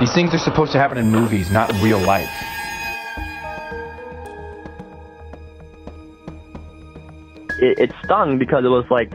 These 0.00 0.12
things 0.14 0.34
are 0.34 0.38
supposed 0.38 0.72
to 0.72 0.78
happen 0.78 0.98
in 0.98 1.10
movies, 1.10 1.50
not 1.50 1.70
real 1.82 2.00
life. 2.00 2.28
it, 7.60 7.78
it 7.78 7.92
stung 8.04 8.38
because 8.38 8.64
it 8.64 8.68
was 8.68 8.86
like 8.90 9.12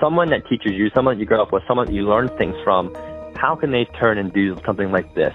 someone 0.00 0.30
that 0.30 0.46
teaches 0.48 0.72
you, 0.72 0.90
someone 0.94 1.16
that 1.16 1.20
you 1.20 1.26
grow 1.26 1.42
up 1.42 1.52
with, 1.52 1.62
someone 1.68 1.86
that 1.86 1.92
you 1.92 2.08
learn 2.08 2.28
things 2.38 2.54
from. 2.64 2.94
How 3.36 3.54
can 3.54 3.70
they 3.70 3.84
turn 3.98 4.18
and 4.18 4.32
do 4.32 4.56
something 4.64 4.90
like 4.90 5.14
this? 5.14 5.34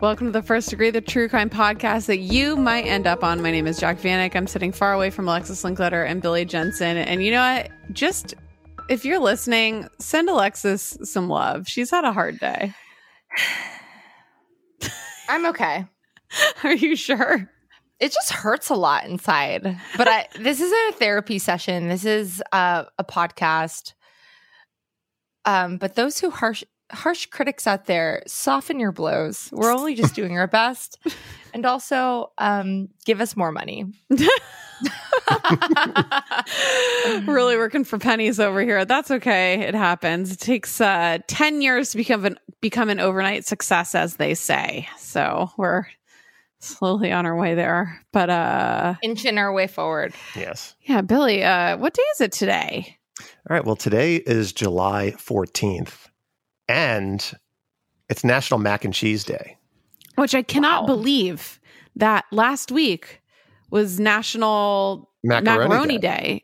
Welcome 0.00 0.26
to 0.26 0.32
the 0.32 0.42
First 0.42 0.68
Degree, 0.68 0.90
the 0.90 1.00
true 1.00 1.28
crime 1.28 1.48
podcast 1.48 2.06
that 2.06 2.18
you 2.18 2.56
might 2.56 2.86
end 2.86 3.06
up 3.06 3.24
on. 3.24 3.40
My 3.40 3.50
name 3.50 3.66
is 3.66 3.78
Jac 3.78 3.98
Vanek. 3.98 4.36
I'm 4.36 4.46
sitting 4.46 4.72
far 4.72 4.92
away 4.92 5.10
from 5.10 5.26
Alexis 5.26 5.62
Linkletter 5.62 6.06
and 6.06 6.20
Billy 6.20 6.44
Jensen. 6.44 6.96
And 6.98 7.22
you 7.22 7.30
know 7.30 7.40
what? 7.40 7.70
Just 7.92 8.34
if 8.88 9.04
you're 9.04 9.18
listening, 9.18 9.88
send 9.98 10.28
Alexis 10.28 10.96
some 11.02 11.28
love. 11.28 11.68
She's 11.68 11.90
had 11.90 12.04
a 12.04 12.12
hard 12.12 12.38
day. 12.38 12.74
I'm 15.28 15.46
okay. 15.46 15.86
Are 16.64 16.74
you 16.74 16.96
sure? 16.96 17.50
It 17.98 18.12
just 18.12 18.30
hurts 18.30 18.68
a 18.70 18.74
lot 18.74 19.06
inside. 19.06 19.78
But 19.96 20.08
I 20.08 20.28
this 20.38 20.60
isn't 20.60 20.94
a 20.94 20.98
therapy 20.98 21.38
session. 21.38 21.88
This 21.88 22.04
is 22.04 22.42
uh, 22.52 22.84
a 22.98 23.04
podcast. 23.04 23.94
Um, 25.44 25.78
but 25.78 25.94
those 25.94 26.18
who 26.18 26.30
harsh 26.30 26.64
harsh 26.92 27.26
critics 27.26 27.66
out 27.66 27.86
there, 27.86 28.22
soften 28.26 28.78
your 28.78 28.92
blows. 28.92 29.48
We're 29.52 29.72
only 29.74 29.94
just 29.94 30.14
doing 30.14 30.36
our 30.38 30.46
best. 30.46 30.98
And 31.54 31.64
also, 31.64 32.32
um, 32.36 32.88
give 33.06 33.22
us 33.22 33.34
more 33.34 33.50
money. 33.50 33.86
really 37.26 37.56
working 37.56 37.84
for 37.84 37.98
pennies 37.98 38.38
over 38.38 38.60
here. 38.60 38.84
That's 38.84 39.10
okay. 39.10 39.62
It 39.62 39.74
happens. 39.74 40.32
It 40.32 40.38
takes 40.38 40.82
uh, 40.82 41.16
10 41.26 41.62
years 41.62 41.92
to 41.92 41.96
become 41.96 42.26
an 42.26 42.38
become 42.60 42.90
an 42.90 43.00
overnight 43.00 43.46
success, 43.46 43.94
as 43.94 44.16
they 44.16 44.34
say. 44.34 44.86
So 44.98 45.50
we're 45.56 45.86
slowly 46.60 47.10
on 47.12 47.24
our 47.26 47.36
way 47.36 47.54
there. 47.54 48.02
But 48.12 48.28
uh 48.28 48.94
Inching 49.02 49.38
our 49.38 49.52
way 49.52 49.66
forward. 49.66 50.12
Yes. 50.34 50.74
yeah, 50.82 51.00
Billy, 51.00 51.42
uh, 51.42 51.76
what 51.78 51.94
day 51.94 52.02
is 52.14 52.20
it 52.20 52.32
today? 52.32 52.98
All 53.20 53.56
right. 53.56 53.64
Well, 53.64 53.76
today 53.76 54.16
is 54.16 54.52
July 54.52 55.14
14th, 55.16 56.08
and 56.68 57.32
it's 58.08 58.24
National 58.24 58.58
Mac 58.58 58.84
and 58.84 58.94
Cheese 58.94 59.24
Day. 59.24 59.56
Which 60.16 60.34
I 60.34 60.42
cannot 60.42 60.82
Wow. 60.82 60.86
believe 60.86 61.60
that 61.96 62.24
last 62.32 62.70
week 62.72 63.20
was 63.70 63.98
National 64.00 65.10
Macaroni 65.24 65.68
Macaroni, 65.68 65.98
Day. 65.98 66.08
Day. 66.08 66.42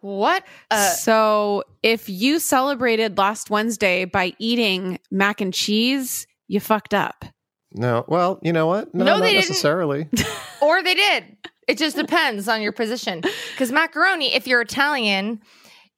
What? 0.00 0.44
Uh, 0.70 0.88
so 0.92 1.64
if 1.82 2.08
you 2.08 2.38
celebrated 2.38 3.18
last 3.18 3.50
Wednesday 3.50 4.06
by 4.06 4.32
eating 4.38 4.98
mac 5.10 5.40
and 5.42 5.52
cheese, 5.52 6.26
you 6.48 6.58
fucked 6.60 6.94
up. 6.94 7.24
No, 7.72 8.04
well, 8.08 8.38
you 8.42 8.52
know 8.52 8.66
what? 8.66 8.94
No, 8.94 9.04
No, 9.04 9.12
not 9.16 9.20
they 9.22 9.32
didn't. 9.34 9.48
necessarily. 9.50 10.08
or 10.62 10.82
they 10.82 10.94
did. 10.94 11.36
It 11.68 11.76
just 11.78 11.96
depends 11.96 12.48
on 12.48 12.62
your 12.62 12.72
position. 12.72 13.20
Because 13.52 13.70
macaroni, 13.70 14.34
if 14.34 14.46
you're 14.46 14.60
Italian, 14.62 15.40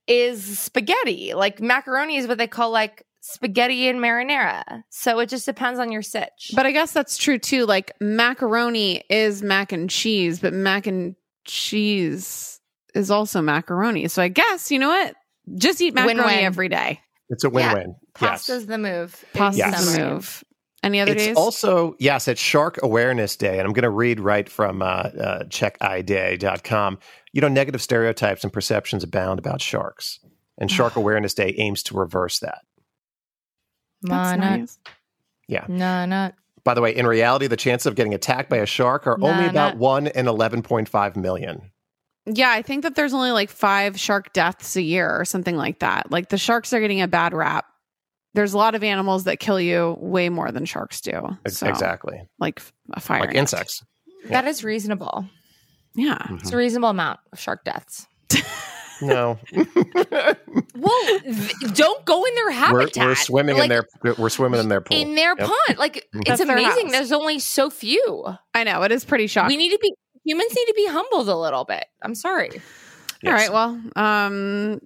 is 0.08 0.58
spaghetti. 0.58 1.32
Like 1.34 1.60
macaroni 1.60 2.16
is 2.16 2.26
what 2.26 2.38
they 2.38 2.48
call 2.48 2.70
like 2.70 3.04
spaghetti 3.24 3.88
and 3.88 3.98
marinara. 4.00 4.82
So 4.90 5.18
it 5.20 5.28
just 5.28 5.46
depends 5.46 5.78
on 5.80 5.90
your 5.92 6.02
sitch. 6.02 6.50
But 6.54 6.66
I 6.66 6.72
guess 6.72 6.92
that's 6.92 7.16
true 7.16 7.38
too. 7.38 7.64
Like 7.66 7.92
macaroni 8.00 9.02
is 9.08 9.42
mac 9.42 9.72
and 9.72 9.88
cheese, 9.88 10.40
but 10.40 10.52
mac 10.52 10.86
and 10.86 11.14
cheese 11.44 12.60
is 12.94 13.10
also 13.10 13.40
macaroni. 13.40 14.08
So 14.08 14.22
I 14.22 14.28
guess, 14.28 14.70
you 14.70 14.78
know 14.78 14.88
what? 14.88 15.14
Just 15.56 15.80
eat 15.80 15.94
macaroni 15.94 16.18
Win-win. 16.20 16.44
every 16.44 16.68
day. 16.68 17.00
It's 17.30 17.44
a 17.44 17.50
win-win. 17.50 17.94
yes. 18.20 18.46
pasta's 18.46 18.66
the 18.66 18.76
move. 18.78 19.24
Pasta's 19.32 19.58
Yes. 19.58 19.94
the 19.96 20.04
move. 20.04 20.44
Any 20.82 21.00
other 21.00 21.12
It's 21.12 21.26
days? 21.26 21.36
also, 21.36 21.94
yes, 22.00 22.26
it's 22.26 22.40
Shark 22.40 22.80
Awareness 22.82 23.36
Day. 23.36 23.58
And 23.58 23.66
I'm 23.66 23.72
going 23.72 23.84
to 23.84 23.90
read 23.90 24.18
right 24.18 24.48
from 24.48 24.82
uh, 24.82 24.86
uh, 24.86 25.44
checkiday.com. 25.44 26.98
You 27.32 27.40
know, 27.40 27.48
negative 27.48 27.80
stereotypes 27.80 28.42
and 28.44 28.52
perceptions 28.52 29.04
abound 29.04 29.38
about 29.38 29.60
sharks. 29.62 30.18
And 30.58 30.70
Shark 30.70 30.96
Awareness 30.96 31.34
Day 31.34 31.54
aims 31.56 31.82
to 31.84 31.96
reverse 31.96 32.40
that. 32.40 32.58
That's 34.02 34.38
Mana, 34.38 34.58
nice. 34.58 34.78
Yeah. 35.48 35.64
no, 35.68 36.04
not. 36.06 36.34
By 36.64 36.74
the 36.74 36.80
way, 36.80 36.94
in 36.94 37.06
reality, 37.06 37.46
the 37.48 37.56
chances 37.56 37.86
of 37.86 37.94
getting 37.96 38.14
attacked 38.14 38.48
by 38.48 38.58
a 38.58 38.66
shark 38.66 39.06
are 39.06 39.14
only 39.20 39.44
Nah, 39.44 39.50
about 39.50 39.74
nah. 39.74 39.80
1 39.80 40.06
in 40.08 40.26
11.5 40.26 41.16
million. 41.16 41.70
Yeah, 42.26 42.50
I 42.52 42.62
think 42.62 42.84
that 42.84 42.94
there's 42.94 43.12
only 43.12 43.32
like 43.32 43.50
five 43.50 43.98
shark 43.98 44.32
deaths 44.32 44.76
a 44.76 44.82
year 44.82 45.10
or 45.10 45.24
something 45.24 45.56
like 45.56 45.80
that. 45.80 46.12
Like 46.12 46.28
the 46.28 46.38
sharks 46.38 46.72
are 46.72 46.80
getting 46.80 47.00
a 47.00 47.08
bad 47.08 47.34
rap. 47.34 47.64
There's 48.34 48.54
a 48.54 48.58
lot 48.58 48.74
of 48.76 48.84
animals 48.84 49.24
that 49.24 49.40
kill 49.40 49.60
you 49.60 49.96
way 49.98 50.28
more 50.28 50.52
than 50.52 50.64
sharks 50.64 51.00
do. 51.00 51.36
Ex- 51.44 51.58
So, 51.58 51.66
Exactly. 51.66 52.22
Like 52.38 52.60
f- 52.60 52.72
a 52.92 53.00
fire. 53.00 53.20
Like 53.20 53.30
ant. 53.30 53.38
insects. 53.38 53.84
That 54.28 54.46
is 54.46 54.62
reasonable. 54.62 55.26
Yeah. 55.96 56.14
Mm-hmm. 56.16 56.36
It's 56.36 56.52
a 56.52 56.56
reasonable 56.56 56.90
amount 56.90 57.18
of 57.32 57.40
shark 57.40 57.64
deaths. 57.64 58.06
No. 59.02 59.38
Well, 60.74 61.20
don't 61.74 62.04
go 62.04 62.24
in 62.24 62.34
their 62.34 62.46
we're, 62.46 62.50
habitat. 62.50 63.06
we're 63.06 63.14
swimming 63.14 63.54
Like, 63.56 63.64
in 63.64 63.68
their 64.02 64.14
we're 64.18 64.28
swimming 64.30 64.58
in 64.60 64.68
their 64.68 64.80
pool. 64.80 64.96
in 64.96 65.14
their 65.14 65.34
Yep. 65.38 65.48
pond. 65.48 65.78
Like 65.78 66.08
Mhm. 66.14 66.20
it's 66.22 66.28
That's 66.28 66.40
amazing. 66.40 66.90
There's 66.90 67.12
only 67.12 67.38
so 67.38 67.70
few. 67.70 68.24
I 68.54 68.64
know. 68.64 68.82
It 68.82 68.90
is 68.90 69.04
pretty 69.04 69.26
shocking. 69.28 69.56
We 69.56 69.56
need 69.62 69.70
to 69.70 69.78
be 69.80 69.94
humans 70.24 70.52
need 70.54 70.64
to 70.66 70.74
be 70.74 70.86
humbled 70.88 71.28
a 71.28 71.36
little 71.36 71.64
bit. 71.64 71.84
I'm 72.02 72.14
sorry. 72.16 72.50
All 73.24 73.32
right. 73.32 73.52
Well, 73.52 73.80
um, 73.94 74.80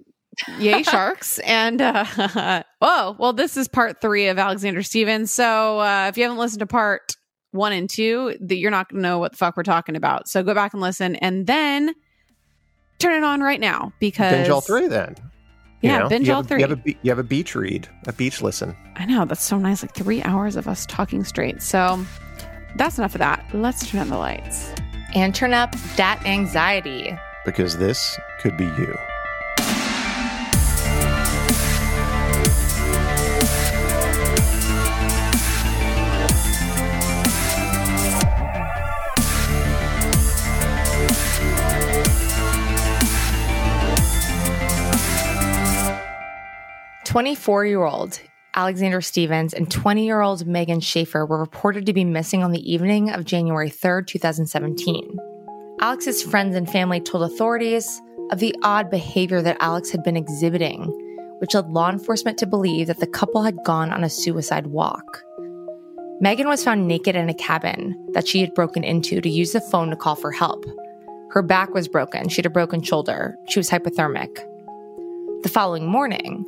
yay 0.58 0.82
sharks. 0.82 1.38
and 1.40 1.80
uh, 1.80 2.62
oh, 2.82 3.16
well, 3.18 3.32
this 3.32 3.56
is 3.56 3.66
part 3.68 4.00
three 4.02 4.28
of 4.28 4.38
Alexander 4.38 4.82
Stevens. 4.82 5.30
So 5.30 5.80
uh, 5.80 6.06
if 6.10 6.18
you 6.18 6.24
haven't 6.24 6.38
listened 6.38 6.60
to 6.60 6.66
part 6.66 7.12
one 7.52 7.72
and 7.72 7.88
two, 7.88 8.36
that 8.40 8.56
you're 8.56 8.70
not 8.70 8.90
going 8.90 9.02
to 9.02 9.08
know 9.08 9.18
what 9.18 9.32
the 9.32 9.38
fuck 9.38 9.56
we're 9.56 9.62
talking 9.62 9.96
about. 9.96 10.28
So 10.28 10.42
go 10.42 10.52
back 10.52 10.74
and 10.74 10.82
listen, 10.82 11.16
and 11.16 11.46
then 11.46 11.94
turn 12.98 13.14
it 13.14 13.24
on 13.24 13.40
right 13.40 13.60
now 13.60 13.92
because 14.00 14.32
binge 14.32 14.48
all 14.48 14.60
three 14.60 14.86
then. 14.88 15.14
You 15.82 15.90
Yeah, 15.90 15.98
know? 16.00 16.08
binge 16.08 16.26
you 16.26 16.32
all 16.34 16.40
have, 16.42 16.48
three. 16.48 16.62
You 16.62 16.68
have, 16.68 16.78
a, 16.86 16.90
you 17.02 17.10
have 17.10 17.18
a 17.18 17.22
beach 17.22 17.54
read, 17.54 17.88
a 18.06 18.12
beach 18.12 18.40
listen. 18.42 18.74
I 18.96 19.04
know 19.06 19.24
that's 19.24 19.42
so 19.44 19.58
nice. 19.58 19.82
Like 19.82 19.94
three 19.94 20.22
hours 20.22 20.56
of 20.56 20.66
us 20.68 20.86
talking 20.86 21.22
straight. 21.24 21.62
So 21.62 22.04
that's 22.76 22.98
enough 22.98 23.14
of 23.14 23.18
that. 23.20 23.44
Let's 23.52 23.88
turn 23.90 24.00
on 24.00 24.08
the 24.08 24.16
lights. 24.18 24.72
And 25.14 25.34
turn 25.34 25.52
up 25.54 25.74
that 25.96 26.20
anxiety. 26.26 27.16
because 27.44 27.78
this 27.78 28.18
could 28.40 28.56
be 28.56 28.64
you. 28.64 28.96
Twenty-four-year-old 47.16 48.20
Alexander 48.56 49.00
Stevens 49.00 49.54
and 49.54 49.70
20-year-old 49.70 50.46
Megan 50.46 50.80
Shaffer 50.80 51.24
were 51.24 51.40
reported 51.40 51.86
to 51.86 51.94
be 51.94 52.04
missing 52.04 52.44
on 52.44 52.52
the 52.52 52.70
evening 52.70 53.08
of 53.08 53.24
January 53.24 53.70
3rd, 53.70 54.06
2017. 54.06 55.16
Alex's 55.80 56.22
friends 56.22 56.54
and 56.54 56.70
family 56.70 57.00
told 57.00 57.22
authorities 57.22 58.02
of 58.32 58.38
the 58.38 58.54
odd 58.62 58.90
behavior 58.90 59.40
that 59.40 59.56
Alex 59.60 59.90
had 59.90 60.02
been 60.02 60.18
exhibiting, 60.18 60.84
which 61.38 61.54
led 61.54 61.70
law 61.70 61.88
enforcement 61.88 62.36
to 62.36 62.46
believe 62.46 62.88
that 62.88 63.00
the 63.00 63.06
couple 63.06 63.42
had 63.42 63.64
gone 63.64 63.94
on 63.94 64.04
a 64.04 64.10
suicide 64.10 64.66
walk. 64.66 65.22
Megan 66.20 66.48
was 66.48 66.62
found 66.62 66.86
naked 66.86 67.16
in 67.16 67.30
a 67.30 67.34
cabin 67.34 67.96
that 68.12 68.28
she 68.28 68.42
had 68.42 68.52
broken 68.52 68.84
into 68.84 69.22
to 69.22 69.30
use 69.30 69.52
the 69.52 69.60
phone 69.62 69.88
to 69.88 69.96
call 69.96 70.16
for 70.16 70.32
help. 70.32 70.66
Her 71.30 71.40
back 71.40 71.72
was 71.72 71.88
broken. 71.88 72.28
She 72.28 72.40
had 72.40 72.46
a 72.46 72.50
broken 72.50 72.82
shoulder. 72.82 73.38
She 73.48 73.58
was 73.58 73.70
hypothermic. 73.70 74.36
The 75.44 75.50
following 75.50 75.86
morning, 75.86 76.44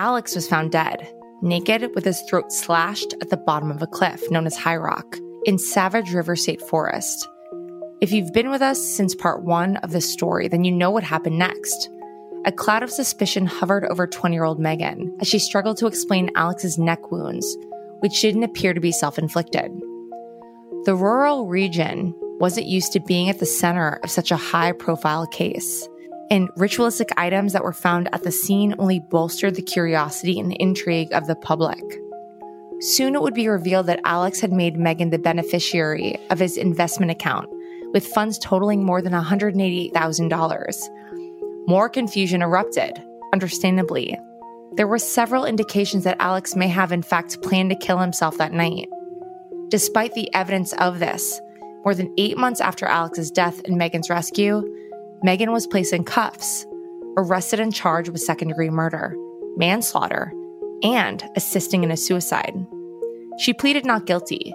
Alex 0.00 0.34
was 0.34 0.48
found 0.48 0.72
dead, 0.72 1.06
naked 1.42 1.94
with 1.94 2.06
his 2.06 2.22
throat 2.22 2.50
slashed 2.50 3.12
at 3.20 3.28
the 3.28 3.36
bottom 3.36 3.70
of 3.70 3.82
a 3.82 3.86
cliff 3.86 4.30
known 4.30 4.46
as 4.46 4.56
High 4.56 4.78
Rock 4.78 5.18
in 5.44 5.58
Savage 5.58 6.14
River 6.14 6.36
State 6.36 6.62
Forest. 6.62 7.28
If 8.00 8.10
you've 8.10 8.32
been 8.32 8.48
with 8.48 8.62
us 8.62 8.82
since 8.82 9.14
part 9.14 9.44
one 9.44 9.76
of 9.76 9.90
this 9.92 10.10
story, 10.10 10.48
then 10.48 10.64
you 10.64 10.72
know 10.72 10.90
what 10.90 11.04
happened 11.04 11.38
next. 11.38 11.90
A 12.46 12.50
cloud 12.50 12.82
of 12.82 12.90
suspicion 12.90 13.44
hovered 13.44 13.84
over 13.84 14.06
20 14.06 14.34
year 14.34 14.44
old 14.44 14.58
Megan 14.58 15.14
as 15.20 15.28
she 15.28 15.38
struggled 15.38 15.76
to 15.76 15.86
explain 15.86 16.30
Alex's 16.34 16.78
neck 16.78 17.12
wounds, 17.12 17.58
which 17.98 18.22
didn't 18.22 18.44
appear 18.44 18.72
to 18.72 18.80
be 18.80 18.92
self 18.92 19.18
inflicted. 19.18 19.70
The 20.86 20.94
rural 20.94 21.46
region 21.46 22.14
wasn't 22.38 22.68
used 22.68 22.94
to 22.94 23.00
being 23.00 23.28
at 23.28 23.38
the 23.38 23.44
center 23.44 24.00
of 24.02 24.10
such 24.10 24.30
a 24.30 24.36
high 24.38 24.72
profile 24.72 25.26
case, 25.26 25.86
and 26.30 26.48
ritualistic 26.56 27.08
items 27.16 27.52
that 27.52 27.64
were 27.64 27.72
found 27.72 28.08
at 28.12 28.22
the 28.22 28.30
scene 28.30 28.74
only 28.78 29.00
bolstered 29.00 29.56
the 29.56 29.62
curiosity 29.62 30.38
and 30.38 30.56
intrigue 30.60 31.12
of 31.12 31.26
the 31.26 31.34
public. 31.34 31.82
Soon 32.80 33.14
it 33.14 33.20
would 33.20 33.34
be 33.34 33.48
revealed 33.48 33.86
that 33.86 34.00
Alex 34.04 34.40
had 34.40 34.52
made 34.52 34.78
Megan 34.78 35.10
the 35.10 35.18
beneficiary 35.18 36.18
of 36.30 36.38
his 36.38 36.56
investment 36.56 37.10
account, 37.10 37.48
with 37.92 38.06
funds 38.06 38.38
totaling 38.38 38.84
more 38.84 39.02
than 39.02 39.12
$188,000. 39.12 41.66
More 41.66 41.88
confusion 41.88 42.40
erupted, 42.40 43.02
understandably. 43.32 44.16
There 44.72 44.86
were 44.86 44.98
several 44.98 45.44
indications 45.44 46.04
that 46.04 46.16
Alex 46.20 46.54
may 46.54 46.68
have, 46.68 46.92
in 46.92 47.02
fact, 47.02 47.42
planned 47.42 47.70
to 47.70 47.76
kill 47.76 47.98
himself 47.98 48.38
that 48.38 48.52
night. 48.52 48.88
Despite 49.68 50.14
the 50.14 50.32
evidence 50.32 50.72
of 50.74 51.00
this, 51.00 51.40
more 51.84 51.94
than 51.94 52.14
eight 52.16 52.38
months 52.38 52.60
after 52.60 52.86
Alex's 52.86 53.30
death 53.30 53.60
and 53.64 53.76
Megan's 53.76 54.08
rescue, 54.08 54.62
Megan 55.22 55.52
was 55.52 55.66
placed 55.66 55.92
in 55.92 56.04
cuffs, 56.04 56.66
arrested 57.18 57.60
and 57.60 57.74
charged 57.74 58.08
with 58.08 58.22
second 58.22 58.48
degree 58.48 58.70
murder, 58.70 59.14
manslaughter, 59.56 60.32
and 60.82 61.22
assisting 61.36 61.84
in 61.84 61.90
a 61.90 61.96
suicide. 61.96 62.54
She 63.38 63.52
pleaded 63.52 63.84
not 63.84 64.06
guilty, 64.06 64.54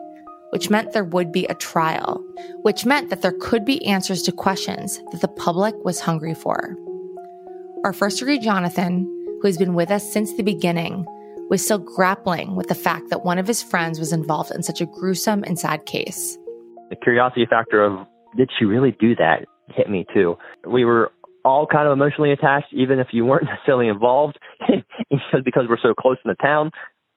which 0.50 0.72
meant 0.72 0.92
there 0.92 1.04
would 1.04 1.32
be 1.32 1.46
a 1.46 1.56
trial, 1.56 2.24
which 2.64 2.86
meant 2.86 3.10
that 3.10 3.22
there 3.22 3.36
could 3.40 3.64
be 3.64 3.86
answers 3.86 4.24
to 4.24 4.32
questions 4.32 5.00
that 5.12 5.22
the 5.22 5.28
public 5.28 5.76
was 5.84 6.00
hungry 6.00 6.34
for. 6.34 6.76
Our 7.84 7.94
first 7.94 8.18
degree 8.18 8.40
Jonathan, 8.40 9.06
who 9.42 9.48
has 9.48 9.60
been 9.60 9.76
with 9.76 9.92
us 9.92 10.12
since 10.12 10.34
the 10.34 10.44
beginning, 10.44 11.06
was 11.50 11.64
still 11.64 11.78
grappling 11.78 12.56
with 12.56 12.70
the 12.70 12.76
fact 12.76 13.10
that 13.12 13.24
one 13.24 13.38
of 13.38 13.46
his 13.46 13.62
friends 13.62 14.00
was 14.00 14.12
involved 14.12 14.50
in 14.50 14.64
such 14.64 14.82
a 14.82 14.88
gruesome 14.88 15.44
and 15.44 15.60
sad 15.60 15.86
case. 15.86 16.40
The 16.90 16.96
curiosity 16.96 17.46
factor 17.46 17.84
of 17.84 18.08
did 18.36 18.50
she 18.58 18.66
really 18.66 18.96
do 19.00 19.16
that 19.18 19.46
hit 19.68 19.90
me 19.90 20.06
too. 20.14 20.38
We 20.68 20.86
were 20.86 21.12
all 21.44 21.68
kind 21.68 21.88
of 21.88 21.94
emotionally 21.94 22.32
attached, 22.32 22.74
even 22.74 23.00
if 23.00 23.08
you 23.12 23.26
weren't 23.26 23.46
necessarily 23.52 23.88
involved, 23.88 24.38
because 24.70 25.66
we're 25.70 25.78
so 25.82 25.94
close 25.94 26.18
in 26.26 26.30
the 26.30 26.36
town. 26.36 26.72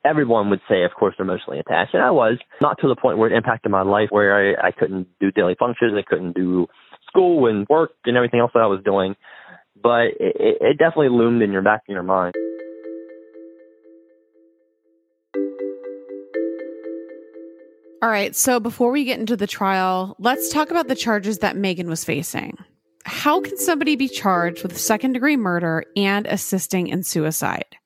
Everyone 0.04 0.48
would 0.50 0.60
say, 0.68 0.84
of 0.84 0.92
course, 0.92 1.14
they're 1.18 1.26
emotionally 1.26 1.58
attached, 1.58 1.92
and 1.94 2.02
I 2.02 2.12
was 2.12 2.38
not 2.60 2.78
to 2.80 2.88
the 2.88 2.94
point 2.94 3.18
where 3.18 3.30
it 3.30 3.36
impacted 3.36 3.72
my 3.72 3.82
life, 3.82 4.08
where 4.10 4.56
I, 4.56 4.68
I 4.68 4.70
couldn't 4.70 5.08
do 5.18 5.32
daily 5.32 5.56
functions, 5.58 5.94
I 5.96 6.08
couldn't 6.08 6.34
do 6.36 6.68
school 7.08 7.48
and 7.48 7.66
work 7.68 7.90
and 8.04 8.16
everything 8.16 8.40
else 8.40 8.52
that 8.54 8.62
I 8.62 8.66
was 8.66 8.80
doing. 8.84 9.16
But 9.80 10.14
it, 10.20 10.58
it 10.60 10.78
definitely 10.78 11.08
loomed 11.10 11.42
in 11.42 11.52
your 11.52 11.62
back 11.62 11.82
of 11.88 11.92
your 11.92 12.02
mind. 12.02 12.34
All 18.00 18.08
right. 18.08 18.34
So 18.36 18.60
before 18.60 18.92
we 18.92 19.04
get 19.04 19.18
into 19.18 19.36
the 19.36 19.48
trial, 19.48 20.14
let's 20.20 20.50
talk 20.50 20.70
about 20.70 20.86
the 20.86 20.94
charges 20.94 21.38
that 21.38 21.56
Megan 21.56 21.88
was 21.88 22.04
facing. 22.04 22.56
How 23.04 23.40
can 23.40 23.56
somebody 23.56 23.96
be 23.96 24.08
charged 24.08 24.62
with 24.62 24.78
second 24.78 25.14
degree 25.14 25.36
murder 25.36 25.84
and 25.96 26.24
assisting 26.26 26.86
in 26.86 27.02
suicide? 27.02 27.76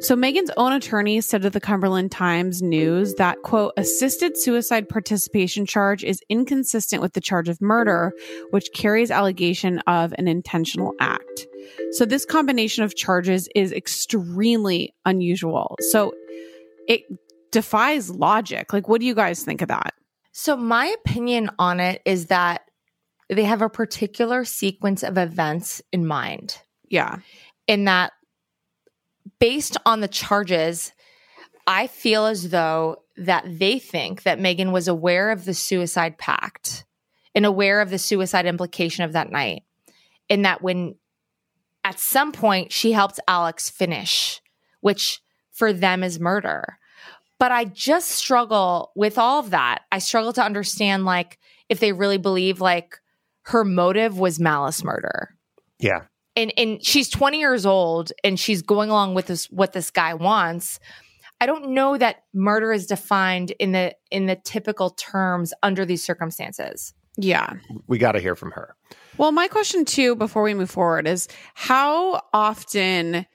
So 0.00 0.14
Megan's 0.14 0.50
own 0.56 0.72
attorney 0.72 1.20
said 1.20 1.42
to 1.42 1.50
the 1.50 1.60
Cumberland 1.60 2.12
Times 2.12 2.62
News 2.62 3.14
that, 3.14 3.42
quote, 3.42 3.72
assisted 3.76 4.36
suicide 4.36 4.88
participation 4.88 5.66
charge 5.66 6.04
is 6.04 6.20
inconsistent 6.28 7.02
with 7.02 7.14
the 7.14 7.20
charge 7.20 7.48
of 7.48 7.60
murder, 7.60 8.12
which 8.50 8.72
carries 8.74 9.10
allegation 9.10 9.78
of 9.88 10.12
an 10.18 10.28
intentional 10.28 10.92
act. 11.00 11.46
So 11.92 12.04
this 12.04 12.24
combination 12.24 12.84
of 12.84 12.94
charges 12.94 13.48
is 13.54 13.72
extremely 13.72 14.94
unusual. 15.04 15.76
So 15.80 16.14
it 16.88 17.02
defies 17.52 18.10
logic. 18.10 18.72
Like, 18.72 18.88
what 18.88 19.00
do 19.00 19.06
you 19.06 19.14
guys 19.14 19.44
think 19.44 19.62
of 19.62 19.68
that? 19.68 19.94
So, 20.32 20.56
my 20.56 20.86
opinion 20.86 21.50
on 21.58 21.78
it 21.78 22.02
is 22.04 22.26
that 22.26 22.62
they 23.28 23.44
have 23.44 23.62
a 23.62 23.68
particular 23.68 24.44
sequence 24.44 25.02
of 25.02 25.16
events 25.16 25.80
in 25.92 26.06
mind. 26.06 26.58
Yeah. 26.88 27.18
In 27.66 27.84
that, 27.84 28.12
based 29.38 29.76
on 29.86 30.00
the 30.00 30.08
charges, 30.08 30.92
I 31.66 31.86
feel 31.86 32.26
as 32.26 32.50
though 32.50 33.02
that 33.16 33.44
they 33.46 33.78
think 33.78 34.24
that 34.24 34.40
Megan 34.40 34.72
was 34.72 34.88
aware 34.88 35.30
of 35.30 35.44
the 35.44 35.54
suicide 35.54 36.18
pact 36.18 36.84
and 37.34 37.46
aware 37.46 37.80
of 37.80 37.90
the 37.90 37.98
suicide 37.98 38.46
implication 38.46 39.04
of 39.04 39.12
that 39.12 39.30
night. 39.30 39.62
And 40.28 40.44
that 40.44 40.62
when 40.62 40.96
at 41.84 41.98
some 41.98 42.32
point 42.32 42.72
she 42.72 42.92
helped 42.92 43.20
Alex 43.28 43.68
finish, 43.68 44.40
which 44.80 45.20
for 45.50 45.72
them 45.72 46.02
is 46.02 46.18
murder. 46.18 46.78
But 47.42 47.50
I 47.50 47.64
just 47.64 48.10
struggle 48.10 48.92
with 48.94 49.18
all 49.18 49.40
of 49.40 49.50
that. 49.50 49.80
I 49.90 49.98
struggle 49.98 50.32
to 50.34 50.44
understand 50.44 51.04
like 51.04 51.40
if 51.68 51.80
they 51.80 51.92
really 51.92 52.16
believe 52.16 52.60
like 52.60 53.00
her 53.46 53.64
motive 53.64 54.16
was 54.16 54.38
malice 54.38 54.84
murder. 54.84 55.30
Yeah. 55.80 56.02
And 56.36 56.52
and 56.56 56.86
she's 56.86 57.08
20 57.08 57.40
years 57.40 57.66
old 57.66 58.12
and 58.22 58.38
she's 58.38 58.62
going 58.62 58.90
along 58.90 59.14
with 59.14 59.26
this 59.26 59.46
what 59.46 59.72
this 59.72 59.90
guy 59.90 60.14
wants. 60.14 60.78
I 61.40 61.46
don't 61.46 61.70
know 61.70 61.98
that 61.98 62.22
murder 62.32 62.72
is 62.72 62.86
defined 62.86 63.50
in 63.58 63.72
the 63.72 63.96
in 64.12 64.26
the 64.26 64.36
typical 64.36 64.90
terms 64.90 65.52
under 65.64 65.84
these 65.84 66.04
circumstances. 66.04 66.94
Yeah. 67.16 67.54
We 67.88 67.98
got 67.98 68.12
to 68.12 68.20
hear 68.20 68.36
from 68.36 68.52
her. 68.52 68.76
Well, 69.16 69.32
my 69.32 69.48
question 69.48 69.84
too 69.84 70.14
before 70.14 70.44
we 70.44 70.54
move 70.54 70.70
forward 70.70 71.08
is 71.08 71.26
how 71.54 72.22
often 72.32 73.26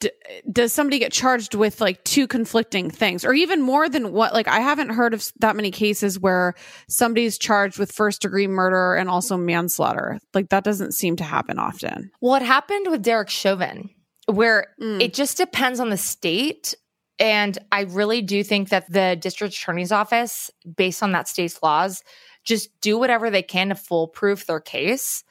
d- 0.00 0.10
does 0.50 0.72
somebody 0.72 0.98
get 0.98 1.12
charged 1.12 1.54
with 1.54 1.80
like 1.80 2.02
two 2.04 2.26
conflicting 2.26 2.90
things? 2.90 3.24
Or 3.24 3.32
even 3.32 3.62
more 3.62 3.88
than 3.88 4.12
what 4.12 4.32
like 4.32 4.48
i 4.48 4.60
haven't 4.60 4.90
heard 4.90 5.14
of 5.14 5.30
that 5.40 5.56
many 5.56 5.70
cases 5.70 6.18
where 6.18 6.54
somebody's 6.88 7.38
charged 7.38 7.78
with 7.78 7.92
first 7.92 8.22
degree 8.22 8.46
murder 8.46 8.94
and 8.94 9.08
also 9.08 9.36
manslaughter. 9.36 10.18
Like 10.34 10.50
that 10.50 10.64
doesn't 10.64 10.92
seem 10.92 11.16
to 11.16 11.24
happen 11.24 11.58
often. 11.58 12.10
Well 12.20 12.34
it 12.34 12.42
happened 12.42 12.86
with 12.90 13.02
derek 13.02 13.30
chauvin 13.30 13.90
where 14.26 14.68
mm. 14.80 15.00
it 15.00 15.14
just 15.14 15.36
depends 15.36 15.80
on 15.80 15.90
the 15.90 15.96
state. 15.96 16.74
And 17.18 17.58
i 17.72 17.82
really 17.82 18.22
do 18.22 18.44
think 18.44 18.68
that 18.68 18.90
the 18.90 19.16
district 19.20 19.54
attorney's 19.54 19.92
office 19.92 20.50
based 20.76 21.02
on 21.02 21.12
that 21.12 21.28
state's 21.28 21.62
laws 21.62 22.02
just 22.44 22.70
do 22.80 22.98
whatever 22.98 23.28
they 23.28 23.42
can 23.42 23.68
to 23.68 23.74
foolproof 23.74 24.46
their 24.46 24.60
case 24.60 25.24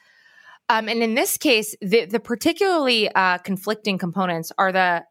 um, 0.68 0.88
and 0.88 1.02
in 1.02 1.14
this 1.14 1.36
case, 1.38 1.74
the, 1.80 2.04
the 2.06 2.20
particularly 2.20 3.10
uh, 3.14 3.38
conflicting 3.38 3.98
components 3.98 4.52
are 4.58 4.72
the 4.72 5.04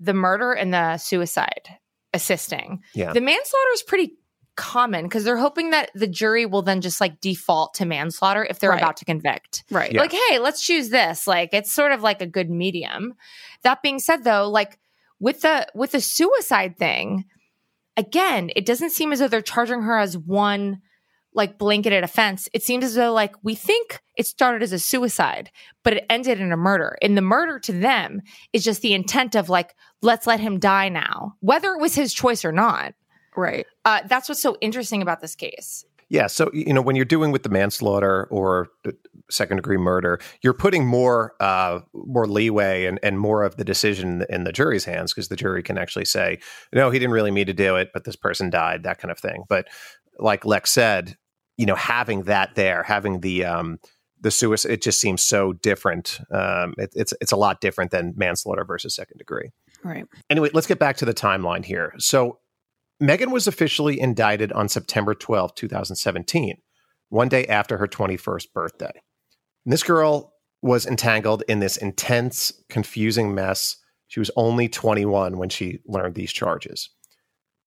the 0.00 0.14
murder 0.14 0.52
and 0.52 0.72
the 0.74 0.96
suicide 0.98 1.68
assisting. 2.12 2.82
Yeah. 2.94 3.12
The 3.12 3.20
manslaughter 3.20 3.70
is 3.74 3.82
pretty 3.82 4.14
common 4.56 5.04
because 5.04 5.24
they're 5.24 5.36
hoping 5.36 5.70
that 5.70 5.90
the 5.94 6.06
jury 6.06 6.46
will 6.46 6.62
then 6.62 6.80
just 6.80 7.00
like 7.00 7.20
default 7.20 7.74
to 7.74 7.84
manslaughter 7.84 8.44
if 8.44 8.58
they're 8.60 8.70
Right. 8.70 8.80
about 8.80 8.96
to 8.98 9.04
convict. 9.04 9.64
right 9.70 9.92
Yeah. 9.92 10.00
Like, 10.00 10.12
hey, 10.12 10.38
let's 10.38 10.62
choose 10.62 10.90
this. 10.90 11.26
Like, 11.26 11.52
it's 11.52 11.72
sort 11.72 11.92
of 11.92 12.02
like 12.02 12.20
a 12.22 12.26
good 12.26 12.50
medium. 12.50 13.14
That 13.62 13.82
being 13.82 13.98
said, 13.98 14.22
though, 14.24 14.48
like 14.48 14.78
with 15.18 15.40
the 15.42 15.66
with 15.74 15.92
the 15.92 16.00
suicide 16.00 16.76
thing, 16.76 17.24
again, 17.96 18.50
it 18.54 18.66
doesn't 18.66 18.90
seem 18.90 19.12
as 19.12 19.18
though 19.20 19.28
they're 19.28 19.42
charging 19.42 19.82
her 19.82 19.98
as 19.98 20.16
one 20.18 20.82
like 21.34 21.58
blanketed 21.58 22.04
offense. 22.04 22.48
It 22.54 22.62
seems 22.62 22.84
as 22.84 22.94
though 22.94 23.12
like 23.12 23.34
we 23.42 23.54
think 23.54 24.00
it 24.16 24.26
started 24.26 24.62
as 24.62 24.72
a 24.72 24.78
suicide, 24.78 25.50
but 25.82 25.94
it 25.94 26.06
ended 26.08 26.40
in 26.40 26.52
a 26.52 26.56
murder. 26.56 26.96
And 27.02 27.16
the 27.16 27.22
murder 27.22 27.58
to 27.60 27.72
them 27.72 28.22
is 28.52 28.64
just 28.64 28.82
the 28.82 28.94
intent 28.94 29.34
of 29.34 29.48
like, 29.48 29.74
let's 30.00 30.26
let 30.26 30.40
him 30.40 30.58
die 30.58 30.88
now, 30.88 31.34
whether 31.40 31.72
it 31.72 31.80
was 31.80 31.94
his 31.94 32.14
choice 32.14 32.44
or 32.44 32.52
not. 32.52 32.94
right 33.36 33.66
Uh, 33.84 34.00
that's 34.06 34.28
what's 34.28 34.42
so 34.42 34.56
interesting 34.60 35.02
about 35.02 35.20
this 35.20 35.34
case. 35.34 35.84
Yeah, 36.10 36.26
so 36.26 36.50
you 36.52 36.72
know 36.72 36.82
when 36.82 36.96
you're 36.96 37.04
doing 37.06 37.32
with 37.32 37.42
the 37.42 37.48
manslaughter 37.48 38.28
or 38.30 38.68
second 39.30 39.56
degree 39.56 39.78
murder, 39.78 40.20
you're 40.42 40.52
putting 40.52 40.86
more 40.86 41.34
uh, 41.40 41.80
more 41.92 42.26
leeway 42.26 42.84
and, 42.84 43.00
and 43.02 43.18
more 43.18 43.42
of 43.42 43.56
the 43.56 43.64
decision 43.64 44.24
in 44.28 44.44
the 44.44 44.52
jury's 44.52 44.84
hands 44.84 45.12
because 45.12 45.28
the 45.28 45.36
jury 45.36 45.62
can 45.62 45.78
actually 45.78 46.04
say, 46.04 46.38
no, 46.72 46.90
he 46.90 46.98
didn't 46.98 47.14
really 47.14 47.30
mean 47.30 47.46
to 47.46 47.54
do 47.54 47.76
it, 47.76 47.88
but 47.92 48.04
this 48.04 48.16
person 48.16 48.50
died, 48.50 48.82
that 48.82 48.98
kind 48.98 49.10
of 49.10 49.18
thing. 49.18 49.44
But 49.48 49.66
like 50.18 50.44
Lex 50.44 50.70
said, 50.70 51.16
you 51.56 51.66
know, 51.66 51.74
having 51.74 52.24
that 52.24 52.54
there, 52.54 52.82
having 52.82 53.20
the 53.20 53.44
um, 53.44 53.78
the 54.20 54.30
suicide, 54.30 54.72
it 54.72 54.82
just 54.82 55.00
seems 55.00 55.22
so 55.22 55.52
different. 55.52 56.20
Um, 56.30 56.74
it, 56.78 56.90
it's 56.94 57.14
it's 57.20 57.32
a 57.32 57.36
lot 57.36 57.60
different 57.60 57.90
than 57.90 58.14
manslaughter 58.16 58.64
versus 58.64 58.94
second 58.94 59.18
degree. 59.18 59.50
right 59.82 60.06
Anyway, 60.30 60.50
let's 60.52 60.66
get 60.66 60.78
back 60.78 60.96
to 60.98 61.04
the 61.04 61.14
timeline 61.14 61.64
here. 61.64 61.94
So 61.98 62.38
Megan 63.00 63.30
was 63.30 63.46
officially 63.46 64.00
indicted 64.00 64.52
on 64.52 64.68
September 64.68 65.14
12, 65.14 65.54
2017, 65.54 66.56
one 67.08 67.28
day 67.28 67.44
after 67.46 67.76
her 67.76 67.86
21st 67.86 68.52
birthday. 68.52 68.92
And 69.64 69.72
this 69.72 69.82
girl 69.82 70.32
was 70.62 70.86
entangled 70.86 71.42
in 71.48 71.60
this 71.60 71.76
intense, 71.76 72.52
confusing 72.70 73.34
mess. 73.34 73.76
She 74.08 74.20
was 74.20 74.30
only 74.36 74.68
21 74.68 75.36
when 75.36 75.48
she 75.48 75.80
learned 75.86 76.14
these 76.14 76.32
charges. 76.32 76.88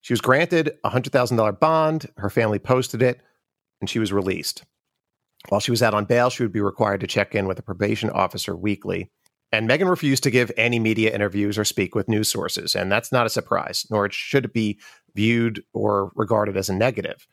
She 0.02 0.14
was 0.14 0.22
granted 0.22 0.78
a 0.84 0.90
$100,000 0.90 1.60
bond, 1.60 2.08
her 2.18 2.30
family 2.30 2.60
posted 2.60 3.02
it, 3.02 3.22
and 3.82 3.90
she 3.90 4.00
was 4.00 4.14
released. 4.14 4.64
While 5.50 5.62
she 5.62 5.72
was 5.72 5.84
out 5.84 5.94
on 5.94 6.06
bail, 6.06 6.30
she 6.30 6.44
would 6.44 6.52
be 6.52 6.62
required 6.62 7.02
to 7.02 7.08
check 7.08 7.36
in 7.36 7.48
with 7.48 7.60
a 7.60 7.64
probation 7.64 8.10
officer 8.10 8.56
weekly. 8.56 9.10
And 9.52 9.68
Megan 9.68 9.88
refused 9.88 10.24
to 10.24 10.32
give 10.32 10.52
any 10.58 10.78
media 10.78 11.14
interviews 11.14 11.58
or 11.58 11.64
speak 11.64 11.96
with 11.96 12.10
news 12.10 12.30
sources. 12.30 12.76
And 12.76 12.92
that's 12.92 13.12
not 13.12 13.26
a 13.26 13.30
surprise, 13.30 13.86
nor 13.90 14.10
should 14.12 14.46
it 14.46 14.54
be 14.54 14.80
viewed 15.16 15.64
or 15.74 16.12
regarded 16.16 16.58
as 16.58 16.70
a 16.70 16.76
negative. 16.76 17.28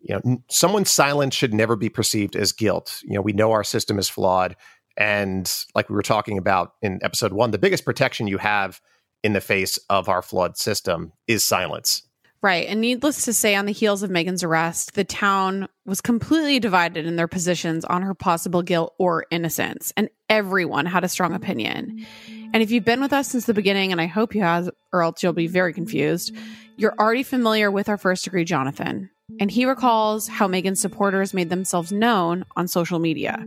You 0.00 0.20
know, 0.24 0.42
someone's 0.50 0.90
silence 0.90 1.34
should 1.34 1.54
never 1.54 1.76
be 1.76 1.88
perceived 1.88 2.34
as 2.34 2.52
guilt. 2.52 3.00
You 3.04 3.14
know, 3.14 3.22
we 3.22 3.32
know 3.32 3.52
our 3.52 3.64
system 3.64 3.98
is 3.98 4.08
flawed. 4.08 4.56
And 4.96 5.52
like 5.74 5.88
we 5.88 5.94
were 5.94 6.02
talking 6.02 6.38
about 6.38 6.72
in 6.82 6.98
episode 7.02 7.32
one, 7.32 7.50
the 7.50 7.58
biggest 7.58 7.84
protection 7.84 8.26
you 8.26 8.38
have 8.38 8.80
in 9.22 9.32
the 9.32 9.40
face 9.40 9.78
of 9.88 10.08
our 10.08 10.22
flawed 10.22 10.56
system 10.56 11.12
is 11.28 11.44
silence. 11.44 12.05
Right. 12.46 12.68
And 12.68 12.80
needless 12.80 13.24
to 13.24 13.32
say, 13.32 13.56
on 13.56 13.66
the 13.66 13.72
heels 13.72 14.04
of 14.04 14.10
Megan's 14.10 14.44
arrest, 14.44 14.94
the 14.94 15.02
town 15.02 15.66
was 15.84 16.00
completely 16.00 16.60
divided 16.60 17.04
in 17.04 17.16
their 17.16 17.26
positions 17.26 17.84
on 17.84 18.02
her 18.02 18.14
possible 18.14 18.62
guilt 18.62 18.94
or 18.98 19.26
innocence. 19.32 19.92
And 19.96 20.10
everyone 20.30 20.86
had 20.86 21.02
a 21.02 21.08
strong 21.08 21.34
opinion. 21.34 22.06
And 22.54 22.62
if 22.62 22.70
you've 22.70 22.84
been 22.84 23.00
with 23.00 23.12
us 23.12 23.26
since 23.26 23.46
the 23.46 23.52
beginning, 23.52 23.90
and 23.90 24.00
I 24.00 24.06
hope 24.06 24.32
you 24.32 24.42
have, 24.42 24.70
or 24.92 25.02
else 25.02 25.24
you'll 25.24 25.32
be 25.32 25.48
very 25.48 25.72
confused, 25.72 26.32
you're 26.76 26.94
already 27.00 27.24
familiar 27.24 27.68
with 27.68 27.88
our 27.88 27.98
first 27.98 28.22
degree 28.22 28.44
Jonathan. 28.44 29.10
And 29.40 29.50
he 29.50 29.66
recalls 29.66 30.28
how 30.28 30.46
Megan's 30.46 30.80
supporters 30.80 31.34
made 31.34 31.50
themselves 31.50 31.90
known 31.90 32.44
on 32.54 32.68
social 32.68 33.00
media. 33.00 33.44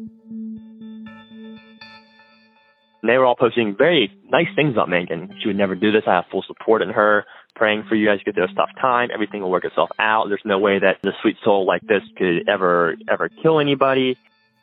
They 3.01 3.17
were 3.17 3.25
all 3.25 3.37
posting 3.37 3.77
very 3.77 4.11
nice 4.29 4.49
things 4.57 4.73
about 4.73 4.89
Megan. 4.89 5.33
She 5.41 5.47
would 5.47 5.57
never 5.57 5.73
do 5.73 5.89
this. 5.89 6.03
I 6.05 6.15
have 6.15 6.25
full 6.29 6.43
support 6.45 6.81
in 6.81 6.89
her 6.89 7.23
praying 7.59 7.83
for 7.87 7.95
you 7.95 8.07
guys 8.07 8.19
get 8.25 8.33
through 8.33 8.45
a 8.45 8.53
tough 8.55 8.71
time. 8.81 9.09
Everything 9.13 9.41
will 9.41 9.51
work 9.51 9.65
itself 9.65 9.89
out. 9.99 10.29
There's 10.29 10.41
no 10.45 10.57
way 10.57 10.79
that 10.79 10.97
the 11.03 11.11
sweet 11.21 11.35
soul 11.43 11.65
like 11.67 11.81
this 11.81 12.01
could 12.17 12.47
ever, 12.49 12.95
ever 13.07 13.29
kill 13.43 13.59
anybody. 13.59 14.17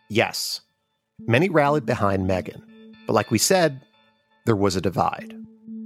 Yes, 0.09 0.63
many 1.21 1.49
rallied 1.49 1.87
behind 1.87 2.27
Megan. 2.27 2.63
But 3.07 3.13
like 3.13 3.31
we 3.31 3.39
said, 3.39 3.83
there 4.47 4.57
was 4.57 4.75
a 4.75 4.81
divide. 4.81 5.35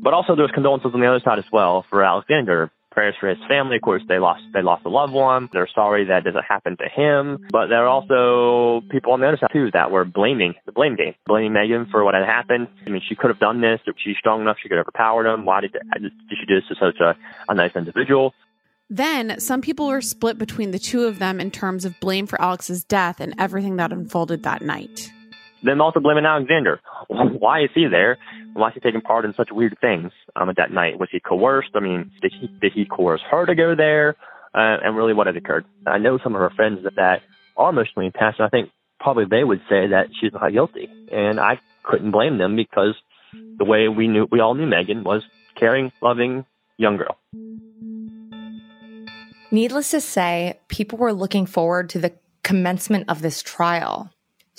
But 0.02 0.14
also 0.14 0.34
there 0.34 0.44
was 0.44 0.52
condolences 0.54 0.92
on 0.94 1.00
the 1.00 1.06
other 1.06 1.20
side 1.22 1.38
as 1.38 1.44
well 1.52 1.84
for 1.90 2.02
Alexander 2.02 2.70
prayers 2.90 3.14
for 3.20 3.28
his 3.28 3.38
family. 3.48 3.76
Of 3.76 3.82
course, 3.82 4.02
they 4.08 4.18
lost 4.18 4.42
they 4.52 4.62
lost 4.62 4.84
a 4.84 4.88
loved 4.88 5.12
one. 5.12 5.48
They're 5.52 5.68
sorry 5.74 6.06
that 6.06 6.24
doesn't 6.24 6.44
happen 6.44 6.76
to 6.76 6.88
him. 6.88 7.46
But 7.50 7.68
there 7.68 7.86
are 7.86 7.88
also 7.88 8.86
people 8.88 9.12
on 9.12 9.20
the 9.20 9.28
other 9.28 9.38
side 9.38 9.50
too 9.52 9.70
that 9.72 9.90
were 9.90 10.04
blaming 10.04 10.54
the 10.66 10.72
blame 10.72 10.96
game, 10.96 11.14
blaming 11.26 11.52
Megan 11.52 11.86
for 11.90 12.04
what 12.04 12.14
had 12.14 12.24
happened. 12.24 12.68
I 12.86 12.90
mean, 12.90 13.02
she 13.08 13.14
could 13.14 13.30
have 13.30 13.38
done 13.40 13.60
this. 13.60 13.80
She's 14.04 14.16
strong 14.18 14.40
enough, 14.40 14.56
she 14.62 14.68
could 14.68 14.78
have 14.78 14.86
overpowered 14.86 15.26
him. 15.32 15.44
Why 15.44 15.60
did, 15.60 15.72
did 15.72 16.12
she 16.30 16.46
do 16.46 16.56
this 16.56 16.68
to 16.68 16.74
such 16.74 17.00
a, 17.00 17.16
a 17.48 17.54
nice 17.54 17.76
individual? 17.76 18.34
Then 18.88 19.38
some 19.38 19.60
people 19.60 19.86
were 19.86 20.00
split 20.00 20.36
between 20.36 20.72
the 20.72 20.78
two 20.78 21.04
of 21.04 21.20
them 21.20 21.38
in 21.38 21.52
terms 21.52 21.84
of 21.84 21.98
blame 22.00 22.26
for 22.26 22.40
Alex's 22.40 22.82
death 22.82 23.20
and 23.20 23.34
everything 23.38 23.76
that 23.76 23.92
unfolded 23.92 24.42
that 24.42 24.62
night. 24.62 25.12
Then 25.62 25.80
also 25.80 26.00
blaming 26.00 26.24
Alexander. 26.24 26.80
Why 27.08 27.62
is 27.62 27.70
he 27.74 27.86
there? 27.90 28.18
Why 28.54 28.68
is 28.68 28.74
he 28.74 28.80
taking 28.80 29.00
part 29.00 29.24
in 29.24 29.34
such 29.34 29.50
weird 29.52 29.76
things 29.80 30.12
um, 30.36 30.48
at 30.48 30.56
that 30.56 30.72
night? 30.72 30.98
Was 30.98 31.08
he 31.12 31.20
coerced? 31.20 31.70
I 31.74 31.80
mean, 31.80 32.10
did 32.20 32.32
he 32.38 32.48
did 32.60 32.72
he 32.72 32.84
coerce 32.84 33.20
her 33.30 33.46
to 33.46 33.54
go 33.54 33.74
there? 33.74 34.16
Uh, 34.52 34.76
and 34.82 34.96
really, 34.96 35.14
what 35.14 35.26
had 35.26 35.36
occurred? 35.36 35.64
I 35.86 35.98
know 35.98 36.18
some 36.22 36.34
of 36.34 36.40
her 36.40 36.50
friends 36.50 36.80
that, 36.82 36.96
that 36.96 37.22
are 37.56 37.70
emotionally 37.70 38.08
attached. 38.08 38.40
I 38.40 38.48
think 38.48 38.70
probably 38.98 39.24
they 39.30 39.44
would 39.44 39.60
say 39.68 39.88
that 39.88 40.08
she's 40.20 40.32
not 40.32 40.52
guilty, 40.52 40.88
and 41.12 41.38
I 41.38 41.60
couldn't 41.84 42.10
blame 42.10 42.38
them 42.38 42.56
because 42.56 42.94
the 43.32 43.64
way 43.64 43.88
we 43.88 44.08
knew 44.08 44.26
we 44.30 44.40
all 44.40 44.54
knew 44.54 44.66
Megan 44.66 45.04
was 45.04 45.22
caring, 45.54 45.92
loving 46.02 46.44
young 46.78 46.96
girl. 46.96 47.16
Needless 49.52 49.90
to 49.90 50.00
say, 50.00 50.60
people 50.68 50.98
were 50.98 51.12
looking 51.12 51.46
forward 51.46 51.90
to 51.90 51.98
the 51.98 52.12
commencement 52.42 53.08
of 53.08 53.20
this 53.20 53.42
trial. 53.42 54.10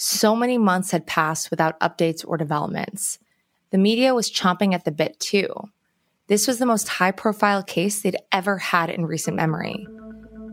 So 0.03 0.35
many 0.35 0.57
months 0.57 0.89
had 0.89 1.05
passed 1.05 1.51
without 1.51 1.79
updates 1.79 2.25
or 2.27 2.35
developments. 2.35 3.19
The 3.69 3.77
media 3.77 4.15
was 4.15 4.31
chomping 4.31 4.73
at 4.73 4.83
the 4.83 4.91
bit 4.91 5.19
too. 5.19 5.47
This 6.25 6.47
was 6.47 6.57
the 6.57 6.65
most 6.65 6.87
high 6.87 7.11
profile 7.11 7.61
case 7.61 8.01
they'd 8.01 8.17
ever 8.31 8.57
had 8.57 8.89
in 8.89 9.05
recent 9.05 9.37
memory. 9.37 9.85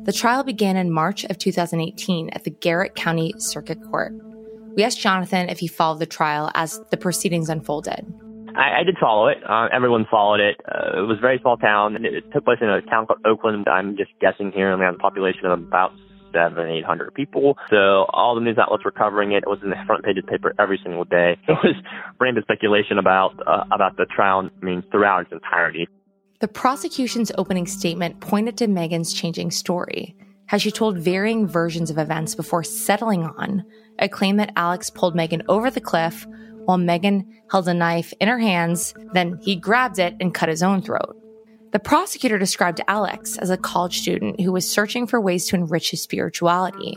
The 0.03 0.13
trial 0.13 0.45
began 0.45 0.77
in 0.77 0.93
March 0.93 1.25
of 1.25 1.39
2018 1.39 2.29
at 2.29 2.45
the 2.45 2.51
Garrett 2.51 2.95
County 2.95 3.33
Circuit 3.39 3.79
Court. 3.91 4.13
We 4.77 4.85
asked 4.85 5.01
Jonathan 5.01 5.49
if 5.49 5.61
he 5.61 5.67
followed 5.67 6.01
the 6.01 6.07
trial 6.07 6.51
as 6.55 6.79
the 6.91 6.99
proceedings 6.99 7.49
unfolded. 7.49 8.05
I, 8.55 8.81
I 8.81 8.83
did 8.85 8.99
follow 9.01 9.29
it. 9.29 9.39
Uh, 9.49 9.69
everyone 9.73 10.05
followed 10.11 10.41
it. 10.41 10.61
Uh, 10.71 10.99
it 10.99 11.07
was 11.07 11.17
a 11.17 11.23
very 11.23 11.39
small 11.39 11.57
town, 11.57 11.97
and 11.97 12.05
it, 12.05 12.13
it 12.13 12.33
took 12.35 12.45
place 12.45 12.59
in 12.61 12.69
a 12.69 12.83
town 12.83 13.07
called 13.07 13.21
Oakland. 13.25 13.67
I'm 13.67 13.97
just 13.97 14.11
guessing 14.21 14.53
here, 14.53 14.71
and 14.71 14.79
we 14.79 14.85
have 14.85 14.97
a 14.97 14.99
population 14.99 15.47
of 15.47 15.53
about 15.59 15.93
seven, 16.33 16.69
eight 16.69 16.85
hundred 16.85 17.15
people. 17.15 17.57
So 17.71 18.07
all 18.11 18.35
the 18.35 18.41
news 18.41 18.59
outlets 18.59 18.85
were 18.85 18.91
covering 18.91 19.33
it. 19.33 19.45
It 19.45 19.49
was 19.49 19.61
in 19.63 19.71
the 19.71 19.77
front 19.87 20.05
page 20.05 20.19
of 20.19 20.27
the 20.27 20.31
paper 20.31 20.55
every 20.59 20.81
single 20.83 21.05
day. 21.05 21.37
It 21.49 21.59
was 21.65 21.75
rampant 22.21 22.45
speculation 22.45 22.99
about 22.99 23.35
uh, 23.47 23.65
about 23.73 23.97
the 23.97 24.07
trial. 24.07 24.49
I 24.49 24.65
mean, 24.65 24.83
throughout 24.91 25.23
its 25.23 25.33
entirety. 25.33 25.89
The 26.41 26.49
prosecution's 26.49 27.33
opening 27.37 27.67
statement 27.67 28.21
pointed 28.21 28.57
to 28.59 28.69
Megan's 28.69 29.13
changing 29.13 29.51
story, 29.51 30.15
how 30.47 30.59
she 30.59 30.71
told 30.71 30.99
varying 30.99 31.49
versions 31.49 31.91
of 31.91 31.99
events 31.99 32.37
before 32.37 32.63
settling 32.63 33.25
on 33.25 33.65
a 33.99 34.09
claim 34.09 34.37
that 34.37 34.53
Alex 34.55 34.91
pulled 34.91 35.17
Megan 35.17 35.43
over 35.49 35.71
the 35.71 35.81
cliff 35.81 36.27
while 36.69 36.79
Megan 36.79 37.27
held 37.51 37.67
a 37.67 37.75
knife 37.75 38.13
in 38.21 38.29
her 38.29 38.39
hands, 38.39 38.95
then 39.15 39.39
he 39.43 39.57
grabbed 39.57 39.99
it 39.99 40.15
and 40.21 40.35
cut 40.35 40.51
his 40.51 40.63
own 40.63 40.83
throat. 40.83 41.17
The 41.71 41.79
prosecutor 41.79 42.39
described 42.39 42.81
Alex 42.89 43.37
as 43.37 43.51
a 43.51 43.57
college 43.57 44.01
student 44.01 44.41
who 44.41 44.53
was 44.53 44.71
searching 44.71 45.07
for 45.07 45.21
ways 45.21 45.47
to 45.47 45.57
enrich 45.57 45.91
his 45.91 46.01
spirituality 46.01 46.97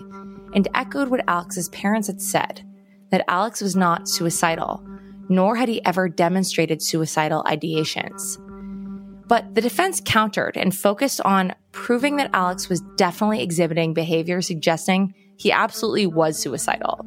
and 0.54 0.68
echoed 0.74 1.10
what 1.10 1.24
Alex's 1.28 1.70
parents 1.70 2.08
had 2.08 2.22
said 2.22 2.66
that 3.10 3.26
Alex 3.28 3.62
was 3.62 3.76
not 3.76 4.08
suicidal, 4.08 4.82
nor 5.28 5.58
had 5.58 5.68
he 5.68 5.84
ever 5.86 6.08
demonstrated 6.08 6.82
suicidal 6.82 7.44
ideations. 7.44 8.38
But 9.28 9.56
the 9.56 9.62
defense 9.62 10.02
countered 10.04 10.56
and 10.58 10.76
focused 10.76 11.22
on 11.22 11.54
proving 11.72 12.18
that 12.18 12.32
Alex 12.34 12.70
was 12.70 12.82
definitely 12.98 13.42
exhibiting 13.42 13.94
behavior 13.94 14.42
suggesting 14.42 15.14
he 15.38 15.52
absolutely 15.52 16.08
was 16.08 16.38
suicidal. 16.38 17.06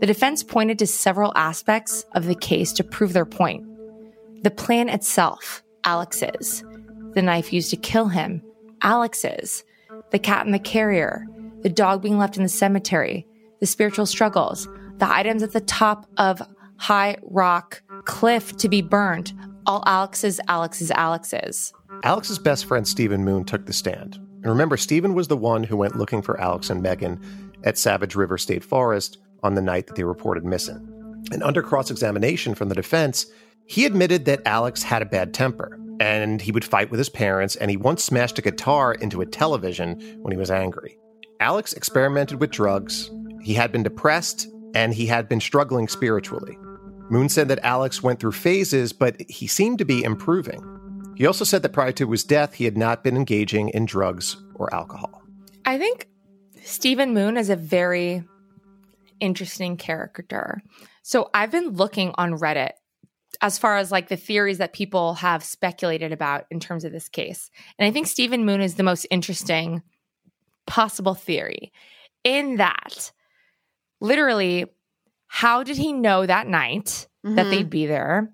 The 0.00 0.06
defense 0.06 0.42
pointed 0.42 0.78
to 0.80 0.86
several 0.86 1.32
aspects 1.36 2.04
of 2.12 2.26
the 2.26 2.34
case 2.34 2.72
to 2.74 2.84
prove 2.84 3.12
their 3.12 3.24
point. 3.24 3.64
The 4.42 4.50
plan 4.50 4.88
itself, 4.88 5.62
Alex's, 5.84 6.64
the 7.16 7.22
knife 7.22 7.50
used 7.50 7.70
to 7.70 7.78
kill 7.78 8.08
him, 8.08 8.42
Alex's, 8.82 9.64
the 10.10 10.18
cat 10.18 10.44
in 10.44 10.52
the 10.52 10.58
carrier, 10.58 11.26
the 11.62 11.70
dog 11.70 12.02
being 12.02 12.18
left 12.18 12.36
in 12.36 12.42
the 12.42 12.48
cemetery, 12.48 13.26
the 13.58 13.66
spiritual 13.66 14.04
struggles, 14.04 14.68
the 14.98 15.10
items 15.10 15.42
at 15.42 15.52
the 15.52 15.62
top 15.62 16.06
of 16.18 16.42
High 16.76 17.16
Rock 17.22 17.82
Cliff 18.04 18.54
to 18.58 18.68
be 18.68 18.82
burned, 18.82 19.32
all 19.64 19.82
Alex's, 19.86 20.38
Alex's, 20.48 20.90
Alex's. 20.90 21.72
Alex's 22.04 22.38
best 22.38 22.66
friend 22.66 22.86
Stephen 22.86 23.24
Moon 23.24 23.44
took 23.44 23.64
the 23.64 23.72
stand. 23.72 24.16
And 24.16 24.46
remember, 24.46 24.76
Stephen 24.76 25.14
was 25.14 25.28
the 25.28 25.38
one 25.38 25.64
who 25.64 25.78
went 25.78 25.96
looking 25.96 26.20
for 26.20 26.38
Alex 26.38 26.68
and 26.68 26.82
Megan 26.82 27.18
at 27.64 27.78
Savage 27.78 28.14
River 28.14 28.36
State 28.36 28.62
Forest 28.62 29.16
on 29.42 29.54
the 29.54 29.62
night 29.62 29.86
that 29.86 29.96
they 29.96 30.04
reported 30.04 30.44
missing. 30.44 31.24
And 31.32 31.42
under 31.42 31.62
cross 31.62 31.90
examination 31.90 32.54
from 32.54 32.68
the 32.68 32.74
defense, 32.74 33.24
he 33.64 33.86
admitted 33.86 34.26
that 34.26 34.42
Alex 34.44 34.82
had 34.82 35.00
a 35.00 35.06
bad 35.06 35.32
temper 35.32 35.80
and 36.00 36.40
he 36.40 36.52
would 36.52 36.64
fight 36.64 36.90
with 36.90 36.98
his 36.98 37.08
parents, 37.08 37.56
and 37.56 37.70
he 37.70 37.76
once 37.76 38.04
smashed 38.04 38.38
a 38.38 38.42
guitar 38.42 38.94
into 38.94 39.20
a 39.20 39.26
television 39.26 40.00
when 40.22 40.32
he 40.32 40.38
was 40.38 40.50
angry. 40.50 40.98
Alex 41.40 41.72
experimented 41.72 42.40
with 42.40 42.50
drugs, 42.50 43.10
he 43.42 43.54
had 43.54 43.72
been 43.72 43.82
depressed, 43.82 44.48
and 44.74 44.94
he 44.94 45.06
had 45.06 45.28
been 45.28 45.40
struggling 45.40 45.88
spiritually. 45.88 46.58
Moon 47.08 47.28
said 47.28 47.48
that 47.48 47.64
Alex 47.64 48.02
went 48.02 48.18
through 48.18 48.32
phases, 48.32 48.92
but 48.92 49.20
he 49.28 49.46
seemed 49.46 49.78
to 49.78 49.84
be 49.84 50.02
improving. 50.02 50.60
He 51.16 51.26
also 51.26 51.44
said 51.44 51.62
that 51.62 51.72
prior 51.72 51.92
to 51.92 52.10
his 52.10 52.24
death, 52.24 52.54
he 52.54 52.64
had 52.64 52.76
not 52.76 53.04
been 53.04 53.16
engaging 53.16 53.68
in 53.70 53.86
drugs 53.86 54.36
or 54.56 54.72
alcohol. 54.74 55.22
I 55.64 55.78
think 55.78 56.08
Stephen 56.62 57.14
Moon 57.14 57.36
is 57.36 57.48
a 57.48 57.56
very 57.56 58.24
interesting 59.20 59.76
character. 59.76 60.62
So 61.02 61.30
I've 61.32 61.50
been 61.50 61.70
looking 61.70 62.12
on 62.16 62.32
Reddit 62.32 62.72
as 63.40 63.58
far 63.58 63.76
as 63.76 63.92
like 63.92 64.08
the 64.08 64.16
theories 64.16 64.58
that 64.58 64.72
people 64.72 65.14
have 65.14 65.44
speculated 65.44 66.12
about 66.12 66.46
in 66.50 66.60
terms 66.60 66.84
of 66.84 66.92
this 66.92 67.08
case. 67.08 67.50
And 67.78 67.86
I 67.86 67.90
think 67.90 68.06
Stephen 68.06 68.44
Moon 68.44 68.60
is 68.60 68.74
the 68.74 68.82
most 68.82 69.06
interesting 69.10 69.82
possible 70.66 71.14
theory 71.14 71.72
in 72.24 72.56
that 72.56 73.12
literally, 74.00 74.66
how 75.28 75.62
did 75.62 75.76
he 75.76 75.92
know 75.92 76.26
that 76.26 76.46
night 76.46 77.08
mm-hmm. 77.24 77.36
that 77.36 77.44
they'd 77.44 77.70
be 77.70 77.86
there? 77.86 78.32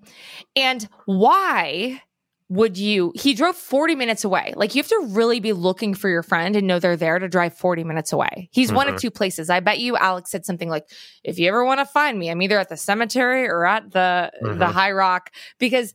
And 0.55 0.87
why 1.05 2.01
would 2.49 2.77
you 2.77 3.11
he 3.15 3.33
drove 3.33 3.55
40 3.55 3.95
minutes 3.95 4.23
away 4.23 4.53
like 4.55 4.75
you 4.75 4.81
have 4.81 4.89
to 4.89 5.07
really 5.09 5.39
be 5.39 5.53
looking 5.53 5.93
for 5.93 6.09
your 6.09 6.23
friend 6.23 6.55
and 6.55 6.67
know 6.67 6.77
they're 6.79 6.97
there 6.97 7.17
to 7.17 7.27
drive 7.27 7.53
40 7.53 7.83
minutes 7.83 8.11
away 8.13 8.49
he's 8.51 8.71
one 8.71 8.87
of 8.87 8.95
Mhm. 8.95 8.99
two 8.99 9.11
places 9.11 9.49
i 9.49 9.59
bet 9.59 9.79
you 9.79 9.95
alex 9.97 10.29
said 10.31 10.45
something 10.45 10.69
like 10.69 10.87
if 11.23 11.39
you 11.39 11.47
ever 11.47 11.63
want 11.65 11.79
to 11.79 11.85
find 11.85 12.19
me 12.19 12.29
i'm 12.29 12.41
either 12.41 12.59
at 12.59 12.69
the 12.69 12.77
cemetery 12.77 13.47
or 13.47 13.65
at 13.65 13.91
the 13.91 14.31
the 14.41 14.47
Mhm. 14.65 14.71
high 14.71 14.91
rock 14.91 15.31
because 15.57 15.93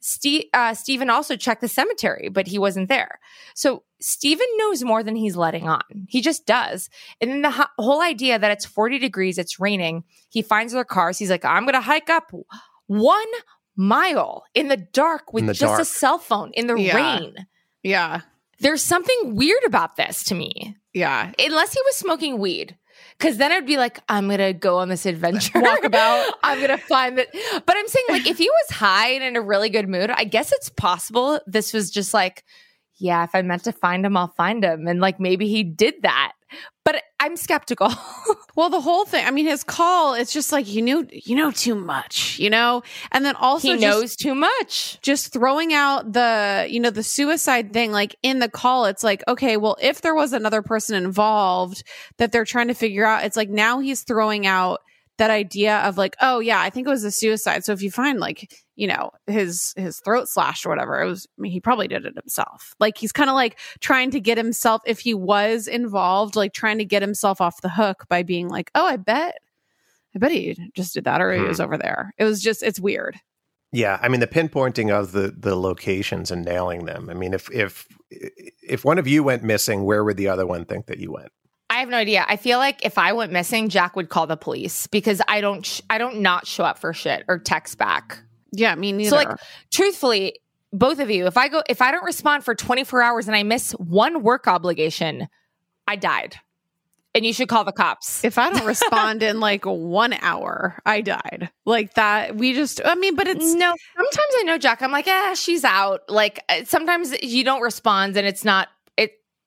Steve, 0.00 0.44
uh, 0.54 0.74
Stephen 0.74 1.10
also 1.10 1.34
checked 1.34 1.60
the 1.60 1.66
cemetery, 1.66 2.28
but 2.28 2.46
he 2.46 2.56
wasn't 2.56 2.88
there. 2.88 3.18
So 3.54 3.82
Stephen 4.00 4.46
knows 4.56 4.84
more 4.84 5.02
than 5.02 5.16
he's 5.16 5.34
letting 5.34 5.68
on. 5.68 5.82
He 6.08 6.20
just 6.20 6.46
does. 6.46 6.88
And 7.20 7.28
then 7.32 7.42
the 7.42 7.50
ho- 7.50 7.66
whole 7.80 8.00
idea 8.00 8.38
that 8.38 8.52
it's 8.52 8.64
40 8.64 9.00
degrees, 9.00 9.38
it's 9.38 9.58
raining, 9.58 10.04
he 10.30 10.40
finds 10.40 10.72
their 10.72 10.84
cars. 10.84 11.18
He's 11.18 11.30
like, 11.30 11.44
I'm 11.44 11.64
going 11.64 11.74
to 11.74 11.80
hike 11.80 12.08
up 12.08 12.30
one 12.86 13.26
mile 13.78 14.44
in 14.54 14.68
the 14.68 14.76
dark 14.76 15.32
with 15.32 15.46
the 15.46 15.54
just 15.54 15.80
a 15.80 15.84
cell 15.84 16.18
phone 16.18 16.50
in 16.52 16.66
the 16.66 16.74
Yeah. 16.74 16.96
rain. 16.96 17.46
Yeah. 17.82 18.20
There's 18.60 18.82
something 18.82 19.36
weird 19.36 19.62
about 19.64 19.96
this 19.96 20.24
to 20.24 20.34
me. 20.34 20.76
Yeah. 20.92 21.30
Unless 21.38 21.72
he 21.74 21.80
was 21.86 21.96
smoking 21.96 22.38
weed. 22.38 22.76
Cause 23.20 23.36
then 23.36 23.52
I'd 23.52 23.66
be 23.66 23.76
like, 23.76 24.00
I'm 24.08 24.28
gonna 24.28 24.52
go 24.52 24.78
on 24.78 24.88
this 24.88 25.06
adventure. 25.06 25.60
Walk 25.60 25.84
about. 25.84 26.34
I'm 26.42 26.60
gonna 26.60 26.76
find 26.78 27.18
that. 27.18 27.28
But 27.32 27.76
I'm 27.76 27.86
saying, 27.88 28.06
like, 28.08 28.26
if 28.26 28.38
he 28.38 28.48
was 28.48 28.76
high 28.76 29.10
and 29.10 29.22
in 29.24 29.36
a 29.36 29.40
really 29.40 29.70
good 29.70 29.88
mood, 29.88 30.10
I 30.10 30.24
guess 30.24 30.52
it's 30.52 30.68
possible 30.68 31.40
this 31.46 31.72
was 31.72 31.90
just 31.90 32.12
like, 32.12 32.44
yeah, 32.98 33.24
if 33.24 33.30
I 33.34 33.42
meant 33.42 33.64
to 33.64 33.72
find 33.72 34.04
him, 34.04 34.16
I'll 34.16 34.28
find 34.36 34.64
him. 34.64 34.86
And 34.86 35.00
like 35.00 35.18
maybe 35.20 35.48
he 35.48 35.62
did 35.64 35.94
that. 36.02 36.32
But 36.84 37.02
I'm 37.20 37.36
skeptical. 37.36 37.90
Well, 38.56 38.70
the 38.70 38.80
whole 38.80 39.04
thing, 39.04 39.24
I 39.24 39.30
mean, 39.30 39.46
his 39.46 39.62
call, 39.62 40.14
it's 40.14 40.32
just 40.32 40.50
like, 40.50 40.66
you 40.66 40.82
knew, 40.82 41.06
you 41.12 41.36
know, 41.36 41.52
too 41.52 41.76
much, 41.76 42.40
you 42.40 42.50
know? 42.50 42.82
And 43.12 43.24
then 43.24 43.36
also, 43.36 43.68
he 43.68 43.74
just- 43.78 43.82
knows 43.82 44.16
too 44.16 44.34
much. 44.34 45.00
just 45.00 45.32
throwing 45.32 45.72
out 45.72 46.12
the 46.12 46.66
you 46.68 46.80
know 46.80 46.90
the 46.90 47.04
suicide 47.04 47.72
thing 47.72 47.92
like 47.92 48.16
in 48.24 48.40
the 48.40 48.48
call 48.48 48.86
it's 48.86 49.04
like 49.04 49.22
okay 49.28 49.56
well 49.56 49.76
if 49.80 50.00
there 50.00 50.14
was 50.14 50.32
another 50.32 50.60
person 50.60 50.96
involved 50.96 51.84
that 52.16 52.32
they're 52.32 52.44
trying 52.44 52.66
to 52.66 52.74
figure 52.74 53.04
out 53.04 53.24
it's 53.24 53.36
like 53.36 53.48
now 53.48 53.78
he's 53.78 54.02
throwing 54.02 54.44
out 54.44 54.80
that 55.18 55.30
idea 55.30 55.78
of 55.80 55.98
like 55.98 56.16
oh 56.20 56.38
yeah 56.40 56.60
i 56.60 56.70
think 56.70 56.86
it 56.86 56.90
was 56.90 57.04
a 57.04 57.10
suicide 57.10 57.64
so 57.64 57.72
if 57.72 57.82
you 57.82 57.90
find 57.90 58.18
like 58.20 58.52
you 58.76 58.86
know 58.86 59.10
his 59.26 59.74
his 59.76 60.00
throat 60.00 60.28
slashed 60.28 60.64
or 60.64 60.70
whatever 60.70 61.00
it 61.00 61.06
was 61.06 61.26
I 61.38 61.42
mean, 61.42 61.52
he 61.52 61.60
probably 61.60 61.88
did 61.88 62.06
it 62.06 62.14
himself 62.14 62.74
like 62.80 62.96
he's 62.96 63.12
kind 63.12 63.28
of 63.28 63.34
like 63.34 63.58
trying 63.80 64.10
to 64.12 64.20
get 64.20 64.38
himself 64.38 64.82
if 64.86 65.00
he 65.00 65.14
was 65.14 65.68
involved 65.68 66.36
like 66.36 66.52
trying 66.52 66.78
to 66.78 66.84
get 66.84 67.02
himself 67.02 67.40
off 67.40 67.60
the 67.60 67.68
hook 67.68 68.04
by 68.08 68.22
being 68.22 68.48
like 68.48 68.70
oh 68.74 68.86
i 68.86 68.96
bet 68.96 69.36
i 70.14 70.18
bet 70.18 70.30
he 70.32 70.56
just 70.74 70.94
did 70.94 71.04
that 71.04 71.20
or 71.20 71.32
he 71.32 71.40
Hmm. 71.40 71.48
was 71.48 71.60
over 71.60 71.76
there 71.76 72.14
it 72.18 72.24
was 72.24 72.40
just 72.42 72.62
it's 72.62 72.80
weird 72.80 73.16
Yeah, 73.72 73.98
I 74.00 74.08
mean 74.08 74.20
the 74.20 74.26
pinpointing 74.26 74.90
of 74.90 75.12
the 75.12 75.34
the 75.36 75.54
locations 75.54 76.30
and 76.30 76.42
nailing 76.44 76.86
them. 76.86 77.10
I 77.10 77.14
mean, 77.14 77.34
if 77.34 77.50
if 77.52 77.86
if 78.62 78.82
one 78.84 78.98
of 78.98 79.06
you 79.06 79.22
went 79.22 79.42
missing, 79.42 79.84
where 79.84 80.02
would 80.02 80.16
the 80.16 80.28
other 80.28 80.46
one 80.46 80.64
think 80.64 80.86
that 80.86 80.98
you 80.98 81.12
went? 81.12 81.30
I 81.78 81.80
have 81.82 81.90
no 81.90 81.96
idea. 81.96 82.24
I 82.26 82.36
feel 82.36 82.58
like 82.58 82.84
if 82.84 82.98
I 82.98 83.12
went 83.12 83.30
missing, 83.30 83.68
Jac 83.68 83.94
would 83.94 84.08
call 84.08 84.26
the 84.26 84.36
police 84.36 84.88
because 84.88 85.22
I 85.28 85.40
don't, 85.40 85.64
sh- 85.64 85.80
I 85.88 85.98
don't 85.98 86.22
not 86.22 86.44
show 86.44 86.64
up 86.64 86.76
for 86.80 86.92
shit 86.92 87.22
or 87.28 87.38
text 87.38 87.78
back. 87.78 88.18
yeah 88.50 88.74
me 88.74 88.90
neither 88.90 89.10
So 89.10 89.16
like 89.16 89.28
truthfully, 89.70 90.40
both 90.72 90.98
of 90.98 91.08
you, 91.08 91.26
if 91.28 91.36
I 91.36 91.46
go 91.46 91.62
if 91.68 91.80
I 91.80 91.92
don't 91.92 92.02
respond 92.02 92.44
for 92.44 92.56
24 92.56 93.00
hours 93.00 93.28
and 93.28 93.36
I 93.36 93.44
miss 93.44 93.70
one 93.72 94.24
work 94.24 94.48
obligation, 94.48 95.28
I 95.86 95.94
died. 95.94 96.34
And 97.14 97.24
you 97.24 97.32
should 97.32 97.48
call 97.48 97.62
the 97.62 97.70
cops. 97.72 98.24
if 98.24 98.38
I 98.38 98.50
don't 98.50 98.66
respond 98.66 99.22
in 99.22 99.38
like 99.38 99.64
one 99.64 100.14
hour, 100.14 100.82
I 100.84 101.00
died. 101.00 101.48
Like 101.64 101.94
that. 101.94 102.34
We 102.34 102.54
just, 102.54 102.80
I 102.84 102.96
mean, 102.96 103.14
but 103.14 103.28
it's 103.28 103.54
no, 103.54 103.72
sometimes 103.96 104.34
I 104.40 104.42
know 104.42 104.58
Jac. 104.58 104.82
I'm 104.82 104.90
like, 104.90 105.06
eh, 105.06 105.34
she's 105.34 105.62
out. 105.62 106.00
Like 106.08 106.42
uh, 106.48 106.64
sometimes 106.64 107.14
you 107.22 107.44
don't 107.44 107.62
respond 107.62 108.16
and 108.16 108.26
it's 108.26 108.44
not 108.44 108.66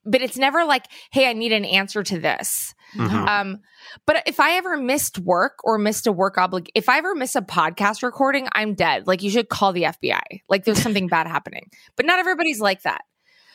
but 0.05 0.21
it's 0.21 0.37
never 0.37 0.65
like, 0.65 0.85
hey, 1.11 1.29
I 1.29 1.33
need 1.33 1.51
an 1.51 1.65
answer 1.65 2.03
to 2.03 2.19
this. 2.19 2.73
Mhm. 2.95 3.27
Um, 3.27 3.59
but 4.05 4.23
if 4.25 4.39
I 4.39 4.53
ever 4.57 4.75
missed 4.77 5.19
work 5.19 5.59
or 5.63 5.77
missed 5.77 6.07
a 6.07 6.11
work 6.11 6.37
obligation, 6.37 6.71
if 6.75 6.89
I 6.89 6.97
ever 6.97 7.15
miss 7.15 7.35
a 7.35 7.41
podcast 7.41 8.03
recording, 8.03 8.47
I'm 8.53 8.73
dead. 8.73 9.07
Like 9.07 9.23
you 9.23 9.29
should 9.29 9.47
call 9.49 9.71
the 9.73 9.83
FBI. 9.83 10.21
Like 10.49 10.65
there's 10.65 10.81
something 10.81 11.07
bad 11.07 11.27
happening. 11.35 11.69
But 11.95 12.05
not 12.05 12.19
everybody's 12.19 12.59
like 12.59 12.81
that. 12.83 13.01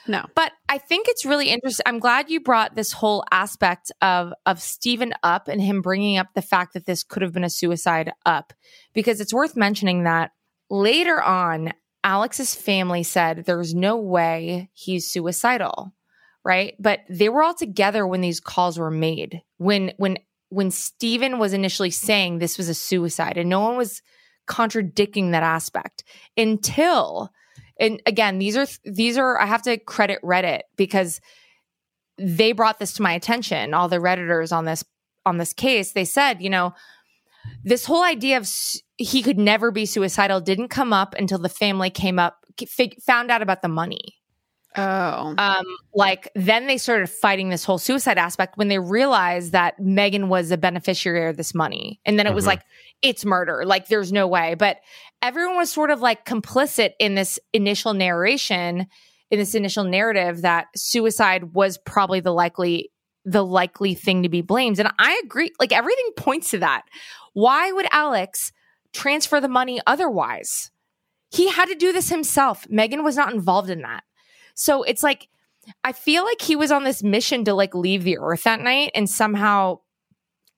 no. 0.08 0.24
But 0.34 0.52
I 0.68 0.78
think 0.78 1.06
it's 1.08 1.26
really 1.26 1.50
interesting. 1.50 1.82
I'm 1.86 1.98
glad 1.98 2.30
you 2.30 2.40
brought 2.40 2.74
this 2.76 2.92
whole 2.92 3.24
aspect 3.30 3.90
of 4.00 4.32
of 4.46 4.60
Stephen 4.60 5.12
up 5.22 5.48
and 5.48 5.60
him 5.60 5.82
bringing 5.82 6.16
up 6.16 6.28
the 6.34 6.42
fact 6.42 6.72
that 6.74 6.86
this 6.86 7.02
could 7.04 7.22
have 7.22 7.32
been 7.32 7.44
a 7.44 7.50
suicide 7.50 8.12
up 8.24 8.52
because 8.94 9.20
it's 9.20 9.34
worth 9.34 9.56
mentioning 9.56 10.04
that 10.04 10.30
later 10.70 11.20
on 11.22 11.72
Alex's 12.04 12.54
family 12.54 13.02
said 13.02 13.44
there's 13.46 13.74
no 13.74 13.96
way 13.96 14.70
he's 14.74 15.10
suicidal, 15.10 15.92
right? 16.46 16.76
But 16.78 17.00
they 17.10 17.28
were 17.28 17.42
all 17.42 17.54
together 17.54 18.06
when 18.06 18.20
these 18.20 18.38
calls 18.38 18.78
were 18.78 18.90
made. 18.90 19.42
When 19.58 19.92
when 19.96 20.18
when 20.48 20.70
Stephen 20.70 21.40
was 21.40 21.52
initially 21.52 21.90
saying 21.90 22.38
this 22.38 22.56
was 22.56 22.68
a 22.68 22.74
suicide 22.74 23.36
and 23.36 23.50
no 23.50 23.60
one 23.60 23.76
was 23.76 24.00
contradicting 24.46 25.32
that 25.32 25.42
aspect 25.42 26.04
until 26.36 27.30
and 27.80 28.00
again 28.06 28.38
these 28.38 28.56
are 28.56 28.66
these 28.84 29.18
are 29.18 29.36
i 29.40 29.44
have 29.44 29.60
to 29.60 29.76
credit 29.76 30.20
reddit 30.22 30.60
because 30.76 31.20
they 32.16 32.52
brought 32.52 32.78
this 32.78 32.92
to 32.92 33.02
my 33.02 33.12
attention 33.12 33.74
all 33.74 33.88
the 33.88 33.96
redditors 33.98 34.56
on 34.56 34.64
this 34.64 34.84
on 35.24 35.38
this 35.38 35.52
case 35.52 35.94
they 35.94 36.04
said 36.04 36.40
you 36.40 36.48
know 36.48 36.72
this 37.64 37.84
whole 37.84 38.04
idea 38.04 38.36
of 38.36 38.44
s- 38.44 38.80
he 38.98 39.20
could 39.20 39.36
never 39.36 39.72
be 39.72 39.84
suicidal 39.84 40.40
didn't 40.40 40.68
come 40.68 40.92
up 40.92 41.12
until 41.18 41.38
the 41.38 41.48
family 41.48 41.90
came 41.90 42.20
up 42.20 42.36
found 43.04 43.32
out 43.32 43.42
about 43.42 43.62
the 43.62 43.68
money 43.68 44.14
Oh. 44.76 45.34
um 45.38 45.64
like 45.94 46.30
then 46.34 46.66
they 46.66 46.76
started 46.78 47.08
fighting 47.08 47.48
this 47.48 47.64
whole 47.64 47.78
suicide 47.78 48.18
aspect 48.18 48.56
when 48.58 48.68
they 48.68 48.78
realized 48.78 49.52
that 49.52 49.78
megan 49.80 50.28
was 50.28 50.50
a 50.50 50.56
beneficiary 50.58 51.28
of 51.30 51.36
this 51.36 51.54
money. 51.54 52.00
And 52.04 52.18
then 52.18 52.26
it 52.26 52.34
was 52.34 52.44
Mhm. 52.44 52.48
like 52.48 52.62
it's 53.02 53.24
murder. 53.24 53.64
Like 53.64 53.88
there's 53.88 54.12
no 54.12 54.26
way. 54.26 54.54
But 54.54 54.78
everyone 55.22 55.56
was 55.56 55.72
sort 55.72 55.90
of 55.90 56.00
like 56.00 56.24
complicit 56.24 56.92
in 56.98 57.14
this 57.14 57.38
initial 57.52 57.94
narration 57.94 58.86
in 59.30 59.38
this 59.40 59.54
initial 59.54 59.82
narrative 59.84 60.42
that 60.42 60.66
suicide 60.76 61.52
was 61.54 61.78
probably 61.78 62.20
the 62.20 62.32
likely 62.32 62.90
the 63.24 63.44
likely 63.44 63.94
thing 63.94 64.22
to 64.22 64.28
be 64.28 64.40
blamed. 64.40 64.78
And 64.78 64.88
i 64.98 65.20
agree 65.24 65.50
like 65.58 65.72
everything 65.72 66.10
points 66.16 66.50
to 66.50 66.58
that. 66.58 66.82
Why 67.32 67.72
would 67.72 67.86
alex 67.92 68.52
transfer 68.92 69.40
the 69.40 69.48
money 69.48 69.80
otherwise? 69.86 70.70
He 71.30 71.48
had 71.50 71.66
to 71.66 71.74
do 71.74 71.92
this 71.92 72.08
himself. 72.08 72.66
Megan 72.70 73.02
was 73.02 73.16
not 73.16 73.34
involved 73.34 73.68
in 73.68 73.82
that 73.82 74.04
so 74.56 74.82
it's 74.82 75.04
like 75.04 75.28
I 75.84 75.92
feel 75.92 76.24
like 76.24 76.40
he 76.40 76.56
was 76.56 76.72
on 76.72 76.84
this 76.84 77.02
mission 77.02 77.44
to 77.44 77.54
like 77.54 77.74
leave 77.74 78.02
the 78.02 78.18
earth 78.18 78.42
that 78.44 78.60
night 78.60 78.90
and 78.94 79.08
somehow 79.08 79.80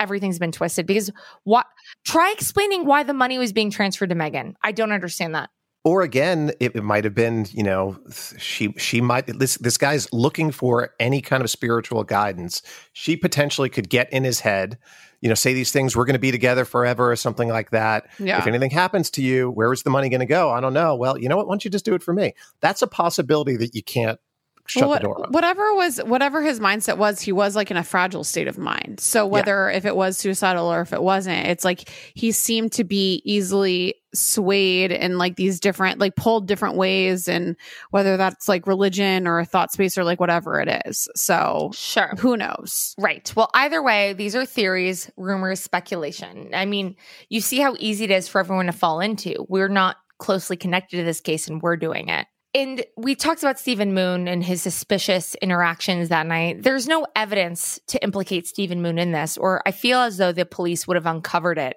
everything's 0.01 0.39
been 0.39 0.53
twisted 0.53 0.87
because 0.87 1.11
what 1.45 1.67
try 2.05 2.33
explaining 2.33 2.87
why 2.87 3.03
the 3.03 3.13
money 3.13 3.37
was 3.37 3.53
being 3.53 3.71
transferred 3.71 4.11
to 4.11 4.15
Megan. 4.15 4.57
I 4.63 4.73
don't 4.73 4.93
understand 4.93 5.35
that. 5.35 5.51
Or 5.85 6.03
again, 6.03 6.53
it, 6.61 6.77
it 6.77 6.83
might 6.83 7.05
have 7.05 7.15
been, 7.15 7.47
you 7.51 7.63
know, 7.63 7.99
she 8.39 8.73
she 8.77 9.01
might 9.01 9.27
this 9.27 9.57
this 9.57 9.79
guy's 9.79 10.13
looking 10.13 10.51
for 10.51 10.95
any 11.01 11.21
kind 11.21 11.43
of 11.43 11.51
spiritual 11.51 12.05
guidance. 12.05 12.63
She 12.93 13.17
potentially 13.17 13.69
could 13.69 13.89
get 13.89 14.13
in 14.13 14.25
his 14.25 14.41
head, 14.41 14.79
you 15.21 15.29
know, 15.29 15.35
say 15.35 15.53
these 15.53 15.73
things, 15.73 15.97
we're 15.97 16.05
going 16.05 16.15
to 16.15 16.21
be 16.21 16.31
together 16.31 16.65
forever 16.65 17.11
or 17.11 17.17
something 17.17 17.49
like 17.49 17.71
that. 17.71 18.09
Yeah. 18.19 18.39
If 18.39 18.47
anything 18.47 18.71
happens 18.71 19.11
to 19.11 19.23
you, 19.23 19.51
where 19.51 19.73
is 19.73 19.83
the 19.83 19.91
money 19.91 20.09
going 20.09 20.21
to 20.21 20.27
go? 20.27 20.51
I 20.51 20.61
don't 20.61 20.75
know. 20.75 20.95
Well, 20.95 21.19
you 21.19 21.29
know 21.29 21.37
what? 21.37 21.47
Why 21.47 21.53
don't 21.53 21.65
you 21.65 21.71
just 21.71 21.85
do 21.85 21.95
it 21.95 22.03
for 22.03 22.13
me? 22.13 22.35
That's 22.61 22.83
a 22.83 22.87
possibility 22.87 23.57
that 23.57 23.75
you 23.75 23.83
can't 23.83 24.21
shut 24.69 24.83
Well, 24.89 24.93
the 24.99 25.01
door 25.01 25.27
on. 25.27 25.33
Whatever 25.33 25.75
was, 25.75 25.99
whatever 25.99 26.43
his 26.43 26.61
mindset 26.61 26.99
was, 26.99 27.21
he 27.21 27.33
was 27.33 27.57
like 27.57 27.71
in 27.71 27.77
a 27.77 27.85
fragile 27.85 28.25
state 28.25 28.49
of 28.49 28.59
mind. 28.59 29.01
So 29.01 29.27
whether 29.27 29.69
if 29.71 29.85
it 29.85 29.97
was 29.97 30.17
suicidal 30.19 30.67
or 30.67 30.81
if 30.81 30.93
it 30.93 31.03
wasn't, 31.03 31.47
it's 31.47 31.65
like 31.65 31.89
he 32.15 32.33
seemed 32.33 32.73
to 32.73 32.85
be 32.85 33.23
easily 33.25 33.95
swayed 34.15 34.91
and 34.93 35.19
like 35.19 35.37
these 35.37 35.61
different, 35.61 35.99
like 35.99 36.17
pulled 36.17 36.47
different 36.47 36.77
ways, 36.77 37.29
and 37.29 37.57
whether 37.91 38.17
that's 38.17 38.49
like 38.49 38.67
religion 38.67 39.27
or 39.27 39.39
a 39.39 39.45
thought 39.45 39.71
space 39.73 39.99
or 39.99 40.05
like 40.05 40.21
whatever 40.21 40.61
it 40.61 40.83
is. 40.87 41.09
So 41.15 41.71
Sure. 41.75 42.15
who 42.19 42.37
knows? 42.37 42.95
Right. 42.99 43.31
Well, 43.37 43.51
either 43.55 43.83
way, 43.83 44.15
these 44.15 44.35
are 44.35 44.47
theories, 44.47 45.11
rumors, 45.17 45.61
speculation. 45.61 46.51
I 46.55 46.65
mean, 46.65 46.97
you 47.29 47.41
see 47.41 47.59
how 47.59 47.75
easy 47.79 48.05
it 48.05 48.11
is 48.11 48.29
for 48.29 48.41
everyone 48.41 48.67
to 48.67 48.73
fall 48.73 49.01
into. 49.01 49.47
We're 49.49 49.69
not 49.69 49.97
closely 50.19 50.57
connected 50.57 50.97
to 50.97 51.05
this 51.05 51.21
case 51.21 51.47
and 51.49 51.63
we're 51.63 51.77
doing 51.77 52.09
it. 52.09 52.27
And 52.59 52.85
we 52.97 53.15
talked 53.15 53.41
about 53.41 53.61
Stephen 53.61 53.95
Moon 53.95 54.27
and 54.27 54.43
his 54.43 54.61
suspicious 54.61 55.37
interactions 55.37 56.09
that 56.09 56.27
night. 56.27 56.61
There's 56.61 56.89
no 56.89 57.07
evidence 57.15 57.79
to 57.87 58.03
implicate 58.03 58.49
Stephen 58.49 58.83
Moon 58.83 58.99
in 58.99 59.13
this, 59.13 59.39
or 59.39 59.63
I 59.65 59.71
feel 59.71 60.01
as 60.01 60.17
though 60.17 60.33
the 60.33 60.45
police 60.45 60.85
would 60.85 60.97
have 60.97 61.07
uncovered 61.07 61.57
it. 61.57 61.77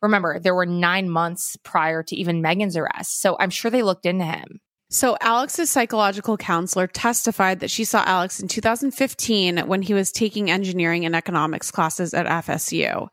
Remember, 0.00 0.38
there 0.38 0.54
were 0.54 0.64
nine 0.64 1.10
months 1.10 1.58
prior 1.62 2.02
to 2.04 2.16
even 2.16 2.40
Megan's 2.40 2.74
arrest. 2.74 3.20
So 3.20 3.36
I'm 3.38 3.50
sure 3.50 3.70
they 3.70 3.82
looked 3.82 4.06
into 4.06 4.24
him. 4.24 4.60
So 4.88 5.18
Alex's 5.20 5.70
psychological 5.70 6.38
counselor 6.38 6.86
testified 6.86 7.60
that 7.60 7.70
she 7.70 7.84
saw 7.84 8.02
Alex 8.06 8.40
in 8.40 8.48
2015 8.48 9.58
when 9.66 9.82
he 9.82 9.92
was 9.92 10.10
taking 10.10 10.50
engineering 10.50 11.04
and 11.04 11.14
economics 11.14 11.70
classes 11.70 12.14
at 12.14 12.24
FSU. 12.24 13.08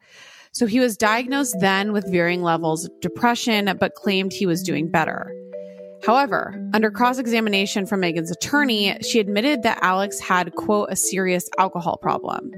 So 0.53 0.65
he 0.65 0.79
was 0.79 0.95
diagnosed 0.95 1.57
then 1.59 1.91
with 1.91 2.09
varying 2.09 2.41
levels 2.41 2.85
of 2.85 3.01
depression, 3.01 3.75
but 3.81 3.95
claimed 3.95 4.31
he 4.31 4.45
was 4.45 4.63
doing 4.63 4.89
better. 4.89 5.29
However, 6.05 6.55
under 6.73 6.89
cross 6.89 7.19
examination 7.19 7.85
from 7.85 7.99
Megan's 7.99 8.31
attorney, 8.31 8.97
she 9.01 9.19
admitted 9.19 9.63
that 9.63 9.79
Alex 9.81 10.19
had, 10.19 10.53
quote, 10.55 10.89
a 10.91 10.95
serious 10.95 11.47
alcohol 11.57 11.97
problem. 11.97 12.51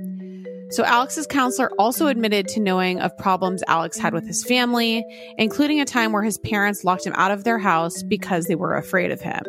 So 0.69 0.83
Alex's 0.83 1.27
counselor 1.27 1.71
also 1.77 2.07
admitted 2.07 2.47
to 2.49 2.59
knowing 2.59 2.99
of 2.99 3.15
problems 3.17 3.63
Alex 3.67 3.97
had 3.97 4.13
with 4.13 4.25
his 4.25 4.43
family, 4.43 5.05
including 5.37 5.79
a 5.79 5.85
time 5.85 6.11
where 6.11 6.23
his 6.23 6.39
parents 6.39 6.83
locked 6.83 7.05
him 7.05 7.13
out 7.15 7.31
of 7.31 7.43
their 7.43 7.59
house 7.59 8.01
because 8.01 8.45
they 8.45 8.55
were 8.55 8.75
afraid 8.75 9.11
of 9.11 9.21
him. 9.21 9.43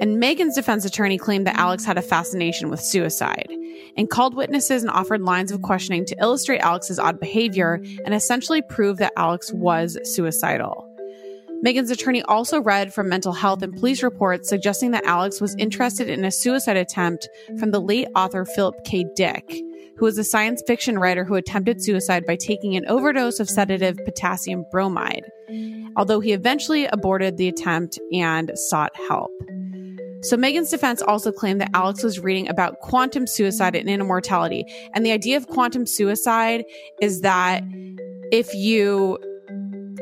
And 0.00 0.18
Megan's 0.18 0.54
defense 0.54 0.84
attorney 0.84 1.16
claimed 1.16 1.46
that 1.46 1.56
Alex 1.56 1.84
had 1.84 1.96
a 1.96 2.02
fascination 2.02 2.70
with 2.70 2.80
suicide 2.80 3.50
and 3.96 4.10
called 4.10 4.34
witnesses 4.34 4.82
and 4.82 4.90
offered 4.90 5.22
lines 5.22 5.52
of 5.52 5.62
questioning 5.62 6.04
to 6.06 6.16
illustrate 6.20 6.58
Alex's 6.58 6.98
odd 6.98 7.20
behavior 7.20 7.80
and 8.04 8.14
essentially 8.14 8.62
prove 8.62 8.98
that 8.98 9.12
Alex 9.16 9.52
was 9.52 9.96
suicidal. 10.02 10.85
Megan's 11.62 11.90
attorney 11.90 12.22
also 12.22 12.60
read 12.60 12.92
from 12.92 13.08
mental 13.08 13.32
health 13.32 13.62
and 13.62 13.74
police 13.74 14.02
reports 14.02 14.48
suggesting 14.48 14.90
that 14.90 15.04
Alex 15.04 15.40
was 15.40 15.56
interested 15.56 16.08
in 16.08 16.24
a 16.24 16.30
suicide 16.30 16.76
attempt 16.76 17.28
from 17.58 17.70
the 17.70 17.80
late 17.80 18.08
author 18.14 18.44
Philip 18.44 18.84
K. 18.84 19.06
Dick, 19.16 19.44
who 19.96 20.04
was 20.04 20.18
a 20.18 20.24
science 20.24 20.62
fiction 20.66 20.98
writer 20.98 21.24
who 21.24 21.34
attempted 21.34 21.82
suicide 21.82 22.26
by 22.26 22.36
taking 22.36 22.76
an 22.76 22.86
overdose 22.86 23.40
of 23.40 23.48
sedative 23.48 23.96
potassium 24.04 24.64
bromide, 24.70 25.24
although 25.96 26.20
he 26.20 26.32
eventually 26.32 26.86
aborted 26.86 27.36
the 27.36 27.48
attempt 27.48 27.98
and 28.12 28.50
sought 28.54 28.94
help. 29.08 29.30
So 30.22 30.36
Megan's 30.36 30.70
defense 30.70 31.02
also 31.02 31.30
claimed 31.30 31.60
that 31.60 31.70
Alex 31.72 32.02
was 32.02 32.18
reading 32.18 32.48
about 32.48 32.80
quantum 32.80 33.26
suicide 33.26 33.76
and 33.76 33.88
immortality. 33.88 34.64
And 34.92 35.06
the 35.06 35.12
idea 35.12 35.36
of 35.36 35.46
quantum 35.46 35.86
suicide 35.86 36.64
is 37.00 37.20
that 37.20 37.62
if 38.32 38.52
you 38.54 39.18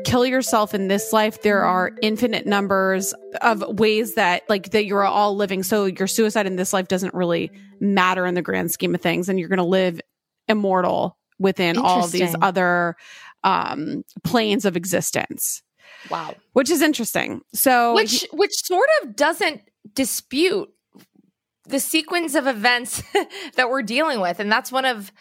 kill 0.05 0.25
yourself 0.25 0.73
in 0.73 0.87
this 0.87 1.11
life, 1.11 1.41
there 1.41 1.63
are 1.65 1.91
infinite 2.01 2.45
numbers 2.45 3.13
of 3.41 3.61
ways 3.79 4.15
that 4.15 4.43
like 4.47 4.71
that 4.71 4.85
you're 4.85 5.03
all 5.03 5.35
living. 5.35 5.63
So 5.63 5.85
your 5.85 6.07
suicide 6.07 6.45
in 6.47 6.55
this 6.55 6.71
life 6.71 6.87
doesn't 6.87 7.13
really 7.13 7.51
matter 7.79 8.25
in 8.25 8.35
the 8.35 8.41
grand 8.41 8.71
scheme 8.71 8.95
of 8.95 9.01
things. 9.01 9.27
And 9.27 9.39
you're 9.39 9.49
going 9.49 9.57
to 9.57 9.63
live 9.63 9.99
immortal 10.47 11.17
within 11.39 11.77
all 11.77 12.07
these 12.07 12.35
other 12.41 12.95
um, 13.43 14.03
planes 14.23 14.63
of 14.65 14.77
existence, 14.77 15.61
Wow. 16.09 16.35
which 16.53 16.69
is 16.69 16.81
interesting. 16.81 17.41
So 17.53 17.93
which 17.95 18.25
which 18.31 18.53
sort 18.53 18.87
of 19.03 19.15
doesn't 19.15 19.61
dispute 19.93 20.69
the 21.67 21.79
sequence 21.79 22.35
of 22.35 22.47
events 22.47 23.01
that 23.55 23.69
we're 23.69 23.81
dealing 23.81 24.19
with 24.21 24.39
and 24.39 24.51
that's 24.51 24.71
one 24.71 24.85
of 24.85 25.11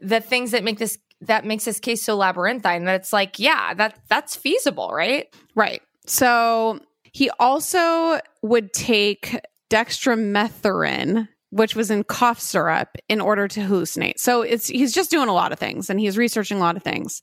the 0.00 0.20
things 0.20 0.52
that 0.52 0.62
make 0.62 0.78
this 0.78 0.96
that 1.22 1.44
makes 1.44 1.64
this 1.64 1.80
case 1.80 2.02
so 2.02 2.16
labyrinthine 2.16 2.84
that 2.84 2.94
it's 3.00 3.12
like 3.12 3.38
yeah 3.38 3.74
that 3.74 3.98
that's 4.08 4.36
feasible 4.36 4.90
right 4.92 5.34
Right. 5.58 5.82
So 6.06 6.78
he 7.02 7.30
also 7.40 8.20
would 8.42 8.72
take 8.72 9.40
dextromethorphan, 9.70 11.26
which 11.50 11.74
was 11.74 11.90
in 11.90 12.04
cough 12.04 12.38
syrup, 12.38 12.96
in 13.08 13.20
order 13.20 13.48
to 13.48 13.60
hallucinate. 13.60 14.18
So 14.20 14.42
it's 14.42 14.68
he's 14.68 14.94
just 14.94 15.10
doing 15.10 15.28
a 15.28 15.34
lot 15.34 15.50
of 15.50 15.58
things 15.58 15.90
and 15.90 15.98
he's 15.98 16.16
researching 16.16 16.58
a 16.58 16.60
lot 16.60 16.76
of 16.76 16.84
things. 16.84 17.22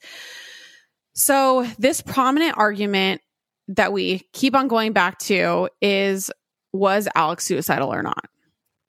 So 1.13 1.65
this 1.79 2.01
prominent 2.01 2.57
argument 2.57 3.21
that 3.69 3.93
we 3.93 4.27
keep 4.33 4.53
on 4.53 4.67
going 4.67 4.91
back 4.91 5.17
to 5.19 5.69
is 5.81 6.29
was 6.73 7.07
Alex 7.15 7.45
suicidal 7.45 7.93
or 7.93 8.03
not? 8.03 8.25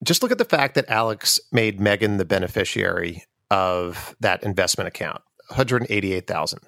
Just 0.03 0.25
look 0.25 0.33
at 0.33 0.39
the 0.39 0.45
fact 0.45 0.75
that 0.75 0.91
Alex 0.91 1.39
made 1.53 1.79
Megan 1.79 2.17
the 2.17 2.25
beneficiary 2.25 3.23
of 3.51 4.17
that 4.21 4.43
investment 4.43 4.89
account, 4.89 5.23
188,000. 5.49 6.61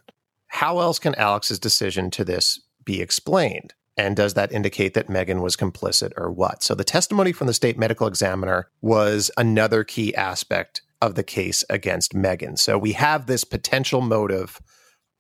How 0.49 0.81
else 0.81 0.99
can 0.99 1.15
Alex's 1.17 1.59
decision 1.59 2.11
to 2.13 2.25
this 2.25 2.61
be 2.85 3.01
explained? 3.01 3.75
And 3.97 4.15
does 4.15 4.35
that 4.35 4.53
indicate 4.53 4.95
that 4.95 5.09
Megan 5.09 5.43
was 5.43 5.57
complicit 5.57 6.13
or 6.17 6.31
what? 6.31 6.63
So 6.63 6.75
the 6.75 6.85
testimony 6.85 7.33
from 7.33 7.49
the 7.49 7.55
state 7.55 7.77
medical 7.77 8.07
examiner 8.07 8.71
was 8.81 9.31
another 9.37 9.83
key 9.83 10.15
aspect 10.15 10.83
of 11.03 11.17
the 11.17 11.25
case 11.25 11.65
against 11.69 12.15
Megan. 12.15 12.57
So 12.57 12.79
we 12.79 12.93
have 12.93 13.27
this 13.27 13.45
potential 13.45 14.01
motive 14.01 14.61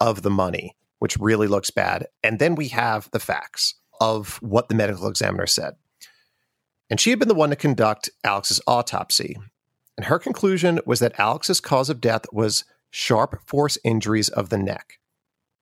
of 0.01 0.23
the 0.23 0.31
money, 0.31 0.77
which 1.01 1.16
really 1.18 1.49
looks 1.49 1.71
bad. 1.71 2.07
And 2.23 2.38
then 2.38 2.55
we 2.55 2.68
have 2.68 3.11
the 3.11 3.18
facts 3.18 3.75
of 4.01 4.37
what 4.42 4.68
the 4.68 4.77
medical 4.77 5.09
examiner 5.09 5.47
said. 5.47 5.75
And 6.88 7.01
she 7.01 7.11
had 7.11 7.18
been 7.18 7.29
the 7.29 7.35
one 7.35 7.51
to 7.51 7.57
conduct 7.57 8.11
Alex's 8.25 8.61
autopsy. 8.66 9.37
And 9.98 10.06
her 10.06 10.20
conclusion 10.20 10.78
was 10.87 11.00
that 11.00 11.18
Alex's 11.18 11.61
cause 11.61 11.90
of 11.90 12.00
death 12.00 12.24
was 12.32 12.64
sharp 12.88 13.40
force 13.44 13.76
injuries 13.82 14.28
of 14.28 14.48
the 14.48 14.56
neck. 14.56 15.00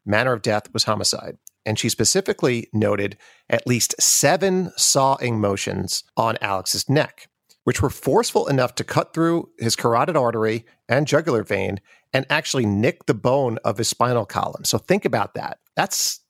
Manner 0.05 0.35
of 0.35 0.43
death 0.43 0.73
was 0.75 0.85
homicide. 0.85 1.39
And 1.65 1.79
she 1.79 1.89
specifically 1.89 2.69
noted 2.71 3.17
at 3.49 3.67
least 3.67 3.95
seven 3.99 4.73
sawing 4.77 5.41
motions 5.41 6.05
on 6.19 6.37
Alex's 6.43 6.87
neck, 6.87 7.29
which 7.65 7.81
were 7.81 7.89
forceful 7.89 8.47
enough 8.47 8.75
to 8.75 8.85
cut 8.85 9.15
through 9.15 9.49
his 9.59 9.75
carotid 9.75 10.19
artery 10.19 10.67
and 10.87 11.07
jugular 11.07 11.43
vein 11.43 11.81
and 12.13 12.27
actually 12.29 12.67
nick 12.67 13.07
the 13.07 13.15
bone 13.15 13.59
of 13.65 13.79
his 13.79 13.89
spinal 13.89 14.27
column. 14.27 14.65
So 14.65 14.77
think 14.77 15.07
about 15.07 15.33
that. 15.33 15.61
That's 15.75 16.21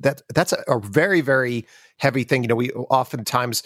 that 0.00 0.22
that's 0.34 0.54
a, 0.54 0.64
a 0.66 0.80
very 0.80 1.20
very 1.20 1.66
heavy 1.98 2.24
thing. 2.24 2.42
You 2.42 2.48
know, 2.48 2.56
we 2.56 2.70
oftentimes 2.70 3.62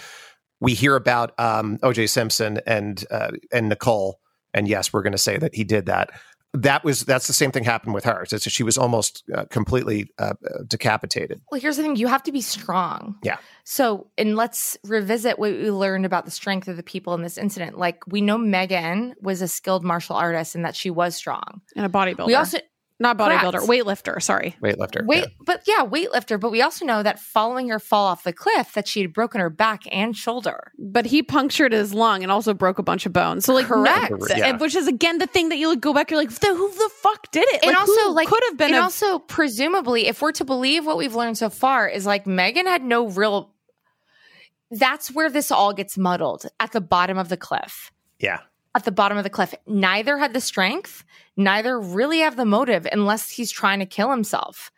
we 0.61 0.75
hear 0.75 0.97
about 0.97 1.39
um, 1.39 1.79
O.J. 1.83 2.07
Simpson 2.09 2.61
and 2.67 3.05
uh, 3.11 3.31
and 3.53 3.69
Nicole, 3.69 4.21
and 4.55 4.67
yes, 4.69 4.93
we're 4.93 5.03
going 5.03 5.13
to 5.13 5.19
say 5.19 5.37
that 5.39 5.55
he 5.55 5.65
did 5.65 5.87
that. 5.87 6.11
That 6.55 6.83
was 6.83 7.01
that's 7.03 7.27
the 7.27 7.35
same 7.35 7.53
thing 7.53 7.65
happened 7.65 7.93
with 7.95 8.05
her. 8.05 8.25
So 8.27 8.39
she 8.39 8.63
was 8.63 8.79
almost 8.79 9.23
uh, 9.35 9.45
completely 9.51 10.11
uh, 10.19 10.33
decapitated. 10.67 11.41
well 11.51 11.61
here's 11.61 11.77
the 11.77 11.83
thing 11.83 11.97
you 11.97 12.07
have 12.09 12.23
to 12.23 12.33
be 12.33 12.41
strong 12.41 13.17
Yeah. 13.23 13.37
so 13.65 14.09
and 14.17 14.35
let's 14.37 14.77
revisit 14.85 15.39
what 15.39 15.51
we 15.53 15.71
learned 15.71 16.07
about 16.07 16.25
the 16.25 16.31
strength 16.31 16.67
of 16.69 16.77
the 16.77 16.83
people 16.83 17.15
in 17.15 17.23
this 17.23 17.37
incident 17.39 17.79
like 17.79 17.99
we 18.07 18.21
know 18.21 18.39
megan 18.39 19.15
was 19.21 19.43
a 19.43 19.49
skilled 19.49 19.85
martial 19.85 20.17
artist 20.17 20.55
and 20.55 20.65
that 20.65 20.75
she 20.75 20.89
was 20.91 21.15
strong 21.17 21.61
And 21.77 21.85
a 21.85 21.89
bodybuilder. 21.89 22.27
we 22.27 22.35
also 22.35 22.59
not 23.01 23.17
bodybuilder, 23.17 23.65
Correct. 23.65 23.67
weightlifter, 23.69 24.21
sorry. 24.21 24.57
Weightlifter. 24.63 25.07
Wait, 25.07 25.21
yeah. 25.21 25.27
but 25.45 25.63
yeah, 25.67 25.85
weightlifter. 25.85 26.39
But 26.41 26.51
we 26.51 26.63
also 26.63 26.85
know 26.85 27.03
that 27.03 27.21
following 27.21 27.69
her 27.69 27.79
fall 27.79 28.07
off 28.07 28.25
the 28.25 28.33
cliff, 28.33 28.73
that 28.73 28.89
she 28.89 29.01
had 29.03 29.13
broken 29.13 29.41
her 29.41 29.51
back 29.51 29.83
and 29.93 30.17
shoulder. 30.17 30.73
But 30.79 31.07
he 31.07 31.23
punctured 31.23 31.73
his 31.73 31.95
lung 31.95 32.23
and 32.25 32.33
also 32.33 32.55
broke 32.55 32.79
a 32.79 32.83
bunch 32.83 33.07
of 33.07 33.13
bones. 33.13 33.45
So 33.45 33.55
like 33.55 33.67
Correct. 33.67 34.11
no- 34.11 34.27
Yeah. 34.37 34.57
which 34.57 34.75
is 34.75 34.89
again 34.89 35.19
the 35.19 35.27
thing 35.29 35.49
that 35.51 35.59
you 35.59 35.69
like 35.69 35.81
go 35.81 35.95
back, 35.95 36.11
you're 36.11 36.19
like, 36.21 36.31
"The- 36.31 36.55
who 36.55 36.71
the 36.73 36.91
fuck 37.03 37.31
did 37.31 37.45
it? 37.51 37.63
And 37.63 37.71
Like, 37.73 37.79
also, 37.81 37.93
who 37.93 38.15
like, 38.15 38.29
could 38.29 38.43
have 38.49 38.57
been 38.57 38.69
And 38.75 38.77
a 38.77 38.83
also, 38.83 39.21
presumably, 39.21 40.07
if 40.09 40.21
we're 40.21 40.33
to 40.33 40.45
believe 40.45 40.85
what 40.85 40.97
we've 40.97 41.15
learned 41.15 41.39
so 41.39 41.51
far, 41.51 41.89
is 41.89 42.05
like 42.07 42.27
Megan 42.27 42.67
had 42.67 42.83
no 42.83 43.07
real. 43.09 43.55
That's 44.71 45.11
where 45.13 45.31
this 45.31 45.51
all 45.51 45.73
gets 45.73 45.97
muddled 45.97 46.47
at 46.61 46.73
the 46.73 46.81
bottom 46.81 47.17
of 47.17 47.29
the 47.29 47.37
cliff. 47.37 47.91
Yeah. 48.19 48.41
At 48.79 48.85
the 48.85 48.93
bottom 48.93 49.19
of 49.19 49.25
the 49.25 49.31
cliff, 49.31 49.53
neither 49.67 50.19
had 50.19 50.33
the 50.33 50.41
strength, 50.41 51.03
neither 51.37 51.81
really 51.81 52.21
have 52.21 52.37
the 52.37 52.45
motive, 52.45 52.87
unless 52.93 53.29
he's 53.29 53.51
trying 53.51 53.81
to 53.81 53.87
kill 53.87 54.09
himself. 54.09 54.71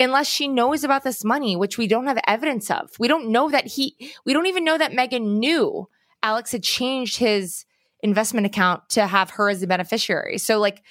Unless 0.00 0.26
she 0.26 0.48
knows 0.48 0.84
about 0.84 1.04
this 1.04 1.22
money, 1.22 1.54
which 1.54 1.76
we 1.76 1.86
don't 1.86 2.06
have 2.06 2.18
evidence 2.26 2.70
of. 2.70 2.88
We 2.98 3.08
don't 3.08 3.28
know 3.28 3.50
that 3.50 3.66
he, 3.66 3.94
we 4.24 4.32
don't 4.32 4.46
even 4.46 4.64
know 4.64 4.78
that 4.78 4.94
Megan 4.94 5.38
knew 5.38 5.86
Alex 6.22 6.52
had 6.52 6.62
changed 6.62 7.18
his 7.18 7.66
investment 8.02 8.46
account 8.46 8.88
to 8.88 9.06
have 9.06 9.28
her 9.32 9.50
as 9.50 9.60
the 9.60 9.66
beneficiary. 9.66 10.38
So, 10.38 10.58
like, 10.58 10.82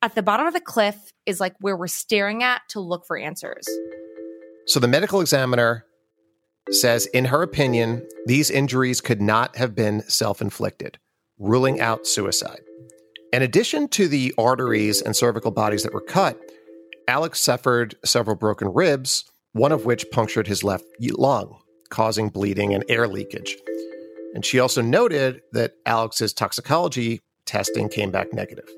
at 0.00 0.14
the 0.14 0.22
bottom 0.22 0.46
of 0.46 0.54
the 0.54 0.60
cliff 0.60 0.96
is 1.26 1.38
like 1.38 1.54
where 1.60 1.76
we're 1.76 1.86
staring 1.86 2.42
at 2.42 2.62
to 2.70 2.80
look 2.80 3.04
for 3.06 3.18
answers. 3.18 3.68
So 4.66 4.80
the 4.80 4.88
medical 4.88 5.20
examiner 5.20 5.84
says, 6.70 7.04
in 7.08 7.26
her 7.26 7.42
opinion, 7.42 8.08
these 8.24 8.50
injuries 8.50 9.02
could 9.02 9.20
not 9.20 9.56
have 9.56 9.74
been 9.74 10.00
self 10.08 10.40
inflicted, 10.40 10.98
ruling 11.38 11.80
out 11.80 12.06
suicide. 12.06 12.60
In 13.32 13.42
addition 13.42 13.88
to 13.88 14.08
the 14.08 14.32
arteries 14.38 15.02
and 15.02 15.14
cervical 15.14 15.50
bodies 15.50 15.82
that 15.82 15.92
were 15.92 16.00
cut, 16.00 16.38
Alex 17.08 17.40
suffered 17.40 17.94
several 18.04 18.36
broken 18.36 18.68
ribs, 18.68 19.24
one 19.52 19.72
of 19.72 19.84
which 19.84 20.10
punctured 20.10 20.46
his 20.46 20.64
left 20.64 20.84
lung, 21.00 21.58
causing 21.90 22.28
bleeding 22.28 22.74
and 22.74 22.84
air 22.88 23.06
leakage. 23.06 23.56
And 24.34 24.44
she 24.44 24.58
also 24.58 24.82
noted 24.82 25.40
that 25.52 25.74
Alex's 25.86 26.32
toxicology 26.32 27.22
testing 27.46 27.88
came 27.88 28.10
back 28.10 28.32
negative. 28.32 28.68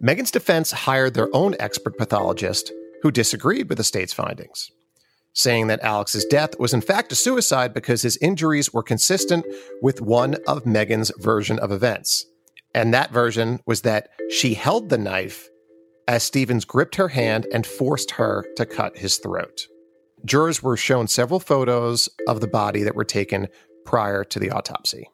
Megan's 0.00 0.30
defense 0.30 0.70
hired 0.70 1.14
their 1.14 1.28
own 1.34 1.56
expert 1.58 1.98
pathologist 1.98 2.72
who 3.02 3.10
disagreed 3.10 3.68
with 3.68 3.78
the 3.78 3.84
state's 3.84 4.12
findings, 4.12 4.70
saying 5.32 5.68
that 5.68 5.82
Alex's 5.82 6.24
death 6.24 6.58
was 6.58 6.74
in 6.74 6.80
fact 6.80 7.12
a 7.12 7.14
suicide 7.14 7.72
because 7.72 8.02
his 8.02 8.16
injuries 8.18 8.72
were 8.72 8.82
consistent 8.82 9.46
with 9.80 10.00
one 10.00 10.36
of 10.46 10.66
Megan's 10.66 11.12
version 11.18 11.58
of 11.58 11.70
events. 11.70 12.26
And 12.74 12.92
that 12.92 13.12
version 13.12 13.60
was 13.66 13.82
that 13.82 14.10
she 14.30 14.54
held 14.54 14.88
the 14.88 14.98
knife 14.98 15.48
as 16.06 16.22
Stevens 16.22 16.64
gripped 16.64 16.96
her 16.96 17.08
hand 17.08 17.46
and 17.52 17.66
forced 17.66 18.12
her 18.12 18.46
to 18.56 18.66
cut 18.66 18.98
his 18.98 19.18
throat. 19.18 19.66
Jurors 20.24 20.62
were 20.62 20.76
shown 20.76 21.06
several 21.06 21.38
photos 21.38 22.08
of 22.26 22.40
the 22.40 22.48
body 22.48 22.82
that 22.82 22.96
were 22.96 23.04
taken 23.04 23.48
prior 23.84 24.24
to 24.24 24.38
the 24.38 24.50
autopsy. 24.50 25.08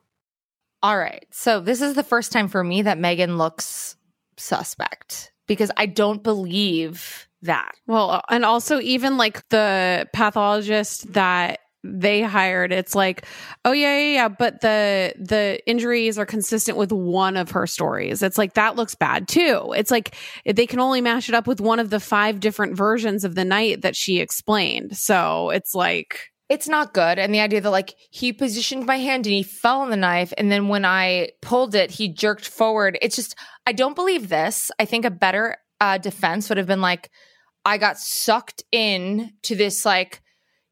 All 0.83 0.99
right. 0.99 1.27
So, 1.31 1.61
this 1.61 1.81
is 1.81 1.95
the 1.95 2.03
first 2.03 2.33
time 2.33 2.49
for 2.49 2.63
me 2.63 2.83
that 2.83 2.99
Megan 2.99 3.39
looks 3.39 3.97
suspect 4.37 5.33
because 5.47 5.71
I 5.77 5.87
don't 5.87 6.23
believe 6.23 7.29
that. 7.45 7.73
Well, 7.87 8.23
and 8.29 8.45
also 8.45 8.81
even 8.81 9.17
like 9.17 9.49
the 9.49 10.09
pathologist 10.13 11.13
that 11.13 11.61
they 11.83 12.23
hired, 12.23 12.73
it's 12.73 12.95
like, 12.95 13.27
oh 13.65 13.73
yeah, 13.73 13.99
yeah, 13.99 14.13
yeah, 14.15 14.29
but 14.29 14.63
the 14.63 15.15
the 15.19 15.61
injuries 15.67 16.19
are 16.19 16.27
consistent 16.27 16.79
with 16.79 16.93
one 16.93 17.37
of 17.37 17.51
her 17.51 17.67
stories. 17.67 18.23
It's 18.23 18.39
like 18.39 18.55
that 18.55 18.77
looks 18.77 18.95
bad 18.95 19.29
too. 19.29 19.75
It's 19.77 19.91
like 19.91 20.15
they 20.47 20.67
can 20.67 20.81
only 20.81 21.01
match 21.01 21.29
it 21.29 21.35
up 21.35 21.47
with 21.47 21.61
one 21.61 21.79
of 21.79 21.91
the 21.91 22.01
five 22.01 22.41
different 22.41 22.77
versions 22.77 23.25
of 23.25 23.35
the 23.35 23.45
night 23.45 23.83
that 23.83 23.97
she 23.97 24.19
explained. 24.21 24.97
So 24.97 25.51
it's 25.51 25.75
like 25.75 26.31
it's 26.49 26.69
not 26.69 26.95
good. 26.95 27.19
And 27.19 27.35
the 27.35 27.41
idea 27.41 27.61
that 27.61 27.71
like 27.71 27.95
he 28.11 28.33
positioned 28.33 28.87
my 28.87 28.99
hand 28.99 29.27
and 29.27 29.35
he 29.35 29.43
fell 29.43 29.81
on 29.81 29.91
the 29.91 29.97
knife. 29.97 30.33
And 30.37 30.53
then 30.53 30.69
when 30.69 30.85
I 30.85 31.31
pulled 31.41 31.75
it, 31.75 31.91
he 31.91 32.09
jerked 32.09 32.47
forward. 32.47 32.99
It's 33.01 33.17
just, 33.17 33.35
I 33.67 33.73
don't 33.73 33.97
believe 33.97 34.29
this. 34.29 34.71
I 34.79 34.85
think 34.85 35.05
a 35.05 35.11
better 35.11 35.57
uh, 35.81 35.99
defense 35.99 36.49
would 36.49 36.59
have 36.59 36.67
been 36.67 36.83
like, 36.83 37.11
I 37.65 37.79
got 37.79 37.99
sucked 37.99 38.63
in 38.71 39.33
to 39.43 39.55
this 39.57 39.85
like 39.85 40.23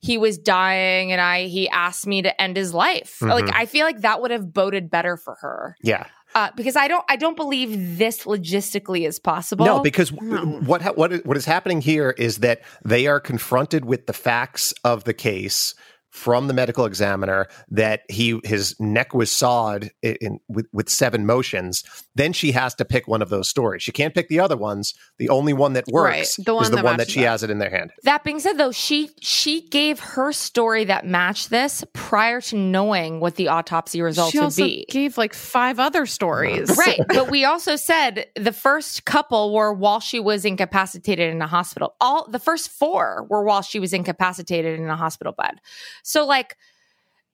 he 0.00 0.18
was 0.18 0.36
dying 0.36 1.12
and 1.12 1.20
I 1.20 1.44
he 1.44 1.68
asked 1.68 2.06
me 2.06 2.22
to 2.22 2.40
end 2.40 2.56
his 2.56 2.74
life. 2.74 3.18
Mhm. 3.20 3.28
Like 3.30 3.54
I 3.54 3.66
feel 3.66 3.86
like 3.86 4.00
that 4.00 4.20
would 4.20 4.30
have 4.30 4.52
boded 4.52 4.90
better 4.90 5.16
for 5.16 5.36
her. 5.40 5.76
Yeah. 5.82 6.06
Uh, 6.34 6.48
because 6.56 6.76
I 6.76 6.88
don't 6.88 7.04
I 7.08 7.16
don't 7.16 7.36
believe 7.36 7.98
this 7.98 8.24
logistically 8.24 9.06
is 9.06 9.18
possible. 9.18 9.66
No, 9.66 9.80
because 9.80 10.10
what 10.12 10.80
ha- 10.80 10.92
what 10.94 11.12
is, 11.12 11.24
what 11.24 11.36
is 11.36 11.44
happening 11.44 11.80
here 11.82 12.10
is 12.10 12.38
that 12.38 12.62
they 12.84 13.06
are 13.06 13.20
confronted 13.20 13.84
with 13.84 14.06
the 14.06 14.14
facts 14.14 14.72
of 14.82 15.04
the 15.04 15.12
case 15.14 15.74
from 16.12 16.46
the 16.46 16.54
medical 16.54 16.84
examiner 16.84 17.48
that 17.70 18.02
he 18.08 18.38
his 18.44 18.78
neck 18.78 19.14
was 19.14 19.30
sawed 19.30 19.90
in, 20.02 20.16
in 20.20 20.40
with, 20.46 20.66
with 20.72 20.88
seven 20.88 21.24
motions. 21.24 21.82
Then 22.14 22.34
she 22.34 22.52
has 22.52 22.74
to 22.76 22.84
pick 22.84 23.08
one 23.08 23.22
of 23.22 23.30
those 23.30 23.48
stories. 23.48 23.82
She 23.82 23.92
can't 23.92 24.14
pick 24.14 24.28
the 24.28 24.38
other 24.38 24.56
ones. 24.56 24.94
The 25.18 25.30
only 25.30 25.54
one 25.54 25.72
that 25.72 25.86
works 25.88 26.38
Right, 26.38 26.44
the 26.46 26.54
one 26.54 26.64
is 26.64 26.70
the 26.70 26.76
that 26.76 26.84
one 26.84 26.96
that 26.98 27.10
she 27.10 27.24
up. 27.24 27.30
has 27.32 27.42
it 27.42 27.48
in 27.50 27.58
their 27.58 27.70
hand. 27.70 27.92
That 28.02 28.24
being 28.24 28.40
said, 28.40 28.58
though, 28.58 28.72
she 28.72 29.10
she 29.20 29.66
gave 29.68 29.98
her 30.00 30.32
story 30.32 30.84
that 30.84 31.06
matched 31.06 31.48
this 31.48 31.82
prior 31.94 32.42
to 32.42 32.56
knowing 32.56 33.18
what 33.18 33.36
the 33.36 33.48
autopsy 33.48 34.02
results 34.02 34.32
she 34.32 34.38
would 34.38 34.44
also 34.44 34.64
be. 34.64 34.84
gave 34.90 35.16
like 35.16 35.32
five 35.32 35.80
other 35.80 36.04
stories. 36.04 36.76
Right. 36.76 37.00
but 37.08 37.30
we 37.30 37.44
also 37.46 37.76
said 37.76 38.26
the 38.36 38.52
first 38.52 39.06
couple 39.06 39.54
were 39.54 39.72
while 39.72 40.00
she 40.00 40.20
was 40.20 40.44
incapacitated 40.44 41.32
in 41.32 41.40
a 41.40 41.46
hospital. 41.46 41.94
All 42.00 42.28
the 42.28 42.38
first 42.38 42.68
four 42.70 43.26
were 43.30 43.44
while 43.44 43.62
she 43.62 43.80
was 43.80 43.94
incapacitated 43.94 44.78
in 44.78 44.88
a 44.90 44.96
hospital 44.96 45.32
bed. 45.32 45.60
So 46.02 46.26
like 46.26 46.56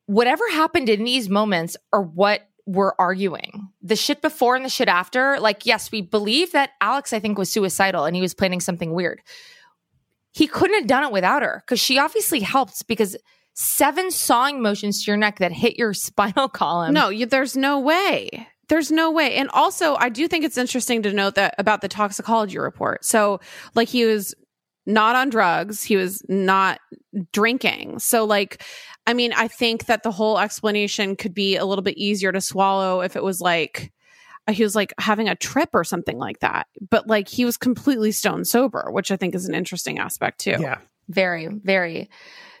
whatever 0.05 0.49
happened 0.51 0.89
in 0.89 1.03
these 1.03 1.29
moments 1.29 1.77
are 1.93 2.01
what 2.01 2.41
we're 2.65 2.93
arguing. 2.99 3.69
The 3.81 3.95
shit 3.95 4.21
before 4.21 4.55
and 4.55 4.63
the 4.63 4.69
shit 4.69 4.87
after, 4.87 5.39
like 5.39 5.65
yes, 5.65 5.91
we 5.91 6.01
believe 6.01 6.51
that 6.51 6.71
Alex 6.81 7.13
I 7.13 7.19
think 7.19 7.37
was 7.37 7.51
suicidal 7.51 8.05
and 8.05 8.15
he 8.15 8.21
was 8.21 8.33
planning 8.33 8.59
something 8.59 8.93
weird. 8.93 9.21
He 10.31 10.47
couldn't 10.47 10.77
have 10.79 10.87
done 10.87 11.03
it 11.03 11.11
without 11.11 11.41
her 11.41 11.63
cuz 11.67 11.79
she 11.79 11.97
obviously 11.97 12.39
helped 12.41 12.87
because 12.87 13.17
seven 13.59 14.09
sawing 14.09 14.61
motions 14.61 15.03
to 15.03 15.11
your 15.11 15.17
neck 15.17 15.39
that 15.39 15.51
hit 15.51 15.77
your 15.77 15.93
spinal 16.07 16.47
column. 16.47 16.93
No, 16.93 17.09
you, 17.09 17.25
there's 17.25 17.57
no 17.57 17.79
way. 17.79 18.47
There's 18.69 18.91
no 18.91 19.11
way. 19.11 19.35
And 19.35 19.49
also, 19.49 19.95
I 19.95 20.09
do 20.09 20.27
think 20.27 20.45
it's 20.45 20.57
interesting 20.57 21.01
to 21.01 21.11
note 21.11 21.35
that 21.35 21.55
about 21.57 21.81
the 21.81 21.87
toxicology 21.87 22.59
report. 22.59 23.03
So, 23.03 23.39
like, 23.73 23.89
he 23.89 24.05
was 24.05 24.35
not 24.89 25.15
on 25.15 25.29
drugs, 25.29 25.83
he 25.83 25.95
was 25.95 26.23
not 26.27 26.79
drinking. 27.31 27.99
So, 27.99 28.25
like, 28.25 28.63
I 29.05 29.13
mean, 29.13 29.31
I 29.33 29.47
think 29.47 29.85
that 29.85 30.03
the 30.03 30.11
whole 30.11 30.39
explanation 30.39 31.15
could 31.15 31.33
be 31.33 31.55
a 31.55 31.65
little 31.65 31.83
bit 31.83 31.97
easier 31.97 32.31
to 32.31 32.41
swallow 32.41 33.01
if 33.01 33.15
it 33.15 33.23
was 33.23 33.39
like, 33.39 33.93
uh, 34.47 34.51
he 34.51 34.63
was 34.63 34.75
like 34.75 34.93
having 34.99 35.29
a 35.29 35.35
trip 35.35 35.69
or 35.73 35.83
something 35.83 36.17
like 36.17 36.39
that. 36.39 36.67
But 36.89 37.07
like, 37.07 37.27
he 37.27 37.45
was 37.45 37.55
completely 37.55 38.11
stone 38.11 38.43
sober, 38.45 38.89
which 38.91 39.11
I 39.11 39.15
think 39.15 39.35
is 39.35 39.47
an 39.47 39.55
interesting 39.55 39.99
aspect 39.99 40.39
too. 40.39 40.57
Yeah. 40.59 40.79
Very, 41.07 41.47
very. 41.47 42.09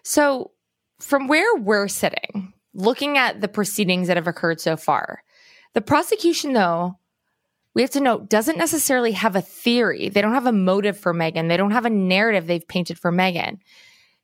So, 0.03 0.51
from 0.99 1.27
where 1.27 1.55
we're 1.55 1.87
sitting, 1.87 2.53
looking 2.73 3.17
at 3.17 3.41
the 3.41 3.47
proceedings 3.47 4.07
that 4.07 4.17
have 4.17 4.27
occurred 4.27 4.59
so 4.59 4.75
far, 4.77 5.23
the 5.73 5.81
prosecution, 5.81 6.53
though, 6.53 6.98
we 7.75 7.81
have 7.81 7.91
to 7.91 7.99
note, 7.99 8.29
doesn't 8.29 8.57
necessarily 8.57 9.11
have 9.11 9.35
a 9.35 9.41
theory. 9.41 10.09
They 10.09 10.21
don't 10.21 10.33
have 10.33 10.47
a 10.47 10.51
motive 10.51 10.97
for 10.97 11.13
Megan. 11.13 11.47
They 11.47 11.57
don't 11.57 11.71
have 11.71 11.85
a 11.85 11.89
narrative 11.89 12.47
they've 12.47 12.67
painted 12.67 12.97
for 12.97 13.11
Megan. 13.11 13.59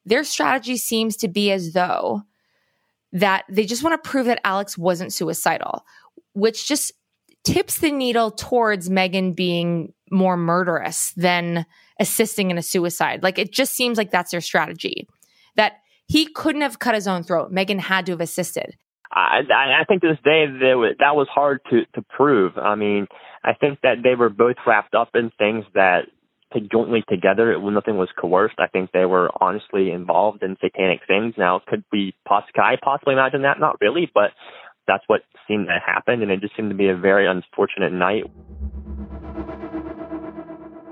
Their 0.05 0.23
strategy 0.23 0.77
seems 0.77 1.17
to 1.17 1.27
be 1.27 1.51
as 1.51 1.73
though 1.73 2.23
that 3.13 3.45
they 3.49 3.65
just 3.65 3.83
want 3.83 4.01
to 4.01 4.09
prove 4.09 4.25
that 4.25 4.41
Alex 4.43 4.77
wasn't 4.77 5.13
suicidal, 5.13 5.85
which 6.33 6.67
just 6.67 6.91
tips 7.43 7.77
the 7.77 7.91
needle 7.91 8.31
towards 8.31 8.89
Megan 8.89 9.33
being 9.33 9.93
more 10.11 10.37
murderous 10.37 11.13
than 11.15 11.65
assisting 11.99 12.51
in 12.51 12.57
a 12.57 12.63
suicide. 12.63 13.23
Like 13.23 13.39
it 13.39 13.51
just 13.51 13.73
seems 13.73 13.97
like 13.97 14.11
that's 14.11 14.31
their 14.31 14.41
strategy. 14.41 15.07
That 15.55 15.73
he 16.07 16.25
couldn't 16.25 16.61
have 16.61 16.79
cut 16.79 16.95
his 16.95 17.07
own 17.07 17.23
throat. 17.23 17.51
Megan 17.51 17.79
had 17.79 18.05
to 18.07 18.11
have 18.11 18.21
assisted. 18.21 18.75
I, 19.11 19.41
I 19.49 19.83
think 19.87 20.01
to 20.01 20.09
this 20.09 20.17
day 20.23 20.45
that 20.45 20.75
was, 20.75 20.95
that 20.99 21.15
was 21.15 21.27
hard 21.33 21.61
to 21.69 21.85
to 21.93 22.01
prove. 22.09 22.57
I 22.57 22.75
mean, 22.75 23.07
I 23.45 23.53
think 23.53 23.79
that 23.83 23.97
they 24.03 24.15
were 24.15 24.29
both 24.29 24.55
wrapped 24.65 24.95
up 24.95 25.09
in 25.13 25.31
things 25.37 25.65
that 25.75 26.07
jointly 26.71 27.03
together. 27.07 27.51
It, 27.51 27.59
nothing 27.61 27.97
was 27.97 28.09
coerced. 28.19 28.55
I 28.59 28.67
think 28.67 28.91
they 28.91 29.05
were 29.05 29.29
honestly 29.39 29.91
involved 29.91 30.41
in 30.41 30.57
satanic 30.61 31.01
things. 31.07 31.35
Now, 31.37 31.61
could 31.67 31.83
we 31.91 32.15
possibly 32.25 33.13
imagine 33.13 33.43
that? 33.43 33.59
Not 33.59 33.77
really, 33.81 34.09
but 34.13 34.31
that's 34.87 35.03
what 35.07 35.21
seemed 35.47 35.67
to 35.67 35.77
happen, 35.85 36.21
and 36.21 36.31
it 36.31 36.41
just 36.41 36.55
seemed 36.55 36.69
to 36.69 36.75
be 36.75 36.89
a 36.89 36.95
very 36.95 37.27
unfortunate 37.27 37.91
night. 37.91 38.23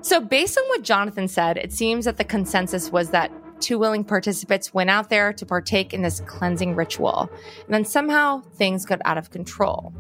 So, 0.02 0.20
based 0.20 0.58
on 0.58 0.64
what 0.68 0.84
Jonathan 0.84 1.28
said, 1.28 1.58
it 1.58 1.72
seems 1.72 2.06
that 2.06 2.18
the 2.18 2.24
consensus 2.24 2.92
was 2.92 3.12
that 3.12 3.32
two 3.64 3.80
willing 3.80 4.04
participants 4.04 4.74
went 4.74 4.90
out 4.90 5.10
there 5.10 5.34
to 5.34 5.46
partake 5.46 5.94
in 5.94 6.02
this 6.02 6.20
cleansing 6.22 6.76
ritual. 6.76 7.30
And 7.66 7.74
then 7.74 7.86
somehow 7.86 8.42
things 8.56 8.86
got 8.86 9.00
out 9.06 9.18
of 9.18 9.32
control. 9.32 9.94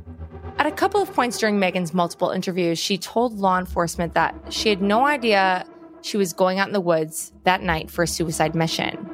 At 0.57 0.67
a 0.67 0.71
couple 0.71 1.01
of 1.01 1.11
points 1.13 1.39
during 1.39 1.57
Megan's 1.57 1.93
multiple 1.93 2.29
interviews, 2.29 2.77
she 2.77 2.97
told 2.97 3.39
law 3.39 3.57
enforcement 3.57 4.13
that 4.13 4.35
she 4.49 4.69
had 4.69 4.81
no 4.81 5.05
idea 5.05 5.65
she 6.01 6.17
was 6.17 6.33
going 6.33 6.59
out 6.59 6.67
in 6.67 6.73
the 6.73 6.81
woods 6.81 7.31
that 7.43 7.63
night 7.63 7.89
for 7.89 8.03
a 8.03 8.07
suicide 8.07 8.53
mission. 8.53 9.09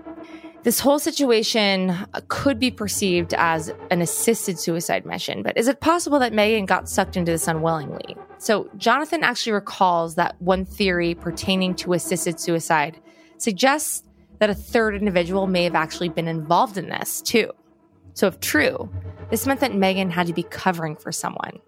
This 0.63 0.81
whole 0.81 0.99
situation 0.99 1.95
could 2.27 2.59
be 2.59 2.69
perceived 2.69 3.33
as 3.35 3.73
an 3.91 4.01
assisted 4.01 4.59
suicide 4.59 5.05
mission, 5.05 5.41
but 5.41 5.57
is 5.57 5.69
it 5.69 5.79
possible 5.79 6.19
that 6.19 6.33
Megan 6.33 6.65
got 6.65 6.89
sucked 6.89 7.15
into 7.15 7.31
this 7.31 7.47
unwillingly? 7.47 8.17
So, 8.39 8.69
Jonathan 8.75 9.23
actually 9.23 9.53
recalls 9.53 10.15
that 10.15 10.35
one 10.41 10.65
theory 10.65 11.15
pertaining 11.15 11.75
to 11.75 11.93
assisted 11.93 12.39
suicide 12.41 12.99
suggests 13.37 14.03
that 14.39 14.49
a 14.49 14.55
third 14.55 14.95
individual 14.95 15.47
may 15.47 15.63
have 15.63 15.75
actually 15.75 16.09
been 16.09 16.27
involved 16.27 16.77
in 16.77 16.89
this 16.89 17.21
too. 17.21 17.51
So, 18.13 18.27
if 18.27 18.39
true, 18.39 18.89
this 19.29 19.45
meant 19.45 19.59
that 19.59 19.75
Megan 19.75 20.09
had 20.09 20.27
to 20.27 20.33
be 20.33 20.43
covering 20.43 20.95
for 20.95 21.11
someone. 21.11 21.59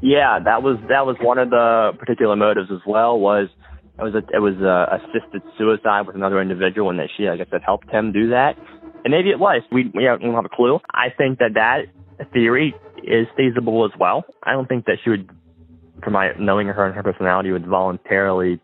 Yeah, 0.00 0.38
that 0.44 0.62
was 0.62 0.78
that 0.88 1.06
was 1.06 1.16
one 1.20 1.38
of 1.38 1.50
the 1.50 1.92
particular 1.98 2.36
motives 2.36 2.70
as 2.70 2.80
well. 2.86 3.18
Was 3.18 3.48
it 3.98 4.02
was 4.02 4.14
a 4.14 4.18
it 4.34 4.40
was 4.40 4.54
a 4.60 5.00
assisted 5.00 5.42
suicide 5.56 6.06
with 6.06 6.16
another 6.16 6.42
individual, 6.42 6.90
and 6.90 6.98
that 6.98 7.08
she, 7.16 7.26
I 7.26 7.36
guess, 7.36 7.46
had 7.50 7.62
helped 7.62 7.88
him 7.90 8.12
do 8.12 8.30
that. 8.30 8.56
And 9.04 9.12
maybe 9.12 9.30
it 9.30 9.38
was. 9.38 9.62
We 9.72 9.90
we 9.94 10.04
don't 10.04 10.20
have 10.34 10.44
a 10.44 10.54
clue. 10.54 10.78
I 10.92 11.08
think 11.16 11.38
that 11.38 11.54
that 11.54 11.86
theory 12.32 12.74
is 13.02 13.26
feasible 13.36 13.84
as 13.84 13.98
well. 13.98 14.24
I 14.42 14.52
don't 14.52 14.68
think 14.68 14.86
that 14.86 14.96
she 15.02 15.10
would, 15.10 15.30
from 16.02 16.12
my 16.12 16.32
knowing 16.38 16.66
her 16.68 16.86
and 16.86 16.94
her 16.94 17.02
personality, 17.02 17.52
would 17.52 17.66
voluntarily 17.66 18.60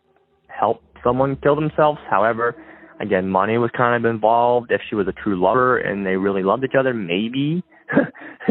help 0.49 0.83
someone 1.03 1.37
kill 1.37 1.55
themselves. 1.55 1.99
However, 2.09 2.57
again, 3.01 3.29
money 3.29 3.59
was 3.59 3.71
kind 3.77 4.05
of 4.05 4.09
involved. 4.09 4.71
If 4.71 4.83
she 4.89 4.95
was 4.95 5.09
a 5.09 5.13
true 5.13 5.41
lover 5.41 5.79
and 5.79 6.07
they 6.07 6.17
really 6.17 6.43
loved 6.43 6.65
each 6.65 6.75
other, 6.79 6.95
maybe 6.95 7.65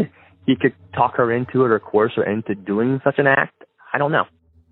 he 0.46 0.56
could 0.56 0.74
talk 0.94 1.16
her 1.16 1.32
into 1.32 1.64
it 1.64 1.72
or 1.72 1.80
coerce 1.80 2.14
her 2.16 2.24
into 2.24 2.56
doing 2.56 3.00
such 3.04 3.20
an 3.20 3.28
act. 3.28 3.64
I 3.94 3.98
don't 3.98 4.12
know. 4.12 4.26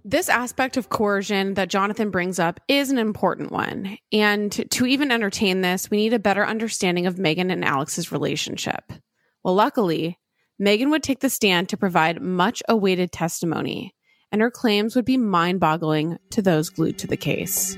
this 0.04 0.30
aspect 0.30 0.78
of 0.78 0.90
coercion 0.90 1.56
that 1.56 1.70
Jonathan 1.70 2.10
brings 2.12 2.40
up 2.40 2.60
is 2.68 2.92
an 2.92 2.98
important 2.98 3.52
one. 3.52 3.98
And 4.12 4.52
to 4.52 4.86
even 4.86 5.12
entertain 5.12 5.62
this, 5.62 5.90
we 5.92 5.98
need 5.98 6.13
a 6.13 6.20
better 6.20 6.46
understanding 6.46 7.08
of 7.08 7.20
Megan 7.20 7.52
and 7.52 7.66
Alex's 7.66 8.12
relationship. 8.12 8.92
Well, 9.44 9.56
luckily, 9.56 10.18
Megan 10.60 10.90
would 10.90 11.04
take 11.04 11.20
the 11.20 11.30
stand 11.30 11.70
to 11.70 11.78
provide 11.78 12.22
much 12.22 12.63
awaited 12.68 13.12
testimony, 13.12 13.94
and 14.32 14.42
her 14.42 14.50
claims 14.50 14.96
would 14.96 15.06
be 15.06 15.18
mind 15.18 15.60
boggling 15.60 16.18
to 16.32 16.42
those 16.42 16.70
glued 16.70 16.98
to 17.00 17.08
the 17.08 17.18
case. 17.18 17.78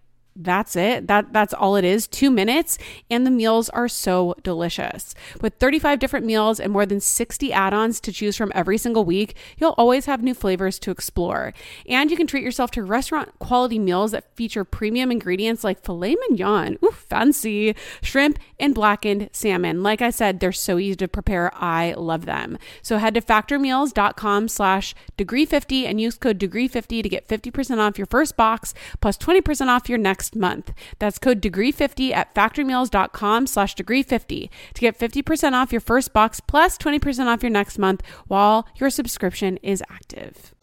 that's 0.35 0.75
it. 0.75 1.07
That 1.07 1.33
that's 1.33 1.53
all 1.53 1.75
it 1.75 1.83
is. 1.83 2.07
2 2.07 2.31
minutes 2.31 2.77
and 3.09 3.25
the 3.25 3.31
meals 3.31 3.69
are 3.69 3.87
so 3.87 4.35
delicious. 4.43 5.13
With 5.41 5.55
35 5.55 5.99
different 5.99 6.25
meals 6.25 6.59
and 6.59 6.71
more 6.71 6.85
than 6.85 6.99
60 6.99 7.51
add-ons 7.51 7.99
to 8.01 8.11
choose 8.11 8.37
from 8.37 8.51
every 8.55 8.77
single 8.77 9.03
week, 9.03 9.35
you'll 9.57 9.75
always 9.77 10.05
have 10.05 10.23
new 10.23 10.33
flavors 10.33 10.79
to 10.79 10.91
explore. 10.91 11.53
And 11.87 12.09
you 12.09 12.17
can 12.17 12.27
treat 12.27 12.43
yourself 12.43 12.71
to 12.71 12.83
restaurant 12.83 13.37
quality 13.39 13.79
meals 13.79 14.11
that 14.11 14.35
feature 14.35 14.63
premium 14.63 15.11
ingredients 15.11 15.63
like 15.63 15.83
filet 15.83 16.15
mignon, 16.29 16.77
ooh, 16.83 16.91
fancy, 16.91 17.75
shrimp 18.01 18.39
and 18.61 18.75
blackened 18.75 19.29
salmon. 19.33 19.83
Like 19.83 20.01
I 20.01 20.11
said, 20.11 20.39
they're 20.39 20.51
so 20.51 20.77
easy 20.77 20.95
to 20.97 21.07
prepare. 21.07 21.51
I 21.55 21.93
love 21.97 22.25
them. 22.25 22.57
So 22.81 22.97
head 22.97 23.15
to 23.15 23.21
factormeals.com 23.21 24.47
slash 24.47 24.95
degree 25.17 25.45
50 25.45 25.87
and 25.87 25.99
use 25.99 26.17
code 26.17 26.37
degree 26.37 26.67
50 26.67 27.01
to 27.01 27.09
get 27.09 27.27
50% 27.27 27.79
off 27.79 27.97
your 27.97 28.07
first 28.07 28.37
box 28.37 28.73
plus 29.01 29.17
20% 29.17 29.67
off 29.67 29.89
your 29.89 29.97
next 29.97 30.35
month. 30.35 30.73
That's 30.99 31.19
code 31.19 31.41
degree50 31.41 32.11
at 32.11 32.33
factormeals.com 32.35 33.47
slash 33.47 33.75
degree50 33.75 34.49
to 34.73 34.81
get 34.81 34.97
50% 34.97 35.53
off 35.53 35.71
your 35.71 35.81
first 35.81 36.13
box 36.13 36.39
plus 36.39 36.77
20% 36.77 37.25
off 37.25 37.43
your 37.43 37.49
next 37.49 37.77
month 37.77 38.03
while 38.27 38.67
your 38.75 38.89
subscription 38.89 39.57
is 39.57 39.83
active. 39.89 40.53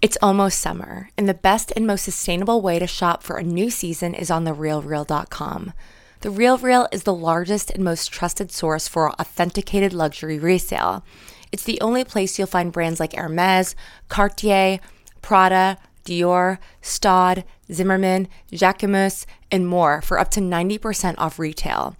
It's 0.00 0.18
almost 0.22 0.60
summer, 0.60 1.10
and 1.18 1.28
the 1.28 1.34
best 1.34 1.72
and 1.74 1.84
most 1.84 2.04
sustainable 2.04 2.62
way 2.62 2.78
to 2.78 2.86
shop 2.86 3.24
for 3.24 3.36
a 3.36 3.42
new 3.42 3.68
season 3.68 4.14
is 4.14 4.30
on 4.30 4.44
therealreal.com. 4.44 5.72
The 6.20 6.30
Real 6.30 6.56
Real 6.56 6.86
is 6.92 7.02
the 7.02 7.12
largest 7.12 7.70
and 7.70 7.82
most 7.82 8.12
trusted 8.12 8.52
source 8.52 8.86
for 8.86 9.10
authenticated 9.10 9.92
luxury 9.92 10.38
resale. 10.38 11.04
It's 11.50 11.64
the 11.64 11.80
only 11.80 12.04
place 12.04 12.38
you'll 12.38 12.46
find 12.46 12.70
brands 12.70 13.00
like 13.00 13.14
Hermes, 13.14 13.74
Cartier, 14.06 14.78
Prada, 15.20 15.78
Dior, 16.04 16.58
Staud, 16.80 17.42
Zimmermann, 17.72 18.28
Jacquemus, 18.52 19.26
and 19.50 19.66
more 19.66 20.00
for 20.02 20.20
up 20.20 20.30
to 20.32 20.40
90% 20.40 21.16
off 21.18 21.40
retail. 21.40 21.96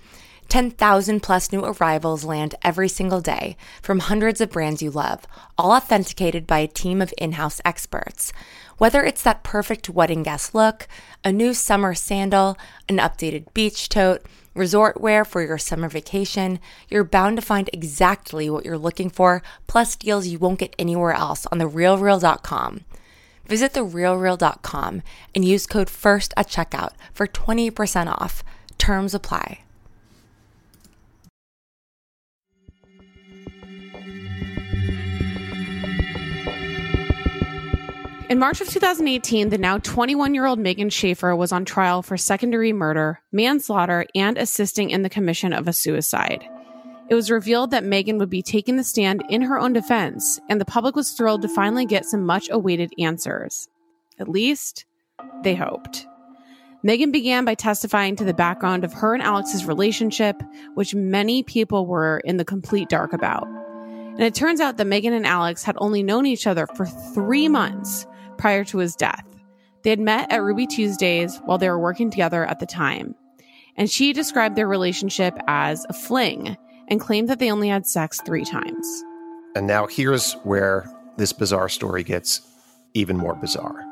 10,000 0.48 1.20
plus 1.20 1.52
new 1.52 1.64
arrivals 1.64 2.24
land 2.24 2.54
every 2.62 2.88
single 2.88 3.20
day 3.20 3.56
from 3.82 3.98
hundreds 4.00 4.40
of 4.40 4.50
brands 4.50 4.82
you 4.82 4.90
love, 4.90 5.26
all 5.58 5.72
authenticated 5.72 6.46
by 6.46 6.58
a 6.60 6.66
team 6.66 7.02
of 7.02 7.12
in 7.18 7.32
house 7.32 7.60
experts. 7.64 8.32
Whether 8.78 9.04
it's 9.04 9.22
that 9.22 9.42
perfect 9.42 9.90
wedding 9.90 10.22
guest 10.22 10.54
look, 10.54 10.88
a 11.22 11.32
new 11.32 11.52
summer 11.52 11.94
sandal, 11.94 12.56
an 12.88 12.96
updated 12.96 13.52
beach 13.52 13.88
tote, 13.88 14.24
resort 14.54 15.00
wear 15.00 15.24
for 15.24 15.42
your 15.42 15.58
summer 15.58 15.88
vacation, 15.88 16.60
you're 16.88 17.04
bound 17.04 17.36
to 17.36 17.42
find 17.42 17.68
exactly 17.72 18.48
what 18.48 18.64
you're 18.64 18.78
looking 18.78 19.10
for, 19.10 19.42
plus 19.66 19.96
deals 19.96 20.26
you 20.26 20.38
won't 20.38 20.60
get 20.60 20.74
anywhere 20.78 21.12
else 21.12 21.46
on 21.52 21.58
therealreal.com. 21.58 22.84
Visit 23.46 23.72
therealreal.com 23.72 25.02
and 25.34 25.44
use 25.44 25.66
code 25.66 25.90
FIRST 25.90 26.32
at 26.36 26.48
checkout 26.48 26.92
for 27.12 27.26
20% 27.26 28.06
off. 28.06 28.42
Terms 28.78 29.14
apply. 29.14 29.60
In 38.28 38.38
March 38.38 38.60
of 38.60 38.68
2018, 38.68 39.48
the 39.48 39.56
now 39.56 39.78
21 39.78 40.34
year 40.34 40.44
old 40.44 40.58
Megan 40.58 40.90
Shaffer 40.90 41.34
was 41.34 41.50
on 41.50 41.64
trial 41.64 42.02
for 42.02 42.18
secondary 42.18 42.74
murder, 42.74 43.22
manslaughter, 43.32 44.04
and 44.14 44.36
assisting 44.36 44.90
in 44.90 45.00
the 45.00 45.08
commission 45.08 45.54
of 45.54 45.66
a 45.66 45.72
suicide. 45.72 46.44
It 47.08 47.14
was 47.14 47.30
revealed 47.30 47.70
that 47.70 47.84
Megan 47.84 48.18
would 48.18 48.28
be 48.28 48.42
taking 48.42 48.76
the 48.76 48.84
stand 48.84 49.24
in 49.30 49.40
her 49.40 49.58
own 49.58 49.72
defense, 49.72 50.38
and 50.50 50.60
the 50.60 50.66
public 50.66 50.94
was 50.94 51.12
thrilled 51.12 51.40
to 51.40 51.48
finally 51.48 51.86
get 51.86 52.04
some 52.04 52.26
much 52.26 52.50
awaited 52.50 52.92
answers. 52.98 53.66
At 54.18 54.28
least, 54.28 54.84
they 55.42 55.54
hoped. 55.54 56.06
Megan 56.82 57.10
began 57.10 57.46
by 57.46 57.54
testifying 57.54 58.14
to 58.16 58.24
the 58.24 58.34
background 58.34 58.84
of 58.84 58.92
her 58.92 59.14
and 59.14 59.22
Alex's 59.22 59.64
relationship, 59.64 60.36
which 60.74 60.94
many 60.94 61.42
people 61.42 61.86
were 61.86 62.20
in 62.26 62.36
the 62.36 62.44
complete 62.44 62.90
dark 62.90 63.14
about. 63.14 63.48
And 63.48 64.20
it 64.20 64.34
turns 64.34 64.60
out 64.60 64.76
that 64.76 64.86
Megan 64.86 65.14
and 65.14 65.26
Alex 65.26 65.62
had 65.62 65.76
only 65.78 66.02
known 66.02 66.26
each 66.26 66.46
other 66.46 66.66
for 66.66 66.84
three 66.84 67.48
months 67.48 68.06
prior 68.38 68.64
to 68.64 68.78
his 68.78 68.96
death. 68.96 69.24
They 69.82 69.90
had 69.90 70.00
met 70.00 70.32
at 70.32 70.42
Ruby 70.42 70.66
Tuesdays 70.66 71.38
while 71.44 71.58
they 71.58 71.68
were 71.68 71.78
working 71.78 72.10
together 72.10 72.44
at 72.44 72.60
the 72.60 72.66
time. 72.66 73.14
And 73.76 73.90
she 73.90 74.12
described 74.12 74.56
their 74.56 74.66
relationship 74.66 75.38
as 75.46 75.86
a 75.88 75.92
fling 75.92 76.56
and 76.88 77.00
claimed 77.00 77.28
that 77.28 77.38
they 77.38 77.50
only 77.50 77.68
had 77.68 77.86
sex 77.86 78.20
three 78.24 78.44
times. 78.44 79.04
And 79.54 79.66
now 79.66 79.86
here's 79.86 80.32
where 80.44 80.90
this 81.16 81.32
bizarre 81.32 81.68
story 81.68 82.02
gets 82.02 82.40
even 82.94 83.16
more 83.16 83.34
bizarre. 83.34 83.84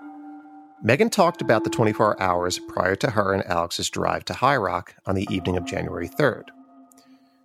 Megan 0.82 1.11
talked 1.11 1.40
about 1.40 1.64
the 1.64 1.70
24 1.70 2.20
hours 2.20 2.59
prior 2.59 2.96
to 2.96 3.11
her 3.11 3.32
and 3.32 3.44
Alex's 3.46 3.88
drive 3.88 4.24
to 4.26 4.35
High 4.35 4.56
Rock 4.56 4.94
on 5.06 5.14
the 5.14 5.26
evening 5.30 5.56
of 5.56 5.64
January 5.64 6.09
3rd. 6.09 6.44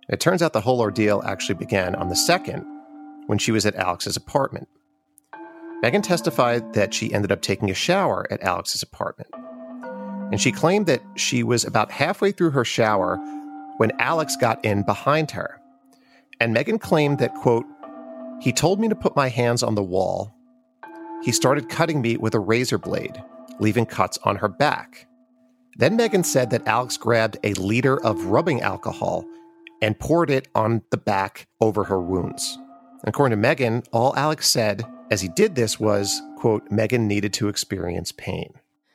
It 0.08 0.20
turns 0.20 0.42
out 0.42 0.52
the 0.52 0.60
whole 0.60 0.80
ordeal 0.80 1.22
actually 1.24 1.54
began 1.54 1.94
on 1.94 2.08
the 2.08 2.14
2nd 2.14 2.64
when 3.26 3.38
she 3.38 3.52
was 3.52 3.64
at 3.64 3.74
Alex's 3.76 4.16
apartment. 4.16 4.68
Megan 5.82 6.02
testified 6.02 6.74
that 6.74 6.94
she 6.94 7.12
ended 7.12 7.32
up 7.32 7.42
taking 7.42 7.68
a 7.70 7.74
shower 7.74 8.26
at 8.30 8.42
Alex's 8.42 8.84
apartment. 8.84 9.28
And 10.30 10.40
she 10.40 10.52
claimed 10.52 10.86
that 10.86 11.02
she 11.16 11.42
was 11.42 11.64
about 11.64 11.90
halfway 11.90 12.30
through 12.30 12.52
her 12.52 12.64
shower 12.64 13.16
when 13.78 13.92
Alex 13.98 14.36
got 14.36 14.64
in 14.64 14.84
behind 14.84 15.32
her. 15.32 15.60
And 16.40 16.54
Megan 16.54 16.78
claimed 16.78 17.18
that, 17.18 17.34
quote, 17.34 17.66
he 18.40 18.52
told 18.52 18.80
me 18.80 18.88
to 18.88 18.94
put 18.94 19.16
my 19.16 19.28
hands 19.28 19.62
on 19.62 19.74
the 19.74 19.82
wall. 19.82 20.34
He 21.22 21.32
started 21.32 21.68
cutting 21.68 22.00
me 22.00 22.16
with 22.16 22.34
a 22.34 22.40
razor 22.40 22.78
blade, 22.78 23.22
leaving 23.58 23.86
cuts 23.86 24.18
on 24.24 24.36
her 24.36 24.48
back. 24.48 25.06
Then 25.76 25.96
Megan 25.96 26.24
said 26.24 26.50
that 26.50 26.66
Alex 26.66 26.96
grabbed 26.96 27.38
a 27.44 27.54
liter 27.54 28.00
of 28.04 28.26
rubbing 28.26 28.60
alcohol 28.60 29.24
and 29.80 29.98
poured 29.98 30.30
it 30.30 30.48
on 30.54 30.82
the 30.90 30.96
back 30.96 31.46
over 31.60 31.84
her 31.84 32.00
wounds. 32.00 32.58
According 33.04 33.36
to 33.36 33.40
Megan, 33.40 33.82
all 33.92 34.14
Alex 34.16 34.48
said 34.48 34.84
as 35.12 35.20
he 35.20 35.28
did 35.28 35.54
this 35.54 35.78
was, 35.78 36.22
quote, 36.38 36.70
Megan 36.70 37.06
needed 37.06 37.34
to 37.34 37.48
experience 37.48 38.12
pain. 38.12 38.54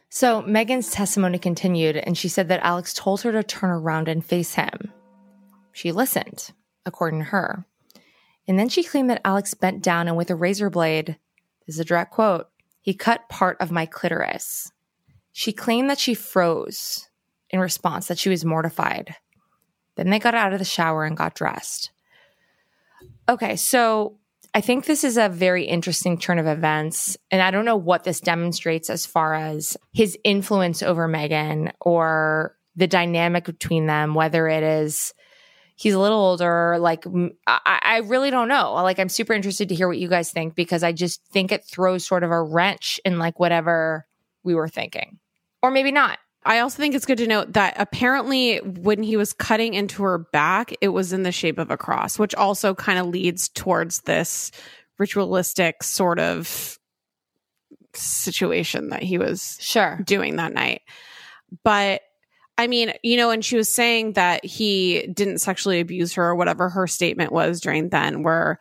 So 0.09 0.41
Megan's 0.41 0.89
testimony 0.89 1.37
continued, 1.37 1.95
and 1.95 2.17
she 2.17 2.27
said 2.27 2.47
that 2.47 2.63
Alex 2.63 2.91
told 2.91 3.21
her 3.21 3.31
to 3.31 3.43
turn 3.43 3.69
around 3.69 4.07
and 4.07 4.25
face 4.25 4.55
him. 4.55 4.91
She 5.71 5.91
listened. 5.91 6.53
according 6.87 7.19
to 7.19 7.25
her. 7.25 7.65
And 8.47 8.57
then 8.57 8.69
she 8.69 8.81
claimed 8.81 9.09
that 9.09 9.21
Alex 9.25 9.53
bent 9.53 9.83
down 9.83 10.07
and 10.07 10.17
with 10.17 10.31
a 10.31 10.35
razor 10.35 10.69
blade, 10.69 11.17
this 11.67 11.75
is 11.75 11.79
a 11.79 11.85
direct 11.85 12.11
quote, 12.11 12.47
he 12.81 12.93
cut 12.93 13.27
part 13.29 13.57
of 13.59 13.71
my 13.71 13.85
clitoris. 13.85 14.71
She 15.33 15.51
claimed 15.51 15.89
that 15.89 15.99
she 15.99 16.15
froze 16.15 17.09
in 17.49 17.59
response, 17.59 18.07
that 18.07 18.17
she 18.17 18.29
was 18.29 18.45
mortified. 18.45 19.15
Then 19.95 20.09
they 20.09 20.19
got 20.19 20.33
out 20.33 20.53
of 20.53 20.59
the 20.59 20.65
shower 20.65 21.03
and 21.03 21.17
got 21.17 21.35
dressed. 21.35 21.91
Okay, 23.29 23.57
so 23.57 24.17
I 24.57 24.61
think 24.61 24.85
this 24.85 25.03
is 25.03 25.17
a 25.17 25.29
very 25.29 25.65
interesting 25.65 26.17
turn 26.17 26.39
of 26.39 26.47
events. 26.47 27.15
And 27.29 27.43
I 27.43 27.51
don't 27.51 27.63
know 27.63 27.75
what 27.75 28.03
this 28.03 28.19
demonstrates 28.19 28.89
as 28.89 29.05
far 29.05 29.35
as 29.35 29.77
his 29.93 30.17
influence 30.23 30.81
over 30.81 31.07
Megan 31.07 31.71
or 31.79 32.57
the 32.75 32.87
dynamic 32.87 33.45
between 33.45 33.85
them, 33.85 34.15
whether 34.15 34.47
it 34.47 34.63
is 34.63 35.13
he's 35.75 35.93
a 35.93 35.99
little 35.99 36.17
older. 36.17 36.79
Like, 36.79 37.05
I, 37.45 37.79
I 37.83 37.97
really 38.05 38.31
don't 38.31 38.47
know. 38.47 38.73
Like, 38.73 38.97
I'm 38.97 39.09
super 39.09 39.33
interested 39.33 39.69
to 39.69 39.75
hear 39.75 39.87
what 39.87 39.99
you 39.99 40.07
guys 40.07 40.31
think 40.31 40.55
because 40.55 40.81
I 40.81 40.91
just 40.91 41.23
think 41.27 41.51
it 41.51 41.63
throws 41.63 42.03
sort 42.03 42.23
of 42.23 42.31
a 42.31 42.41
wrench 42.41 42.99
in 43.05 43.19
like 43.19 43.39
whatever 43.39 44.07
we 44.43 44.55
were 44.55 44.69
thinking, 44.69 45.19
or 45.61 45.69
maybe 45.69 45.91
not. 45.91 46.17
I 46.47 46.59
also 46.59 46.77
think 46.77 46.95
it's 46.95 47.05
good 47.05 47.17
to 47.17 47.27
note 47.27 47.53
that 47.53 47.73
apparently 47.77 48.59
when 48.59 49.03
he 49.03 49.17
was 49.17 49.33
cutting 49.33 49.73
into 49.73 50.01
her 50.03 50.17
back, 50.17 50.73
it 50.79 50.87
was 50.87 51.11
in 51.11 51.23
the 51.23 51.31
shape 51.33 51.57
of 51.57 51.69
a 51.69 51.77
cross, 51.77 52.17
which 52.17 52.33
also 52.35 52.73
kind 52.73 52.97
of 52.97 53.07
leads 53.07 53.49
towards 53.49 54.01
this 54.01 54.51
ritualistic 54.97 55.83
sort 55.83 56.19
of 56.19 56.79
situation 57.93 58.89
that 58.89 59.03
he 59.03 59.17
was 59.17 59.57
sure 59.59 59.99
doing 60.05 60.37
that 60.37 60.53
night. 60.53 60.83
But 61.65 62.01
I 62.57 62.67
mean, 62.67 62.93
you 63.03 63.17
know, 63.17 63.29
and 63.29 63.43
she 63.43 63.57
was 63.57 63.67
saying 63.67 64.13
that 64.13 64.45
he 64.45 65.05
didn't 65.07 65.39
sexually 65.39 65.81
abuse 65.81 66.13
her 66.13 66.27
or 66.27 66.35
whatever 66.35 66.69
her 66.69 66.87
statement 66.87 67.33
was 67.33 67.59
during 67.59 67.89
then, 67.89 68.23
where 68.23 68.57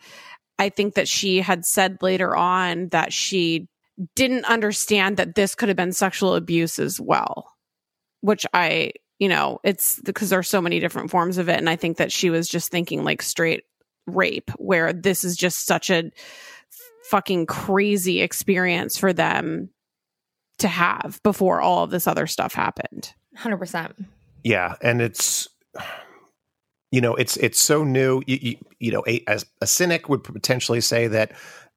I 0.58 0.70
think 0.70 0.94
that 0.94 1.06
she 1.06 1.40
had 1.40 1.64
said 1.64 1.98
later 2.02 2.34
on 2.34 2.88
that 2.88 3.12
she 3.12 3.68
didn't 4.16 4.44
understand 4.46 5.18
that 5.18 5.36
this 5.36 5.54
could 5.54 5.68
have 5.68 5.76
been 5.76 5.92
sexual 5.92 6.34
abuse 6.34 6.80
as 6.80 7.00
well 7.00 7.52
which 8.26 8.44
I, 8.52 8.90
you 9.20 9.28
know, 9.28 9.60
it's 9.62 10.00
because 10.00 10.30
there's 10.30 10.48
so 10.48 10.60
many 10.60 10.80
different 10.80 11.12
forms 11.12 11.38
of 11.38 11.48
it. 11.48 11.58
And 11.58 11.70
I 11.70 11.76
think 11.76 11.98
that 11.98 12.10
she 12.10 12.28
was 12.28 12.48
just 12.48 12.72
thinking 12.72 13.04
like 13.04 13.22
straight 13.22 13.62
rape, 14.04 14.50
where 14.56 14.92
this 14.92 15.22
is 15.22 15.36
just 15.36 15.64
such 15.64 15.90
a 15.90 16.10
fucking 17.08 17.46
crazy 17.46 18.20
experience 18.20 18.98
for 18.98 19.12
them 19.12 19.70
to 20.58 20.66
have 20.66 21.20
before 21.22 21.60
all 21.60 21.84
of 21.84 21.90
this 21.90 22.08
other 22.08 22.26
stuff 22.26 22.52
happened. 22.52 23.14
100%. 23.38 23.92
Yeah. 24.42 24.74
And 24.82 25.00
it's, 25.00 25.48
you 26.90 27.00
know, 27.00 27.14
it's, 27.14 27.36
it's 27.36 27.60
so 27.60 27.84
new. 27.84 28.22
You, 28.26 28.38
you, 28.42 28.56
you 28.80 28.90
know, 28.90 29.04
a, 29.06 29.22
as 29.28 29.46
a 29.60 29.68
cynic 29.68 30.08
would 30.08 30.24
potentially 30.24 30.80
say 30.80 31.06
that 31.06 31.30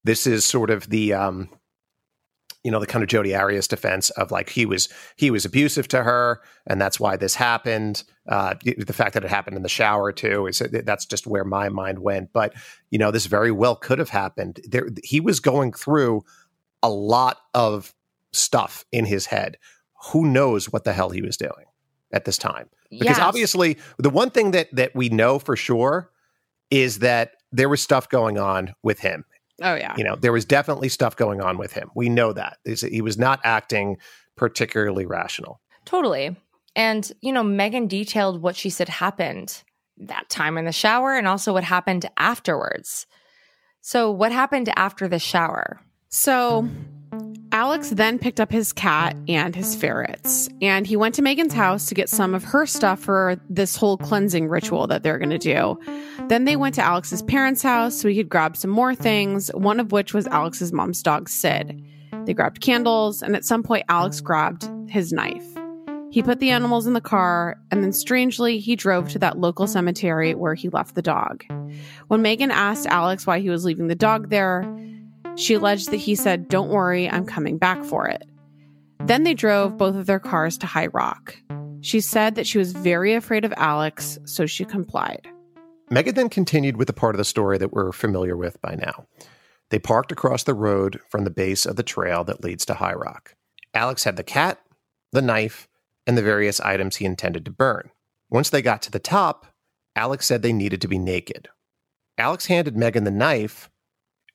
this 0.03 0.25
is 0.25 0.45
sort 0.45 0.71
of 0.71 0.89
the, 0.89 1.13
um, 1.13 1.49
you 2.63 2.71
know 2.71 2.79
the 2.79 2.87
kind 2.87 3.03
of 3.03 3.09
Jodi 3.09 3.35
Arias 3.35 3.67
defense 3.67 4.09
of 4.11 4.31
like 4.31 4.49
he 4.49 4.65
was 4.65 4.89
he 5.15 5.31
was 5.31 5.45
abusive 5.45 5.87
to 5.89 6.03
her 6.03 6.41
and 6.67 6.79
that's 6.79 6.99
why 6.99 7.15
this 7.15 7.35
happened. 7.35 8.03
Uh, 8.27 8.55
the 8.63 8.93
fact 8.93 9.13
that 9.13 9.23
it 9.23 9.29
happened 9.29 9.57
in 9.57 9.63
the 9.63 9.69
shower 9.69 10.11
too 10.11 10.47
is 10.47 10.59
that's 10.59 11.05
just 11.05 11.25
where 11.25 11.45
my 11.45 11.69
mind 11.69 11.99
went. 11.99 12.33
But 12.33 12.53
you 12.89 12.99
know 12.99 13.11
this 13.11 13.27
very 13.27 13.51
well 13.51 13.75
could 13.75 13.99
have 13.99 14.09
happened. 14.09 14.59
There 14.67 14.89
he 15.03 15.19
was 15.19 15.39
going 15.39 15.73
through 15.73 16.23
a 16.83 16.89
lot 16.89 17.37
of 17.53 17.93
stuff 18.31 18.85
in 18.91 19.05
his 19.05 19.27
head. 19.27 19.57
Who 20.11 20.25
knows 20.25 20.71
what 20.71 20.83
the 20.83 20.93
hell 20.93 21.09
he 21.09 21.21
was 21.21 21.37
doing 21.37 21.65
at 22.11 22.25
this 22.25 22.37
time? 22.37 22.69
Because 22.89 23.17
yes. 23.17 23.19
obviously 23.19 23.77
the 23.97 24.09
one 24.09 24.31
thing 24.31 24.51
that 24.51 24.67
that 24.73 24.95
we 24.95 25.09
know 25.09 25.39
for 25.39 25.55
sure 25.55 26.11
is 26.69 26.99
that 26.99 27.37
there 27.51 27.69
was 27.69 27.81
stuff 27.81 28.09
going 28.09 28.37
on 28.37 28.75
with 28.83 28.99
him 28.99 29.25
Oh 29.61 29.75
yeah. 29.75 29.95
You 29.97 30.03
know, 30.03 30.15
there 30.15 30.31
was 30.31 30.45
definitely 30.45 30.89
stuff 30.89 31.15
going 31.15 31.41
on 31.41 31.57
with 31.57 31.73
him. 31.73 31.89
We 31.95 32.09
know 32.09 32.33
that. 32.33 32.57
He 32.65 33.01
was 33.01 33.17
not 33.17 33.39
acting 33.43 33.97
particularly 34.35 35.05
rational. 35.05 35.59
Totally. 35.85 36.35
And, 36.75 37.11
you 37.21 37.33
know, 37.33 37.43
Megan 37.43 37.87
detailed 37.87 38.41
what 38.41 38.55
she 38.55 38.69
said 38.69 38.89
happened 38.89 39.63
that 39.97 40.29
time 40.29 40.57
in 40.57 40.65
the 40.65 40.71
shower 40.71 41.17
and 41.17 41.27
also 41.27 41.51
what 41.51 41.63
happened 41.63 42.09
afterwards. 42.17 43.05
So, 43.81 44.11
what 44.11 44.31
happened 44.31 44.69
after 44.75 45.07
the 45.07 45.19
shower? 45.19 45.81
So, 46.09 46.69
Alex 47.59 47.89
then 47.89 48.17
picked 48.17 48.39
up 48.39 48.53
his 48.53 48.71
cat 48.71 49.17
and 49.27 49.53
his 49.53 49.75
ferrets, 49.75 50.47
and 50.61 50.87
he 50.87 50.95
went 50.95 51.13
to 51.15 51.21
Megan's 51.21 51.53
house 51.53 51.87
to 51.87 51.93
get 51.93 52.07
some 52.07 52.33
of 52.33 52.41
her 52.41 52.65
stuff 52.65 53.01
for 53.01 53.35
this 53.49 53.75
whole 53.75 53.97
cleansing 53.97 54.47
ritual 54.47 54.87
that 54.87 55.03
they're 55.03 55.17
going 55.17 55.29
to 55.29 55.37
do. 55.37 55.77
Then 56.29 56.45
they 56.45 56.55
went 56.55 56.75
to 56.75 56.81
Alex's 56.81 57.21
parents' 57.21 57.61
house 57.61 57.99
so 57.99 58.07
he 58.07 58.15
could 58.15 58.29
grab 58.29 58.55
some 58.55 58.71
more 58.71 58.95
things, 58.95 59.49
one 59.53 59.81
of 59.81 59.91
which 59.91 60.13
was 60.13 60.25
Alex's 60.27 60.71
mom's 60.71 61.03
dog, 61.03 61.27
Sid. 61.27 61.83
They 62.23 62.33
grabbed 62.33 62.61
candles, 62.61 63.21
and 63.21 63.35
at 63.35 63.43
some 63.43 63.61
point, 63.61 63.83
Alex 63.89 64.21
grabbed 64.21 64.69
his 64.89 65.11
knife. 65.11 65.45
He 66.11 66.23
put 66.23 66.39
the 66.39 66.51
animals 66.51 66.87
in 66.87 66.93
the 66.93 67.01
car, 67.01 67.59
and 67.71 67.83
then 67.83 67.91
strangely, 67.91 68.59
he 68.59 68.77
drove 68.77 69.09
to 69.09 69.19
that 69.19 69.37
local 69.37 69.67
cemetery 69.67 70.33
where 70.33 70.55
he 70.55 70.69
left 70.69 70.95
the 70.95 71.01
dog. 71.01 71.43
When 72.07 72.21
Megan 72.21 72.51
asked 72.51 72.87
Alex 72.87 73.27
why 73.27 73.41
he 73.41 73.49
was 73.49 73.65
leaving 73.65 73.89
the 73.89 73.95
dog 73.95 74.29
there, 74.29 74.63
she 75.39 75.53
alleged 75.53 75.91
that 75.91 75.97
he 75.97 76.15
said, 76.15 76.49
Don't 76.49 76.69
worry, 76.69 77.09
I'm 77.09 77.25
coming 77.25 77.57
back 77.57 77.83
for 77.83 78.07
it. 78.07 78.23
Then 78.99 79.23
they 79.23 79.33
drove 79.33 79.77
both 79.77 79.95
of 79.95 80.05
their 80.05 80.19
cars 80.19 80.57
to 80.59 80.67
High 80.67 80.87
Rock. 80.87 81.37
She 81.81 82.01
said 82.01 82.35
that 82.35 82.45
she 82.45 82.57
was 82.57 82.73
very 82.73 83.13
afraid 83.13 83.45
of 83.45 83.53
Alex, 83.55 84.19
so 84.25 84.45
she 84.45 84.65
complied. 84.65 85.27
Megan 85.89 86.15
then 86.15 86.29
continued 86.29 86.77
with 86.77 86.87
the 86.87 86.93
part 86.93 87.15
of 87.15 87.17
the 87.17 87.25
story 87.25 87.57
that 87.57 87.71
we're 87.71 87.91
familiar 87.91 88.35
with 88.35 88.61
by 88.61 88.75
now. 88.75 89.05
They 89.69 89.79
parked 89.79 90.11
across 90.11 90.43
the 90.43 90.53
road 90.53 90.99
from 91.09 91.23
the 91.23 91.29
base 91.29 91.65
of 91.65 91.77
the 91.77 91.83
trail 91.83 92.23
that 92.25 92.43
leads 92.43 92.65
to 92.65 92.75
High 92.75 92.93
Rock. 92.93 93.35
Alex 93.73 94.03
had 94.03 94.17
the 94.17 94.23
cat, 94.23 94.59
the 95.11 95.21
knife, 95.21 95.67
and 96.05 96.17
the 96.17 96.21
various 96.21 96.59
items 96.59 96.97
he 96.97 97.05
intended 97.05 97.45
to 97.45 97.51
burn. 97.51 97.91
Once 98.29 98.49
they 98.49 98.61
got 98.61 98.81
to 98.81 98.91
the 98.91 98.99
top, 98.99 99.45
Alex 99.95 100.25
said 100.25 100.41
they 100.41 100.53
needed 100.53 100.81
to 100.81 100.87
be 100.87 100.99
naked. 100.99 101.47
Alex 102.17 102.47
handed 102.47 102.75
Megan 102.75 103.05
the 103.05 103.11
knife, 103.11 103.69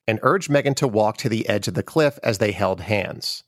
and 0.07 0.19
urged 0.21 0.49
Megan 0.49 0.75
to 0.75 0.87
walk 0.87 1.17
to 1.17 1.29
the 1.29 1.47
edge 1.47 1.67
of 1.67 1.73
the 1.73 1.83
cliff 1.83 2.19
as 2.23 2.37
they 2.37 2.51
held 2.51 2.81
hands. 2.81 3.43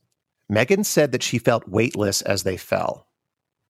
Megan 0.49 0.83
said 0.83 1.11
that 1.11 1.23
she 1.23 1.37
felt 1.37 1.67
weightless 1.67 2.21
as 2.21 2.43
they 2.43 2.57
fell. 2.57 3.07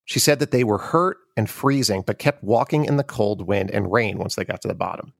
She 0.04 0.18
said 0.18 0.38
that 0.38 0.52
they 0.52 0.64
were 0.64 0.78
hurt 0.78 1.18
and 1.36 1.50
freezing, 1.50 2.02
but 2.06 2.18
kept 2.18 2.42
walking 2.42 2.84
in 2.84 2.96
the 2.96 3.04
cold 3.04 3.46
wind 3.46 3.70
and 3.70 3.92
rain 3.92 4.18
once 4.18 4.36
they 4.36 4.44
got 4.44 4.62
to 4.62 4.68
the 4.68 4.74
bottom. 4.74 5.12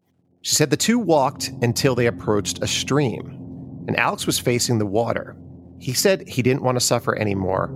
She 0.43 0.55
said 0.55 0.71
the 0.71 0.77
two 0.77 0.99
walked 0.99 1.51
until 1.63 1.95
they 1.95 2.07
approached 2.07 2.63
a 2.63 2.67
stream, 2.67 3.85
and 3.87 3.99
Alex 3.99 4.27
was 4.27 4.39
facing 4.39 4.79
the 4.79 4.87
water. 4.87 5.37
He 5.79 5.93
said 5.93 6.27
he 6.27 6.43
didn't 6.43 6.63
want 6.63 6.77
to 6.77 6.85
suffer 6.85 7.17
anymore 7.19 7.69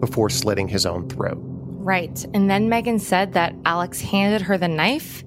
before 0.00 0.30
slitting 0.30 0.68
his 0.68 0.86
own 0.86 1.08
throat. 1.08 1.38
Right. 1.40 2.24
And 2.32 2.48
then 2.48 2.68
Megan 2.68 2.98
said 2.98 3.32
that 3.32 3.54
Alex 3.64 4.00
handed 4.00 4.42
her 4.42 4.56
the 4.56 4.68
knife 4.68 5.24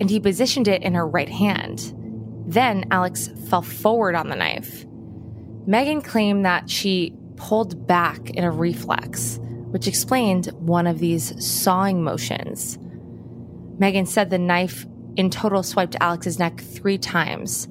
and 0.00 0.10
he 0.10 0.18
positioned 0.18 0.66
it 0.66 0.82
in 0.82 0.94
her 0.94 1.06
right 1.06 1.28
hand. 1.28 1.94
Then 2.46 2.84
Alex 2.90 3.28
fell 3.48 3.62
forward 3.62 4.14
on 4.14 4.28
the 4.28 4.36
knife. 4.36 4.84
Megan 5.66 6.02
claimed 6.02 6.44
that 6.44 6.68
she 6.68 7.14
pulled 7.36 7.86
back 7.86 8.30
in 8.30 8.44
a 8.44 8.50
reflex, 8.50 9.38
which 9.70 9.88
explained 9.88 10.46
one 10.58 10.86
of 10.86 10.98
these 10.98 11.44
sawing 11.44 12.02
motions. 12.02 12.78
Megan 13.78 14.06
said 14.06 14.30
the 14.30 14.38
knife 14.38 14.86
in 15.16 15.30
total 15.30 15.62
swiped 15.62 15.96
Alex's 16.00 16.38
neck 16.38 16.60
three 16.60 16.98
times, 16.98 17.66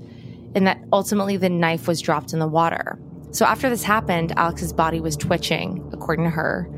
and 0.56 0.68
that 0.68 0.80
ultimately 0.92 1.38
the 1.38 1.50
knife 1.50 1.88
was 1.88 2.02
dropped 2.02 2.34
in 2.34 2.40
the 2.40 2.48
water. 2.48 3.00
So 3.32 3.46
after 3.46 3.70
this 3.70 3.84
happened, 3.84 4.34
Alex's 4.38 4.74
body 4.74 5.00
was 5.00 5.18
twitching, 5.18 5.90
according 5.94 6.26
to 6.26 6.32
her, 6.32 6.70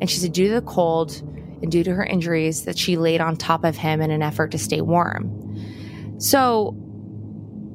and 0.00 0.08
she 0.08 0.18
said 0.18 0.32
due 0.32 0.48
to 0.48 0.54
the 0.54 0.62
cold 0.62 1.20
and 1.62 1.70
due 1.70 1.84
to 1.84 1.94
her 1.94 2.04
injuries 2.04 2.64
that 2.64 2.78
she 2.78 2.96
laid 2.96 3.20
on 3.20 3.36
top 3.36 3.64
of 3.64 3.76
him 3.76 4.00
in 4.00 4.10
an 4.10 4.22
effort 4.22 4.50
to 4.52 4.58
stay 4.58 4.80
warm. 4.80 6.16
So 6.18 6.74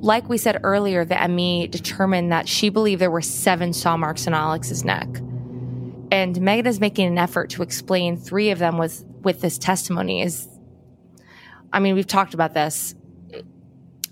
like 0.05 0.29
we 0.29 0.37
said 0.37 0.59
earlier, 0.63 1.03
the 1.03 1.27
ME 1.27 1.65
determined 1.65 2.31
that 2.31 2.47
she 2.47 2.69
believed 2.69 3.01
there 3.01 3.09
were 3.09 3.23
seven 3.23 3.73
saw 3.73 3.97
marks 3.97 4.27
on 4.27 4.35
Alex's 4.35 4.85
neck. 4.85 5.07
And 6.11 6.39
Megan 6.39 6.67
is 6.67 6.79
making 6.79 7.07
an 7.07 7.17
effort 7.17 7.49
to 7.51 7.63
explain 7.63 8.15
three 8.15 8.51
of 8.51 8.59
them 8.59 8.77
with, 8.77 9.03
with 9.23 9.41
this 9.41 9.57
testimony. 9.57 10.21
Is 10.21 10.47
I 11.73 11.79
mean, 11.79 11.95
we've 11.95 12.05
talked 12.05 12.35
about 12.35 12.53
this. 12.53 12.93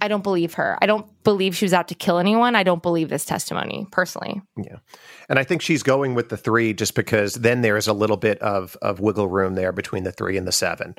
I 0.02 0.08
don't 0.08 0.24
believe 0.24 0.56
her. 0.56 0.78
I 0.82 0.88
don't 0.88 1.06
believe 1.24 1.56
she 1.56 1.64
was 1.64 1.74
out 1.74 1.88
to 1.90 1.96
kill 1.96 2.18
anyone. 2.18 2.56
I 2.56 2.64
don't 2.64 2.82
believe 2.82 3.08
this 3.10 3.24
testimony 3.24 3.88
personally. 3.92 4.42
Yeah. 4.58 4.80
And 5.30 5.38
I 5.38 5.44
think 5.44 5.62
she's 5.62 5.84
going 5.84 6.16
with 6.16 6.28
the 6.28 6.36
three 6.36 6.74
just 6.74 6.96
because 6.96 7.36
then 7.36 7.62
there's 7.62 7.88
a 7.88 7.94
little 7.94 8.18
bit 8.18 8.40
of, 8.40 8.76
of 8.82 9.00
wiggle 9.00 9.30
room 9.30 9.54
there 9.54 9.72
between 9.72 10.04
the 10.04 10.12
three 10.12 10.38
and 10.38 10.46
the 10.48 10.52
seven. 10.52 10.96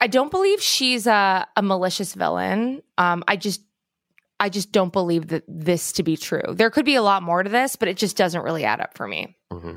I 0.00 0.06
don't 0.08 0.30
believe 0.30 0.60
she's 0.60 1.06
a, 1.06 1.46
a 1.56 1.62
malicious 1.62 2.14
villain. 2.14 2.82
Um, 2.98 3.24
I 3.26 3.36
just 3.36 3.62
I 4.38 4.48
just 4.48 4.72
don't 4.72 4.92
believe 4.92 5.28
that 5.28 5.44
this 5.48 5.92
to 5.92 6.02
be 6.02 6.16
true. 6.16 6.42
There 6.48 6.70
could 6.70 6.84
be 6.84 6.94
a 6.94 7.02
lot 7.02 7.22
more 7.22 7.42
to 7.42 7.48
this, 7.48 7.76
but 7.76 7.88
it 7.88 7.96
just 7.96 8.16
doesn't 8.16 8.42
really 8.42 8.64
add 8.64 8.80
up 8.80 8.96
for 8.96 9.08
me. 9.08 9.36
Mm-hmm. 9.50 9.76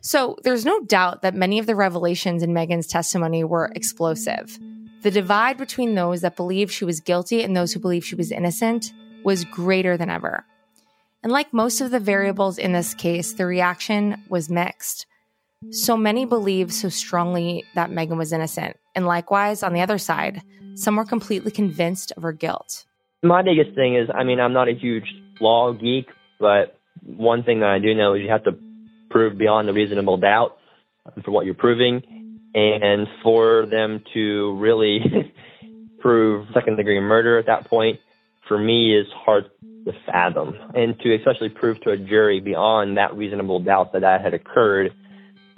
So 0.00 0.36
there's 0.42 0.64
no 0.64 0.80
doubt 0.80 1.22
that 1.22 1.34
many 1.34 1.58
of 1.58 1.66
the 1.66 1.76
revelations 1.76 2.42
in 2.42 2.54
Megan's 2.54 2.86
testimony 2.86 3.44
were 3.44 3.70
explosive. 3.74 4.58
The 5.02 5.10
divide 5.10 5.56
between 5.56 5.94
those 5.94 6.22
that 6.22 6.36
believed 6.36 6.72
she 6.72 6.84
was 6.84 7.00
guilty 7.00 7.42
and 7.42 7.56
those 7.56 7.72
who 7.72 7.80
believed 7.80 8.06
she 8.06 8.14
was 8.14 8.32
innocent 8.32 8.92
was 9.24 9.44
greater 9.44 9.96
than 9.96 10.10
ever. 10.10 10.44
And 11.22 11.32
like 11.32 11.52
most 11.52 11.80
of 11.80 11.90
the 11.90 12.00
variables 12.00 12.58
in 12.58 12.72
this 12.72 12.94
case, 12.94 13.34
the 13.34 13.46
reaction 13.46 14.22
was 14.28 14.48
mixed. 14.48 15.06
So 15.70 15.96
many 15.96 16.24
believed 16.24 16.72
so 16.72 16.88
strongly 16.88 17.64
that 17.74 17.90
Megan 17.90 18.16
was 18.16 18.32
innocent. 18.32 18.78
And 18.94 19.06
likewise, 19.06 19.62
on 19.62 19.74
the 19.74 19.82
other 19.82 19.98
side, 19.98 20.42
some 20.74 20.96
were 20.96 21.04
completely 21.04 21.50
convinced 21.50 22.12
of 22.16 22.22
her 22.22 22.32
guilt. 22.32 22.86
My 23.22 23.42
biggest 23.42 23.74
thing 23.74 23.96
is, 23.96 24.08
I 24.12 24.24
mean, 24.24 24.40
I'm 24.40 24.54
not 24.54 24.68
a 24.68 24.72
huge 24.72 25.04
law 25.40 25.72
geek, 25.72 26.06
but 26.38 26.78
one 27.04 27.42
thing 27.42 27.60
that 27.60 27.68
I 27.68 27.78
do 27.78 27.94
know 27.94 28.14
is 28.14 28.22
you 28.22 28.30
have 28.30 28.44
to 28.44 28.52
prove 29.10 29.36
beyond 29.36 29.68
a 29.68 29.74
reasonable 29.74 30.16
doubt 30.16 30.56
for 31.22 31.30
what 31.30 31.44
you're 31.44 31.54
proving. 31.54 32.02
And 32.54 33.06
for 33.22 33.66
them 33.66 34.02
to 34.14 34.56
really 34.58 35.00
prove 36.00 36.46
second 36.54 36.76
degree 36.76 36.98
murder 36.98 37.38
at 37.38 37.46
that 37.46 37.68
point, 37.68 38.00
for 38.48 38.58
me, 38.58 38.96
is 38.96 39.06
hard 39.14 39.44
to 39.84 39.92
fathom. 40.06 40.54
And 40.74 40.98
to 41.00 41.14
especially 41.14 41.50
prove 41.50 41.80
to 41.82 41.90
a 41.90 41.98
jury 41.98 42.40
beyond 42.40 42.96
that 42.96 43.14
reasonable 43.14 43.60
doubt 43.60 43.92
that 43.92 44.00
that 44.00 44.22
had 44.22 44.32
occurred 44.32 44.92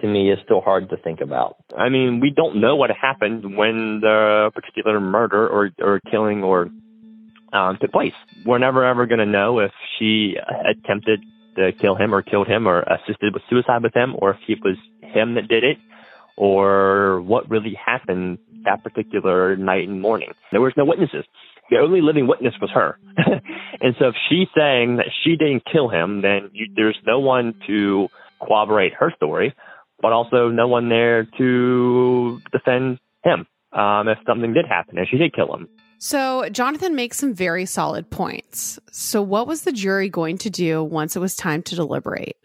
to 0.00 0.08
me 0.08 0.32
is 0.32 0.38
still 0.44 0.60
hard 0.60 0.90
to 0.90 0.96
think 0.96 1.20
about. 1.20 1.56
I 1.78 1.88
mean, 1.88 2.18
we 2.20 2.30
don't 2.30 2.60
know 2.60 2.74
what 2.74 2.90
happened 2.90 3.56
when 3.56 4.00
the 4.00 4.50
particular 4.52 4.98
murder 4.98 5.48
or, 5.48 5.70
or 5.80 6.00
killing 6.10 6.42
or 6.42 6.68
um, 7.52 7.78
took 7.80 7.92
place. 7.92 8.12
We're 8.44 8.58
never 8.58 8.84
ever 8.84 9.06
going 9.06 9.18
to 9.18 9.26
know 9.26 9.58
if 9.60 9.72
she 9.98 10.34
attempted 10.38 11.20
to 11.56 11.72
kill 11.72 11.94
him 11.94 12.14
or 12.14 12.22
killed 12.22 12.48
him 12.48 12.66
or 12.66 12.80
assisted 12.82 13.34
with 13.34 13.42
suicide 13.50 13.82
with 13.82 13.94
him 13.94 14.14
or 14.18 14.30
if 14.30 14.36
it 14.48 14.58
was 14.64 14.76
him 15.02 15.34
that 15.34 15.48
did 15.48 15.64
it 15.64 15.76
or 16.36 17.20
what 17.22 17.50
really 17.50 17.74
happened 17.74 18.38
that 18.64 18.82
particular 18.82 19.56
night 19.56 19.86
and 19.86 20.00
morning. 20.00 20.30
There 20.50 20.60
was 20.60 20.72
no 20.76 20.84
witnesses. 20.84 21.24
The 21.70 21.78
only 21.78 22.00
living 22.00 22.26
witness 22.26 22.54
was 22.60 22.70
her. 22.70 22.98
and 23.16 23.94
so 23.98 24.08
if 24.08 24.14
she's 24.28 24.48
saying 24.56 24.96
that 24.96 25.06
she 25.22 25.36
didn't 25.36 25.64
kill 25.70 25.88
him, 25.88 26.22
then 26.22 26.50
you, 26.52 26.66
there's 26.74 26.98
no 27.06 27.20
one 27.20 27.54
to 27.66 28.08
corroborate 28.40 28.94
her 28.94 29.12
story 29.16 29.54
but 30.02 30.12
also 30.12 30.48
no 30.48 30.66
one 30.66 30.88
there 30.88 31.26
to 31.38 32.40
defend 32.50 32.98
him 33.24 33.46
um, 33.72 34.08
if 34.08 34.18
something 34.26 34.52
did 34.52 34.66
happen 34.66 34.98
and 34.98 35.06
she 35.08 35.16
did 35.16 35.32
kill 35.32 35.54
him. 35.54 35.68
So, 36.04 36.48
Jonathan 36.48 36.96
makes 36.96 37.18
some 37.18 37.32
very 37.32 37.64
solid 37.64 38.10
points. 38.10 38.76
So, 38.90 39.22
what 39.22 39.46
was 39.46 39.62
the 39.62 39.70
jury 39.70 40.08
going 40.08 40.36
to 40.38 40.50
do 40.50 40.82
once 40.82 41.14
it 41.14 41.20
was 41.20 41.36
time 41.36 41.62
to 41.62 41.76
deliberate? 41.76 42.36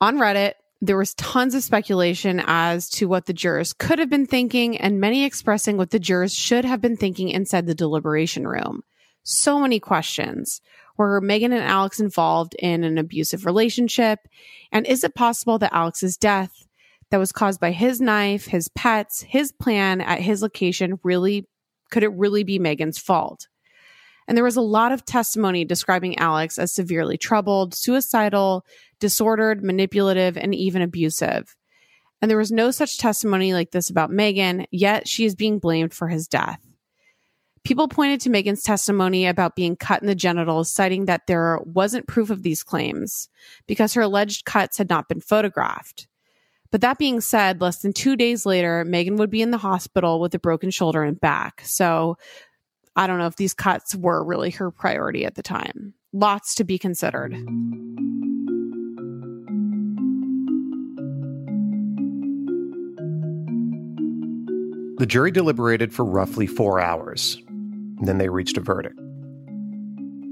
On 0.00 0.16
Reddit, 0.16 0.52
there 0.80 0.96
was 0.96 1.12
tons 1.14 1.56
of 1.56 1.64
speculation 1.64 2.40
as 2.46 2.88
to 2.90 3.08
what 3.08 3.26
the 3.26 3.32
jurors 3.32 3.72
could 3.72 3.98
have 3.98 4.08
been 4.08 4.26
thinking, 4.26 4.76
and 4.76 5.00
many 5.00 5.24
expressing 5.24 5.76
what 5.76 5.90
the 5.90 5.98
jurors 5.98 6.32
should 6.32 6.64
have 6.64 6.80
been 6.80 6.96
thinking 6.96 7.30
inside 7.30 7.66
the 7.66 7.74
deliberation 7.74 8.46
room. 8.46 8.84
So 9.24 9.58
many 9.58 9.80
questions. 9.80 10.60
Were 10.96 11.20
Megan 11.20 11.52
and 11.52 11.64
Alex 11.64 11.98
involved 11.98 12.54
in 12.60 12.84
an 12.84 12.96
abusive 12.96 13.44
relationship? 13.44 14.20
And 14.70 14.86
is 14.86 15.02
it 15.02 15.16
possible 15.16 15.58
that 15.58 15.74
Alex's 15.74 16.16
death 16.16 16.52
that 17.10 17.18
was 17.18 17.32
caused 17.32 17.58
by 17.58 17.72
his 17.72 18.00
knife, 18.00 18.46
his 18.46 18.68
pets, 18.68 19.22
his 19.22 19.50
plan 19.50 20.00
at 20.00 20.20
his 20.20 20.42
location 20.42 21.00
really 21.02 21.48
could 21.90 22.02
it 22.02 22.12
really 22.12 22.44
be 22.44 22.58
Megan's 22.58 22.98
fault? 22.98 23.48
And 24.26 24.36
there 24.36 24.44
was 24.44 24.56
a 24.56 24.62
lot 24.62 24.92
of 24.92 25.04
testimony 25.04 25.64
describing 25.64 26.18
Alex 26.18 26.58
as 26.58 26.74
severely 26.74 27.16
troubled, 27.16 27.74
suicidal, 27.74 28.64
disordered, 29.00 29.64
manipulative, 29.64 30.36
and 30.36 30.54
even 30.54 30.82
abusive. 30.82 31.56
And 32.20 32.30
there 32.30 32.38
was 32.38 32.52
no 32.52 32.70
such 32.70 32.98
testimony 32.98 33.54
like 33.54 33.70
this 33.70 33.88
about 33.88 34.10
Megan, 34.10 34.66
yet 34.70 35.08
she 35.08 35.24
is 35.24 35.34
being 35.34 35.58
blamed 35.58 35.94
for 35.94 36.08
his 36.08 36.28
death. 36.28 36.60
People 37.64 37.88
pointed 37.88 38.20
to 38.22 38.30
Megan's 38.30 38.62
testimony 38.62 39.26
about 39.26 39.56
being 39.56 39.76
cut 39.76 40.02
in 40.02 40.08
the 40.08 40.14
genitals, 40.14 40.70
citing 40.70 41.06
that 41.06 41.26
there 41.26 41.58
wasn't 41.64 42.06
proof 42.06 42.30
of 42.30 42.42
these 42.42 42.62
claims 42.62 43.28
because 43.66 43.94
her 43.94 44.02
alleged 44.02 44.44
cuts 44.44 44.78
had 44.78 44.88
not 44.88 45.08
been 45.08 45.20
photographed. 45.20 46.06
But 46.70 46.82
that 46.82 46.98
being 46.98 47.20
said, 47.20 47.60
less 47.60 47.80
than 47.80 47.92
two 47.92 48.14
days 48.14 48.44
later, 48.44 48.84
Megan 48.84 49.16
would 49.16 49.30
be 49.30 49.40
in 49.40 49.50
the 49.50 49.58
hospital 49.58 50.20
with 50.20 50.34
a 50.34 50.38
broken 50.38 50.70
shoulder 50.70 51.02
and 51.02 51.18
back. 51.18 51.62
So 51.64 52.18
I 52.94 53.06
don't 53.06 53.18
know 53.18 53.26
if 53.26 53.36
these 53.36 53.54
cuts 53.54 53.94
were 53.94 54.22
really 54.22 54.50
her 54.50 54.70
priority 54.70 55.24
at 55.24 55.34
the 55.34 55.42
time. 55.42 55.94
Lots 56.12 56.54
to 56.56 56.64
be 56.64 56.78
considered. 56.78 57.32
The 64.98 65.06
jury 65.06 65.30
deliberated 65.30 65.94
for 65.94 66.04
roughly 66.04 66.46
four 66.46 66.80
hours. 66.80 67.40
And 67.46 68.06
then 68.06 68.18
they 68.18 68.28
reached 68.28 68.58
a 68.58 68.60
verdict. 68.60 68.98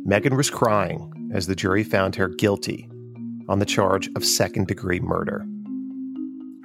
Megan 0.05 0.37
was 0.37 0.51
crying 0.51 1.30
as 1.32 1.47
the 1.47 1.57
jury 1.57 1.82
found 1.82 2.16
her 2.16 2.28
guilty 2.28 2.89
on 3.49 3.59
the 3.59 3.64
charge 3.64 4.11
of 4.16 4.24
second 4.24 4.66
degree 4.66 5.01
murder. 5.01 5.47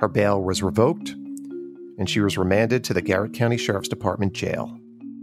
Her 0.02 0.08
bail 0.08 0.42
was 0.42 0.64
revoked, 0.64 1.10
and 2.00 2.10
she 2.10 2.22
was 2.22 2.36
remanded 2.36 2.84
to 2.86 2.94
the 2.96 3.04
Garrett 3.04 3.34
County 3.34 3.56
Sheriff's 3.56 3.88
Department 3.88 4.34
jail. 4.34 4.76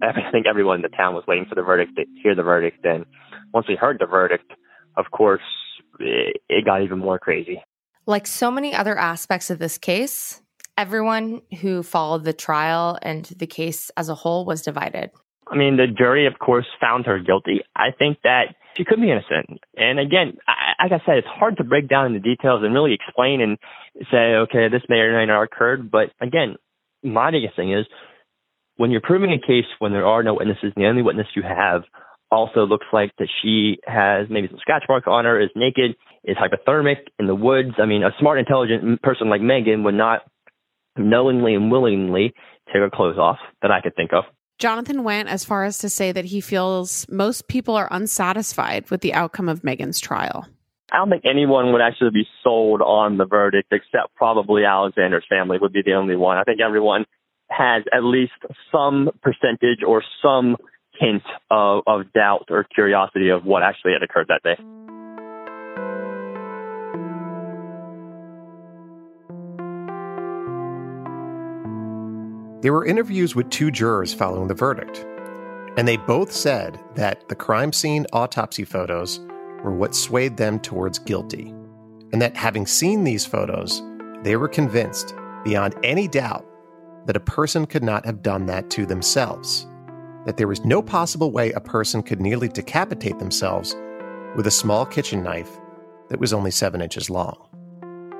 I 0.05 0.31
think 0.31 0.47
everyone 0.47 0.77
in 0.77 0.83
the 0.83 0.97
town 0.97 1.15
was 1.15 1.25
waiting 1.27 1.47
for 1.49 1.57
the 1.57 1.63
verdict 1.63 1.97
to 1.97 2.05
hear 2.23 2.37
the 2.37 2.45
verdict. 2.45 2.85
And 2.85 3.05
once 3.53 3.67
we 3.69 3.75
heard 3.75 3.97
the 3.99 4.07
verdict, 4.07 4.53
of 4.97 5.07
course, 5.11 5.43
it 5.99 6.65
got 6.65 6.83
even 6.83 7.01
more 7.01 7.19
crazy. 7.19 7.61
Like 8.07 8.29
so 8.29 8.53
many 8.53 8.73
other 8.73 8.97
aspects 8.97 9.51
of 9.51 9.59
this 9.59 9.79
case, 9.79 10.43
everyone 10.77 11.43
who 11.61 11.83
followed 11.83 12.23
the 12.23 12.33
trial 12.33 13.01
and 13.03 13.25
the 13.25 13.49
case 13.49 13.91
as 13.97 14.09
a 14.09 14.15
whole 14.15 14.45
was 14.45 14.63
divided. 14.63 15.11
I 15.49 15.57
mean, 15.57 15.77
the 15.77 15.89
jury, 15.89 16.25
of 16.25 16.39
course, 16.39 16.67
found 16.81 17.05
her 17.07 17.19
guilty. 17.19 17.63
I 17.75 17.89
think 17.99 18.19
that 18.23 18.55
she 18.77 18.85
could 18.85 19.01
be 19.01 19.11
innocent. 19.11 19.61
And 19.77 19.99
again, 19.99 20.39
I, 20.47 20.85
like 20.85 20.93
I 20.93 21.05
said, 21.05 21.19
it's 21.19 21.27
hard 21.29 21.57
to 21.57 21.65
break 21.65 21.89
down 21.89 22.13
the 22.13 22.21
details 22.21 22.63
and 22.63 22.75
really 22.75 22.95
explain 22.95 23.41
and 23.41 23.59
say, 24.11 24.37
okay, 24.47 24.69
this 24.69 24.83
may 24.89 24.97
or 24.97 25.19
may 25.19 25.27
not 25.27 25.43
occurred. 25.43 25.91
But 25.91 26.11
again, 26.21 26.57
my 27.03 27.31
biggest 27.31 27.57
thing 27.57 27.73
is 27.73 27.87
when 28.77 28.91
you're 28.91 29.01
proving 29.01 29.33
a 29.33 29.45
case 29.45 29.67
when 29.79 29.93
there 29.93 30.07
are 30.07 30.23
no 30.23 30.35
witnesses, 30.35 30.73
the 30.77 30.87
only 30.87 31.03
witness 31.03 31.27
you 31.35 31.43
have 31.43 31.83
also 32.31 32.67
looks 32.67 32.87
like 32.93 33.11
that 33.19 33.29
she 33.43 33.79
has 33.87 34.27
maybe 34.31 34.49
some 34.49 34.59
scratch 34.61 34.85
marks 34.89 35.07
on 35.09 35.25
her, 35.25 35.41
is 35.41 35.51
naked, 35.57 35.97
is 36.25 36.37
hypothermic 36.37 37.09
in 37.19 37.27
the 37.27 37.35
woods. 37.35 37.73
I 37.79 37.87
mean, 37.87 38.03
a 38.03 38.11
smart, 38.21 38.39
intelligent 38.39 39.03
person 39.03 39.29
like 39.29 39.41
Megan 39.41 39.83
would 39.85 39.95
not 39.95 40.23
knowingly 40.97 41.55
and 41.55 41.71
willingly 41.71 42.35
take 42.67 42.77
her 42.83 42.91
clothes 42.93 43.19
off 43.19 43.39
that 43.63 43.71
I 43.71 43.81
could 43.81 43.97
think 43.97 44.13
of. 44.13 44.25
Jonathan 44.59 45.05
went 45.05 45.29
as 45.29 45.45
far 45.45 45.65
as 45.65 45.79
to 45.79 45.89
say 45.89 46.11
that 46.11 46.25
he 46.25 46.41
feels 46.41 47.07
most 47.09 47.47
people 47.47 47.77
are 47.77 47.89
unsatisfied 47.93 48.91
with 48.91 49.01
the 49.01 49.15
outcome 49.15 49.49
of 49.49 49.63
Megan's 49.63 50.01
trial. 50.01 50.47
I 50.91 50.97
don't 50.97 51.11
think 51.11 51.25
anyone 51.25 51.73
would 51.73 51.81
actually 51.81 52.11
be 52.11 52.27
sold 52.43 52.83
on 52.83 53.19
the 53.19 53.27
verdict 53.27 53.73
except 53.73 54.15
probably 54.17 54.65
Alexander's 54.65 55.25
family 55.29 55.59
would 55.61 55.73
be 55.73 55.83
the 55.85 55.93
only 55.93 56.17
one. 56.17 56.39
I 56.39 56.45
think 56.45 56.61
everyone 56.61 57.05
has 57.51 57.85
at 57.93 58.03
least 58.03 58.33
some 58.73 59.11
percentage 59.23 59.85
or 59.87 60.03
some 60.23 60.57
hint 60.99 61.23
of, 61.51 61.85
of 61.87 62.13
doubt 62.13 62.47
or 62.51 62.65
curiosity 62.65 63.29
of 63.29 63.45
what 63.45 63.63
actually 63.63 63.93
had 63.93 64.03
occurred 64.03 64.29
that 64.29 64.43
day. 64.43 64.57
There 72.61 72.73
were 72.73 72.85
interviews 72.85 73.37
with 73.37 73.51
two 73.51 73.71
jurors 73.71 74.13
following 74.13 74.49
the 74.49 74.55
verdict, 74.55 75.07
and 75.77 75.87
they 75.87 75.97
both 75.97 76.33
said 76.33 76.81
that 76.97 77.29
the 77.29 77.37
crime 77.37 77.73
scene 77.73 78.05
autopsy 78.13 78.65
photos 78.65 79.21
were 79.63 79.77
what 79.77 79.95
swayed 79.95 80.37
them 80.37 80.59
towards 80.59 80.99
guilty, 80.99 81.55
and 82.13 82.21
that 82.21 82.37
having 82.37 82.67
seen 82.67 83.05
these 83.05 83.25
photos, 83.25 83.81
they 84.25 84.35
were 84.35 84.49
convinced 84.49 85.15
beyond 85.45 85.77
any 85.85 86.09
doubt 86.09 86.45
that 87.07 87.17
a 87.17 87.21
person 87.21 87.65
could 87.65 87.85
not 87.85 88.05
have 88.05 88.25
done 88.25 88.47
that 88.47 88.71
to 88.71 88.85
themselves, 88.85 89.69
that 90.27 90.37
there 90.37 90.49
was 90.49 90.65
no 90.65 90.83
possible 90.83 91.31
way 91.31 91.53
a 91.53 91.61
person 91.61 92.03
could 92.03 92.21
nearly 92.21 92.49
decapitate 92.49 93.21
themselves 93.21 93.77
with 94.35 94.49
a 94.49 94.51
small 94.51 94.85
kitchen 94.85 95.23
knife 95.23 95.61
that 96.09 96.19
was 96.19 96.33
only 96.33 96.51
seven 96.51 96.81
inches 96.81 97.09
long. 97.09 97.39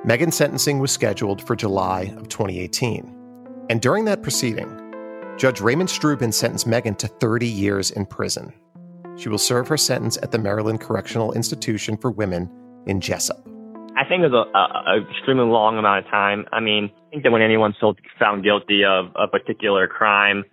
Megan's 0.05 0.37
sentencing 0.37 0.79
was 0.79 0.91
scheduled 0.93 1.45
for 1.45 1.57
July 1.57 2.13
of 2.15 2.29
2018. 2.29 3.18
And 3.69 3.81
during 3.81 4.05
that 4.05 4.23
proceeding, 4.23 4.67
Judge 5.37 5.61
Raymond 5.61 5.89
Strubin 5.89 6.33
sentenced 6.33 6.65
Megan 6.65 6.95
to 6.95 7.07
30 7.07 7.47
years 7.47 7.91
in 7.91 8.07
prison. 8.07 8.51
She 9.15 9.29
will 9.29 9.37
serve 9.37 9.67
her 9.67 9.77
sentence 9.77 10.17
at 10.23 10.31
the 10.31 10.39
Maryland 10.39 10.81
Correctional 10.81 11.33
Institution 11.33 11.95
for 11.95 12.09
Women 12.09 12.49
in 12.87 12.99
Jessup. 12.99 13.45
I 13.95 14.05
think 14.09 14.23
it 14.23 14.31
was 14.31 14.47
an 14.53 15.07
extremely 15.11 15.45
long 15.45 15.77
amount 15.77 16.05
of 16.05 16.11
time. 16.11 16.45
I 16.51 16.61
mean, 16.61 16.89
I 16.89 17.09
think 17.11 17.23
that 17.23 17.31
when 17.31 17.43
anyone's 17.43 17.75
found 18.17 18.43
guilty 18.43 18.83
of 18.85 19.11
a 19.15 19.27
particular 19.27 19.87
crime, 19.87 20.45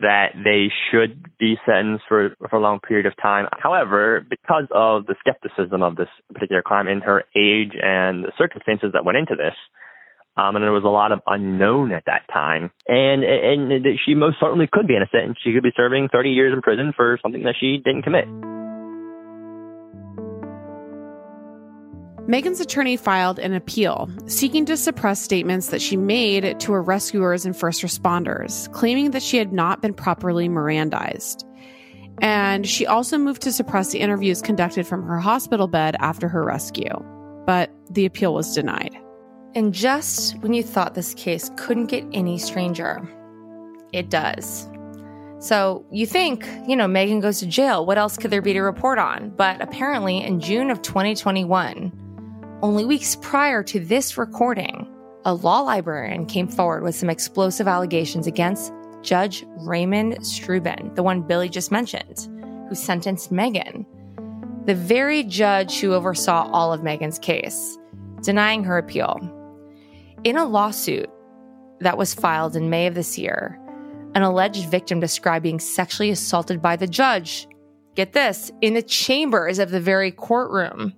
that 0.00 0.28
they 0.42 0.68
should 0.90 1.26
be 1.38 1.56
sentenced 1.66 2.04
for, 2.08 2.34
for 2.48 2.56
a 2.56 2.60
long 2.60 2.80
period 2.80 3.06
of 3.06 3.12
time. 3.20 3.48
However, 3.58 4.24
because 4.28 4.64
of 4.74 5.06
the 5.06 5.14
skepticism 5.20 5.82
of 5.82 5.96
this 5.96 6.08
particular 6.32 6.62
crime 6.62 6.88
and 6.88 7.02
her 7.02 7.24
age 7.36 7.72
and 7.80 8.24
the 8.24 8.32
circumstances 8.38 8.90
that 8.94 9.04
went 9.04 9.18
into 9.18 9.36
this, 9.36 9.54
Um, 10.36 10.56
and 10.56 10.62
there 10.62 10.72
was 10.72 10.84
a 10.84 10.88
lot 10.88 11.12
of 11.12 11.20
unknown 11.26 11.92
at 11.92 12.04
that 12.06 12.22
time. 12.32 12.70
And, 12.88 13.22
and 13.22 13.86
she 14.04 14.14
most 14.14 14.36
certainly 14.40 14.66
could 14.70 14.86
be 14.86 14.96
innocent 14.96 15.24
and 15.24 15.36
she 15.42 15.52
could 15.52 15.62
be 15.62 15.72
serving 15.76 16.08
30 16.10 16.30
years 16.30 16.52
in 16.54 16.62
prison 16.62 16.92
for 16.96 17.18
something 17.22 17.42
that 17.42 17.54
she 17.60 17.78
didn't 17.84 18.02
commit. 18.02 18.26
Megan's 22.26 22.60
attorney 22.60 22.96
filed 22.96 23.40
an 23.40 23.52
appeal 23.52 24.08
seeking 24.26 24.64
to 24.66 24.76
suppress 24.76 25.20
statements 25.20 25.68
that 25.68 25.82
she 25.82 25.96
made 25.96 26.60
to 26.60 26.72
her 26.72 26.82
rescuers 26.82 27.44
and 27.44 27.56
first 27.56 27.82
responders, 27.82 28.72
claiming 28.72 29.10
that 29.10 29.22
she 29.22 29.38
had 29.38 29.52
not 29.52 29.82
been 29.82 29.92
properly 29.92 30.48
Mirandized. 30.48 31.44
And 32.20 32.66
she 32.66 32.86
also 32.86 33.18
moved 33.18 33.42
to 33.42 33.52
suppress 33.52 33.90
the 33.90 33.98
interviews 33.98 34.40
conducted 34.40 34.86
from 34.86 35.02
her 35.02 35.18
hospital 35.18 35.66
bed 35.66 35.96
after 35.98 36.28
her 36.28 36.44
rescue. 36.44 36.94
But 37.44 37.70
the 37.90 38.06
appeal 38.06 38.32
was 38.32 38.54
denied. 38.54 38.96
And 39.54 39.74
just 39.74 40.38
when 40.38 40.54
you 40.54 40.62
thought 40.62 40.94
this 40.94 41.14
case 41.14 41.50
couldn't 41.56 41.86
get 41.86 42.04
any 42.12 42.38
stranger, 42.38 43.06
it 43.92 44.08
does. 44.08 44.68
So 45.40 45.84
you 45.90 46.06
think, 46.06 46.48
you 46.66 46.76
know, 46.76 46.86
Megan 46.88 47.20
goes 47.20 47.40
to 47.40 47.46
jail. 47.46 47.84
What 47.84 47.98
else 47.98 48.16
could 48.16 48.30
there 48.30 48.40
be 48.40 48.52
to 48.52 48.60
report 48.60 48.98
on? 48.98 49.30
But 49.30 49.60
apparently, 49.60 50.22
in 50.22 50.40
June 50.40 50.70
of 50.70 50.80
2021, 50.82 51.92
only 52.62 52.84
weeks 52.84 53.16
prior 53.16 53.62
to 53.64 53.80
this 53.80 54.16
recording, 54.16 54.88
a 55.24 55.34
law 55.34 55.60
librarian 55.60 56.26
came 56.26 56.48
forward 56.48 56.84
with 56.84 56.94
some 56.94 57.10
explosive 57.10 57.66
allegations 57.68 58.26
against 58.26 58.72
Judge 59.02 59.44
Raymond 59.58 60.24
Strubin, 60.24 60.94
the 60.94 61.02
one 61.02 61.22
Billy 61.22 61.48
just 61.48 61.72
mentioned, 61.72 62.28
who 62.68 62.74
sentenced 62.74 63.32
Megan. 63.32 63.84
The 64.66 64.76
very 64.76 65.24
judge 65.24 65.80
who 65.80 65.92
oversaw 65.92 66.48
all 66.52 66.72
of 66.72 66.84
Megan's 66.84 67.18
case, 67.18 67.76
denying 68.22 68.62
her 68.62 68.78
appeal. 68.78 69.18
In 70.24 70.36
a 70.36 70.44
lawsuit 70.44 71.10
that 71.80 71.98
was 71.98 72.14
filed 72.14 72.54
in 72.54 72.70
May 72.70 72.86
of 72.86 72.94
this 72.94 73.18
year, 73.18 73.58
an 74.14 74.22
alleged 74.22 74.70
victim 74.70 75.00
described 75.00 75.42
being 75.42 75.58
sexually 75.58 76.10
assaulted 76.10 76.62
by 76.62 76.76
the 76.76 76.86
judge. 76.86 77.48
Get 77.96 78.12
this, 78.12 78.52
in 78.60 78.74
the 78.74 78.82
chambers 78.82 79.58
of 79.58 79.72
the 79.72 79.80
very 79.80 80.12
courtroom 80.12 80.92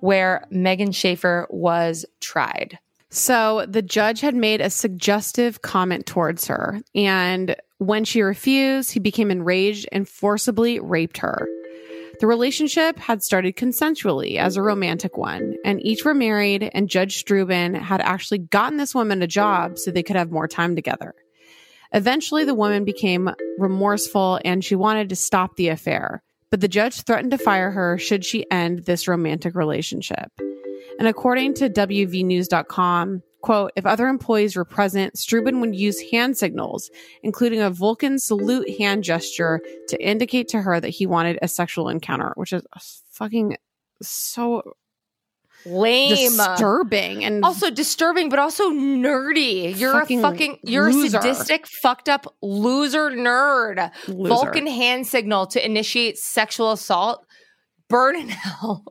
where 0.00 0.46
Megan 0.50 0.92
Shaffer 0.92 1.46
was 1.48 2.04
tried. 2.20 2.78
So 3.08 3.64
the 3.66 3.80
judge 3.80 4.20
had 4.20 4.34
made 4.34 4.60
a 4.60 4.68
suggestive 4.68 5.62
comment 5.62 6.04
towards 6.04 6.46
her, 6.48 6.82
and 6.94 7.56
when 7.78 8.04
she 8.04 8.20
refused, 8.20 8.92
he 8.92 9.00
became 9.00 9.30
enraged 9.30 9.88
and 9.92 10.06
forcibly 10.06 10.78
raped 10.78 11.16
her. 11.18 11.48
The 12.20 12.26
relationship 12.26 12.98
had 12.98 13.22
started 13.22 13.56
consensually 13.56 14.36
as 14.36 14.56
a 14.56 14.62
romantic 14.62 15.16
one, 15.16 15.54
and 15.64 15.84
each 15.84 16.04
were 16.04 16.14
married, 16.14 16.68
and 16.72 16.88
Judge 16.88 17.24
Strubin 17.24 17.74
had 17.74 18.00
actually 18.00 18.38
gotten 18.38 18.76
this 18.76 18.94
woman 18.94 19.22
a 19.22 19.26
job 19.26 19.78
so 19.78 19.90
they 19.90 20.02
could 20.02 20.16
have 20.16 20.30
more 20.30 20.48
time 20.48 20.74
together. 20.74 21.14
Eventually, 21.92 22.44
the 22.44 22.54
woman 22.54 22.84
became 22.84 23.30
remorseful 23.58 24.40
and 24.44 24.64
she 24.64 24.74
wanted 24.74 25.08
to 25.08 25.16
stop 25.16 25.56
the 25.56 25.68
affair 25.68 26.22
but 26.50 26.60
the 26.60 26.68
judge 26.68 27.02
threatened 27.02 27.30
to 27.32 27.38
fire 27.38 27.70
her 27.70 27.98
should 27.98 28.24
she 28.24 28.50
end 28.50 28.80
this 28.80 29.08
romantic 29.08 29.54
relationship. 29.54 30.32
And 30.98 31.06
according 31.06 31.54
to 31.54 31.70
WVNews.com, 31.70 33.22
quote, 33.40 33.72
if 33.76 33.86
other 33.86 34.08
employees 34.08 34.56
were 34.56 34.64
present, 34.64 35.16
Strubin 35.16 35.60
would 35.60 35.74
use 35.74 36.10
hand 36.10 36.36
signals, 36.36 36.90
including 37.22 37.60
a 37.60 37.70
Vulcan 37.70 38.18
salute 38.18 38.68
hand 38.78 39.04
gesture 39.04 39.60
to 39.88 40.02
indicate 40.02 40.48
to 40.48 40.62
her 40.62 40.80
that 40.80 40.88
he 40.88 41.06
wanted 41.06 41.38
a 41.42 41.48
sexual 41.48 41.88
encounter, 41.88 42.32
which 42.36 42.52
is 42.52 42.62
fucking 43.10 43.56
so 44.02 44.62
lame, 45.66 46.36
disturbing, 46.36 47.24
and 47.24 47.44
also 47.44 47.70
disturbing, 47.70 48.28
but 48.28 48.38
also 48.38 48.70
nerdy. 48.70 49.76
You're 49.78 49.92
fucking 49.92 50.20
a 50.20 50.22
fucking, 50.22 50.58
you're 50.62 50.92
loser. 50.92 51.18
a 51.18 51.22
sadistic, 51.22 51.66
fucked 51.66 52.08
up 52.08 52.34
loser 52.42 53.10
nerd. 53.10 53.90
Loser. 54.08 54.28
Vulcan 54.28 54.66
hand 54.66 55.06
signal 55.06 55.46
to 55.48 55.64
initiate 55.64 56.18
sexual 56.18 56.72
assault. 56.72 57.24
Burn 57.88 58.16
in 58.16 58.28
hell. 58.28 58.84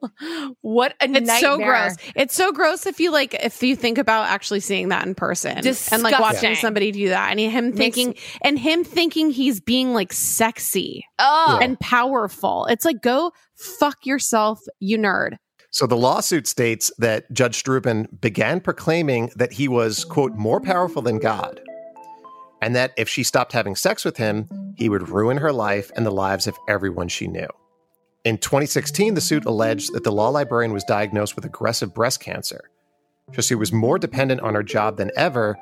what 0.62 0.96
a 1.02 1.06
it's 1.06 1.12
nightmare. 1.12 1.40
so 1.40 1.58
gross. 1.58 1.96
It's 2.16 2.36
so 2.36 2.52
gross 2.52 2.86
if 2.86 3.00
you 3.00 3.12
like 3.12 3.34
if 3.36 3.62
you 3.62 3.76
think 3.76 3.98
about 3.98 4.28
actually 4.28 4.60
seeing 4.60 4.90
that 4.90 5.06
in 5.06 5.16
person 5.16 5.56
Disgusting. 5.62 5.94
and 5.96 6.04
like 6.04 6.20
watching 6.20 6.56
somebody 6.56 6.92
do 6.92 7.10
that 7.10 7.32
and 7.32 7.40
him 7.40 7.74
thinking 7.74 8.08
Makes, 8.10 8.38
and 8.42 8.60
him 8.60 8.84
thinking 8.84 9.30
he's 9.30 9.60
being 9.60 9.94
like 9.94 10.12
sexy 10.12 11.06
oh. 11.20 11.60
and 11.62 11.80
powerful. 11.80 12.66
It's 12.66 12.86
like 12.86 13.02
go 13.02 13.32
fuck 13.56 14.06
yourself, 14.06 14.62
you 14.80 14.98
nerd. 14.98 15.38
So 15.70 15.86
the 15.86 15.98
lawsuit 15.98 16.48
states 16.48 16.92
that 16.98 17.32
Judge 17.32 17.62
Strubin 17.62 18.08
began 18.20 18.62
proclaiming 18.62 19.30
that 19.36 19.52
he 19.52 19.68
was, 19.68 20.06
quote, 20.06 20.34
more 20.34 20.62
powerful 20.62 21.02
than 21.02 21.20
God, 21.20 21.60
and 22.62 22.76
that 22.76 22.94
if 22.98 23.10
she 23.10 23.22
stopped 23.24 23.52
having 23.52 23.76
sex 23.76 24.06
with 24.06 24.18
him, 24.18 24.48
he 24.78 24.90
would 24.90 25.10
ruin 25.10 25.38
her 25.38 25.52
life 25.52 25.92
and 25.96 26.06
the 26.06 26.12
lives 26.12 26.48
of 26.48 26.58
everyone 26.68 27.10
she 27.10 27.28
knew. 27.28 27.48
In 28.28 28.38
2016, 28.38 29.14
the 29.14 29.22
suit 29.22 29.46
alleged 29.46 29.94
that 29.94 30.04
the 30.04 30.12
law 30.12 30.28
librarian 30.28 30.74
was 30.74 30.84
diagnosed 30.84 31.38
with 31.38 31.46
aggressive 31.46 31.94
breast 31.94 32.20
cancer. 32.20 32.70
She 33.40 33.56
was 33.56 33.72
more 33.72 33.98
dependent 33.98 34.42
on 34.42 34.54
her 34.54 34.64
job 34.64 34.98
than 34.98 35.12
ever 35.16 35.56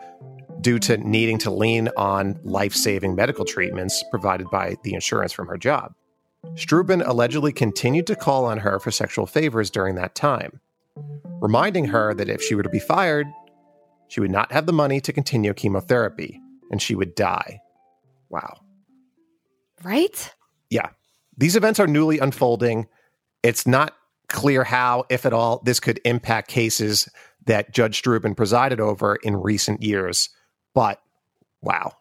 due 0.62 0.80
to 0.80 0.98
needing 0.98 1.38
to 1.38 1.52
lean 1.52 1.90
on 1.96 2.40
life 2.44 2.74
saving 2.74 3.14
medical 3.14 3.46
treatments 3.46 4.04
provided 4.10 4.50
by 4.50 4.78
the 4.82 4.96
insurance 4.96 5.32
from 5.32 5.48
her 5.48 5.60
job. 5.60 5.94
Strubin 6.56 7.04
allegedly 7.04 7.54
continued 7.54 8.08
to 8.08 8.16
call 8.16 8.46
on 8.46 8.58
her 8.58 8.80
for 8.80 8.90
sexual 8.90 9.28
favors 9.28 9.70
during 9.70 9.94
that 9.94 10.16
time, 10.16 10.60
reminding 11.42 11.86
her 11.86 12.16
that 12.16 12.30
if 12.30 12.42
she 12.42 12.56
were 12.56 12.64
to 12.64 12.70
be 12.70 12.80
fired, 12.80 13.28
she 14.08 14.22
would 14.22 14.32
not 14.32 14.52
have 14.52 14.66
the 14.66 14.74
money 14.74 15.00
to 15.02 15.14
continue 15.14 15.54
chemotherapy 15.54 16.42
and 16.72 16.82
she 16.82 16.96
would 16.96 17.14
die. 17.14 17.62
Wow. 18.30 18.62
Right? 19.84 20.34
Yeah. 20.72 20.90
These 21.38 21.56
events 21.56 21.80
are 21.80 21.88
newly 21.88 22.20
unfolding. 22.20 22.88
It's 23.44 23.68
not 23.68 23.96
clear 24.28 24.64
how, 24.64 25.06
if 25.10 25.26
at 25.26 25.34
all, 25.34 25.62
this 25.66 25.80
could 25.80 26.00
impact 26.06 26.50
cases 26.50 27.10
that 27.46 27.72
Judge 27.72 28.02
Strubin 28.02 28.36
presided 28.36 28.80
over 28.80 29.18
in 29.18 29.36
recent 29.36 29.84
years. 29.84 30.30
But 30.74 31.00
wow. 31.62 31.94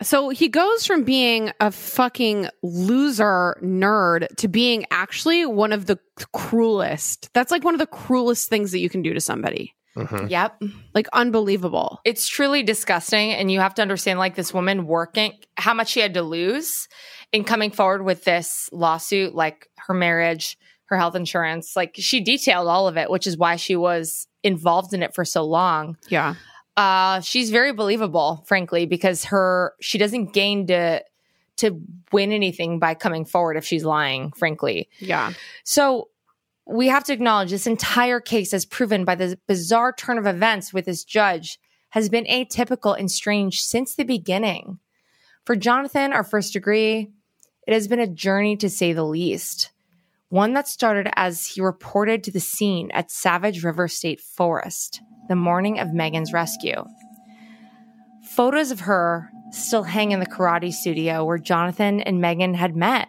So 0.00 0.30
he 0.30 0.48
goes 0.48 0.84
from 0.86 1.04
being 1.04 1.52
a 1.60 1.70
fucking 1.70 2.48
loser 2.62 3.56
nerd 3.62 4.28
to 4.36 4.48
being 4.48 4.84
actually 4.90 5.46
one 5.46 5.72
of 5.72 5.86
the 5.86 5.98
cruelest. 6.32 7.32
That's 7.32 7.50
like 7.52 7.62
one 7.62 7.74
of 7.74 7.80
the 7.80 7.86
cruelest 7.86 8.48
things 8.48 8.72
that 8.72 8.80
you 8.80 8.88
can 8.88 9.02
do 9.02 9.14
to 9.14 9.20
somebody. 9.20 9.74
Mm-hmm. 9.96 10.28
Yep. 10.28 10.62
Like 10.94 11.06
unbelievable. 11.12 12.00
It's 12.04 12.26
truly 12.26 12.62
disgusting. 12.62 13.32
And 13.32 13.50
you 13.50 13.60
have 13.60 13.74
to 13.74 13.82
understand, 13.82 14.18
like, 14.18 14.34
this 14.34 14.54
woman 14.54 14.86
working, 14.86 15.34
how 15.56 15.74
much 15.74 15.90
she 15.90 16.00
had 16.00 16.14
to 16.14 16.22
lose 16.22 16.88
in 17.32 17.44
coming 17.44 17.70
forward 17.70 18.02
with 18.02 18.24
this 18.24 18.68
lawsuit, 18.72 19.34
like 19.34 19.68
her 19.76 19.94
marriage, 19.94 20.58
her 20.86 20.96
health 20.96 21.14
insurance. 21.14 21.74
Like, 21.74 21.94
she 21.96 22.20
detailed 22.20 22.68
all 22.68 22.88
of 22.88 22.96
it, 22.96 23.10
which 23.10 23.26
is 23.26 23.36
why 23.36 23.56
she 23.56 23.76
was 23.76 24.28
involved 24.42 24.92
in 24.92 25.02
it 25.02 25.14
for 25.14 25.24
so 25.24 25.44
long. 25.44 25.96
Yeah 26.08 26.34
uh, 26.76 27.20
she's 27.20 27.50
very 27.50 27.72
believable, 27.72 28.44
frankly, 28.46 28.86
because 28.86 29.24
her 29.24 29.74
she 29.80 29.98
doesn't 29.98 30.32
gain 30.32 30.66
to 30.68 31.02
to 31.58 31.80
win 32.12 32.32
anything 32.32 32.78
by 32.78 32.94
coming 32.94 33.24
forward 33.24 33.56
if 33.56 33.64
she's 33.64 33.84
lying, 33.84 34.32
frankly. 34.32 34.88
Yeah. 34.98 35.34
So 35.64 36.08
we 36.66 36.88
have 36.88 37.04
to 37.04 37.12
acknowledge 37.12 37.50
this 37.50 37.66
entire 37.66 38.20
case 38.20 38.54
as 38.54 38.64
proven 38.64 39.04
by 39.04 39.16
the 39.16 39.38
bizarre 39.46 39.92
turn 39.92 40.16
of 40.16 40.26
events 40.26 40.72
with 40.72 40.86
this 40.86 41.04
judge 41.04 41.58
has 41.90 42.08
been 42.08 42.24
atypical 42.24 42.98
and 42.98 43.10
strange 43.10 43.60
since 43.60 43.94
the 43.94 44.04
beginning. 44.04 44.78
For 45.44 45.56
Jonathan, 45.56 46.12
our 46.12 46.24
first 46.24 46.54
degree, 46.54 47.10
it 47.66 47.74
has 47.74 47.88
been 47.88 48.00
a 48.00 48.06
journey 48.06 48.56
to 48.56 48.68
say 48.68 48.92
the 48.92 49.04
least. 49.04 49.70
One 50.28 50.54
that 50.54 50.66
started 50.66 51.08
as 51.14 51.46
he 51.46 51.60
reported 51.60 52.24
to 52.24 52.30
the 52.30 52.40
scene 52.40 52.90
at 52.92 53.10
Savage 53.10 53.62
River 53.62 53.86
State 53.88 54.20
Forest 54.20 55.00
the 55.28 55.36
morning 55.36 55.78
of 55.78 55.92
Megan's 55.92 56.32
rescue. 56.32 56.84
Photos 58.22 58.70
of 58.70 58.80
her 58.80 59.30
still 59.50 59.82
hang 59.82 60.12
in 60.12 60.20
the 60.20 60.26
karate 60.26 60.72
studio 60.72 61.24
where 61.24 61.38
Jonathan 61.38 62.00
and 62.00 62.20
Megan 62.20 62.54
had 62.54 62.76
met, 62.76 63.08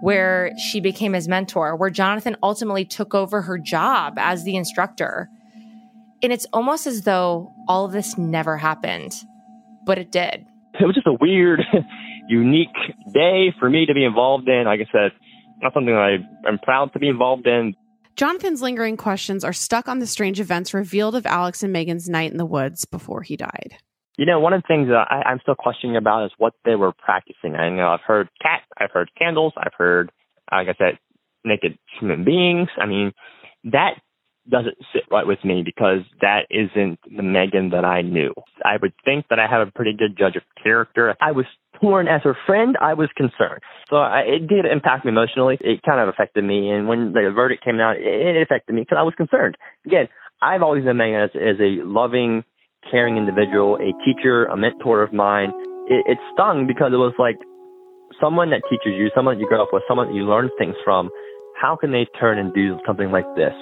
where 0.00 0.52
she 0.58 0.80
became 0.80 1.12
his 1.12 1.28
mentor, 1.28 1.76
where 1.76 1.90
Jonathan 1.90 2.36
ultimately 2.42 2.84
took 2.84 3.14
over 3.14 3.42
her 3.42 3.58
job 3.58 4.14
as 4.18 4.44
the 4.44 4.56
instructor. 4.56 5.28
And 6.22 6.32
it's 6.32 6.46
almost 6.52 6.86
as 6.86 7.02
though 7.02 7.52
all 7.68 7.84
of 7.84 7.92
this 7.92 8.18
never 8.18 8.56
happened, 8.56 9.14
but 9.86 9.98
it 9.98 10.12
did. 10.12 10.44
It 10.78 10.84
was 10.84 10.94
just 10.94 11.06
a 11.06 11.16
weird, 11.20 11.62
unique 12.28 12.68
day 13.12 13.54
for 13.58 13.68
me 13.68 13.86
to 13.86 13.94
be 13.94 14.04
involved 14.04 14.48
in. 14.48 14.64
Like 14.64 14.80
I 14.80 14.90
said, 14.92 15.12
not 15.60 15.74
something 15.74 15.94
I, 15.94 16.18
I'm 16.46 16.58
proud 16.58 16.92
to 16.92 16.98
be 16.98 17.08
involved 17.08 17.46
in, 17.46 17.74
Jonathan's 18.14 18.60
lingering 18.60 18.96
questions 18.96 19.42
are 19.42 19.52
stuck 19.52 19.88
on 19.88 19.98
the 19.98 20.06
strange 20.06 20.38
events 20.38 20.74
revealed 20.74 21.14
of 21.14 21.24
Alex 21.24 21.62
and 21.62 21.72
Megan's 21.72 22.08
night 22.08 22.30
in 22.30 22.36
the 22.36 22.46
woods 22.46 22.84
before 22.84 23.22
he 23.22 23.36
died. 23.36 23.76
You 24.18 24.26
know, 24.26 24.38
one 24.38 24.52
of 24.52 24.60
the 24.62 24.68
things 24.68 24.88
that 24.88 25.06
I, 25.10 25.22
I'm 25.22 25.40
still 25.40 25.54
questioning 25.54 25.96
about 25.96 26.26
is 26.26 26.32
what 26.36 26.52
they 26.66 26.74
were 26.74 26.92
practicing. 26.92 27.54
I 27.54 27.70
know 27.70 27.88
I've 27.88 28.06
heard 28.06 28.28
cat, 28.42 28.62
I've 28.76 28.90
heard 28.90 29.10
candles, 29.18 29.54
I've 29.56 29.72
heard, 29.76 30.12
like 30.50 30.68
I 30.68 30.74
said, 30.76 30.98
naked 31.44 31.78
human 31.98 32.24
beings. 32.24 32.68
I 32.76 32.84
mean, 32.84 33.12
that 33.64 33.94
doesn't 34.48 34.76
sit 34.92 35.04
right 35.10 35.26
with 35.26 35.42
me 35.44 35.62
because 35.64 36.00
that 36.20 36.46
isn't 36.50 36.98
the 37.16 37.22
Megan 37.22 37.70
that 37.70 37.86
I 37.86 38.02
knew. 38.02 38.34
I 38.62 38.76
would 38.80 38.92
think 39.04 39.26
that 39.30 39.38
I 39.38 39.46
have 39.46 39.66
a 39.66 39.70
pretty 39.70 39.94
good 39.94 40.18
judge 40.18 40.36
of 40.36 40.42
character. 40.62 41.16
I 41.20 41.32
was 41.32 41.46
torn 41.82 42.08
as 42.08 42.22
her 42.22 42.36
friend. 42.46 42.76
I 42.80 42.94
was 42.94 43.10
concerned. 43.16 43.60
So 43.90 43.96
I, 43.96 44.20
it 44.20 44.46
did 44.46 44.64
impact 44.64 45.04
me 45.04 45.10
emotionally. 45.10 45.58
It 45.60 45.82
kind 45.82 46.00
of 46.00 46.08
affected 46.08 46.44
me. 46.44 46.70
And 46.70 46.88
when 46.88 47.12
the 47.12 47.30
verdict 47.34 47.64
came 47.64 47.80
out, 47.80 47.96
it, 47.96 48.06
it 48.06 48.42
affected 48.42 48.72
me 48.72 48.82
because 48.82 48.96
I 48.98 49.02
was 49.02 49.14
concerned. 49.16 49.56
Again, 49.84 50.08
I've 50.40 50.62
always 50.62 50.84
been 50.84 50.96
Megan 50.96 51.20
as, 51.20 51.30
as 51.34 51.58
a 51.60 51.82
loving, 51.84 52.44
caring 52.90 53.16
individual, 53.16 53.76
a 53.76 53.92
teacher, 54.04 54.46
a 54.46 54.56
mentor 54.56 55.02
of 55.02 55.12
mine. 55.12 55.50
It, 55.88 56.06
it 56.06 56.18
stung 56.32 56.66
because 56.66 56.92
it 56.92 57.02
was 57.02 57.14
like 57.18 57.36
someone 58.20 58.50
that 58.50 58.62
teaches 58.70 58.94
you, 58.96 59.10
someone 59.14 59.36
that 59.36 59.40
you 59.40 59.48
grow 59.48 59.62
up 59.62 59.70
with, 59.72 59.82
someone 59.88 60.08
that 60.08 60.14
you 60.14 60.22
learn 60.22 60.50
things 60.58 60.76
from. 60.84 61.10
How 61.60 61.76
can 61.76 61.92
they 61.92 62.06
turn 62.18 62.38
and 62.38 62.54
do 62.54 62.78
something 62.86 63.10
like 63.10 63.26
this? 63.36 63.54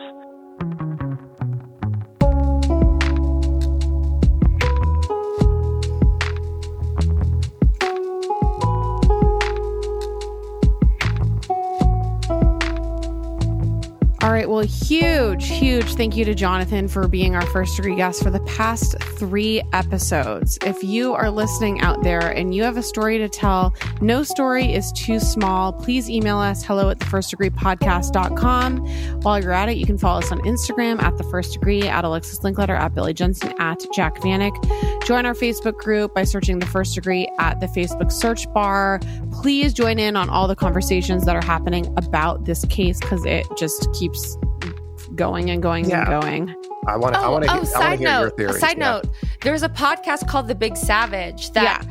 Well, 14.60 14.68
huge, 14.68 15.46
huge 15.48 15.94
thank 15.94 16.18
you 16.18 16.26
to 16.26 16.34
Jonathan 16.34 16.86
for 16.86 17.08
being 17.08 17.34
our 17.34 17.46
first 17.46 17.76
degree 17.76 17.96
guest 17.96 18.22
for 18.22 18.28
the 18.28 18.40
past 18.40 18.94
three 19.16 19.62
episodes. 19.72 20.58
If 20.66 20.84
you 20.84 21.14
are 21.14 21.30
listening 21.30 21.80
out 21.80 22.02
there 22.02 22.28
and 22.28 22.54
you 22.54 22.62
have 22.64 22.76
a 22.76 22.82
story 22.82 23.16
to 23.16 23.26
tell, 23.26 23.74
no 24.02 24.22
story 24.22 24.70
is 24.70 24.92
too 24.92 25.18
small. 25.18 25.72
Please 25.72 26.10
email 26.10 26.36
us 26.36 26.62
hello 26.62 26.90
at 26.90 26.98
the 26.98 27.06
first 27.06 27.30
degree 27.30 27.48
podcast.com. 27.48 28.86
While 29.22 29.42
you're 29.42 29.52
at 29.52 29.70
it, 29.70 29.78
you 29.78 29.86
can 29.86 29.96
follow 29.96 30.18
us 30.18 30.30
on 30.30 30.40
Instagram 30.40 31.00
at 31.00 31.16
the 31.16 31.24
first 31.24 31.54
degree, 31.54 31.84
at 31.84 32.04
Alexis 32.04 32.40
Linkletter, 32.40 32.78
at 32.78 32.94
Billy 32.94 33.14
Jensen, 33.14 33.54
at 33.58 33.82
Jac 33.94 34.16
Vanek. 34.16 34.52
Join 35.06 35.24
our 35.24 35.32
Facebook 35.32 35.78
group 35.78 36.14
by 36.14 36.24
searching 36.24 36.58
the 36.58 36.66
first 36.66 36.94
degree 36.94 37.26
at 37.38 37.60
the 37.60 37.66
Facebook 37.68 38.12
search 38.12 38.44
bar. 38.52 39.00
Please 39.32 39.72
join 39.72 39.98
in 39.98 40.16
on 40.16 40.28
all 40.28 40.46
the 40.46 40.56
conversations 40.56 41.24
that 41.24 41.34
are 41.34 41.44
happening 41.44 41.86
about 41.96 42.44
this 42.44 42.66
case 42.66 43.00
because 43.00 43.24
it 43.24 43.46
just 43.56 43.90
keeps 43.94 44.36
going 45.14 45.50
and 45.50 45.62
going 45.62 45.88
Yeah. 45.88 46.00
and 46.10 46.22
going. 46.22 46.54
I 46.86 46.96
want 46.96 47.14
to. 47.14 47.20
I 47.20 47.24
Oh, 47.26 47.32
want 47.32 47.44
to. 47.44 47.50
oh, 47.50 47.52
I 47.52 47.56
want 47.56 47.66
to 47.66 47.72
side 47.72 47.98
hear 47.98 48.08
your 48.08 48.20
note. 48.20 48.36
theories. 48.36 48.58
Side 48.60 48.78
Yeah. 48.78 48.90
note. 48.92 49.04
There's 49.42 49.62
a 49.62 49.68
podcast 49.68 50.26
called 50.28 50.48
The 50.48 50.54
Big 50.54 50.76
Savage 50.76 51.50
that 51.52 51.84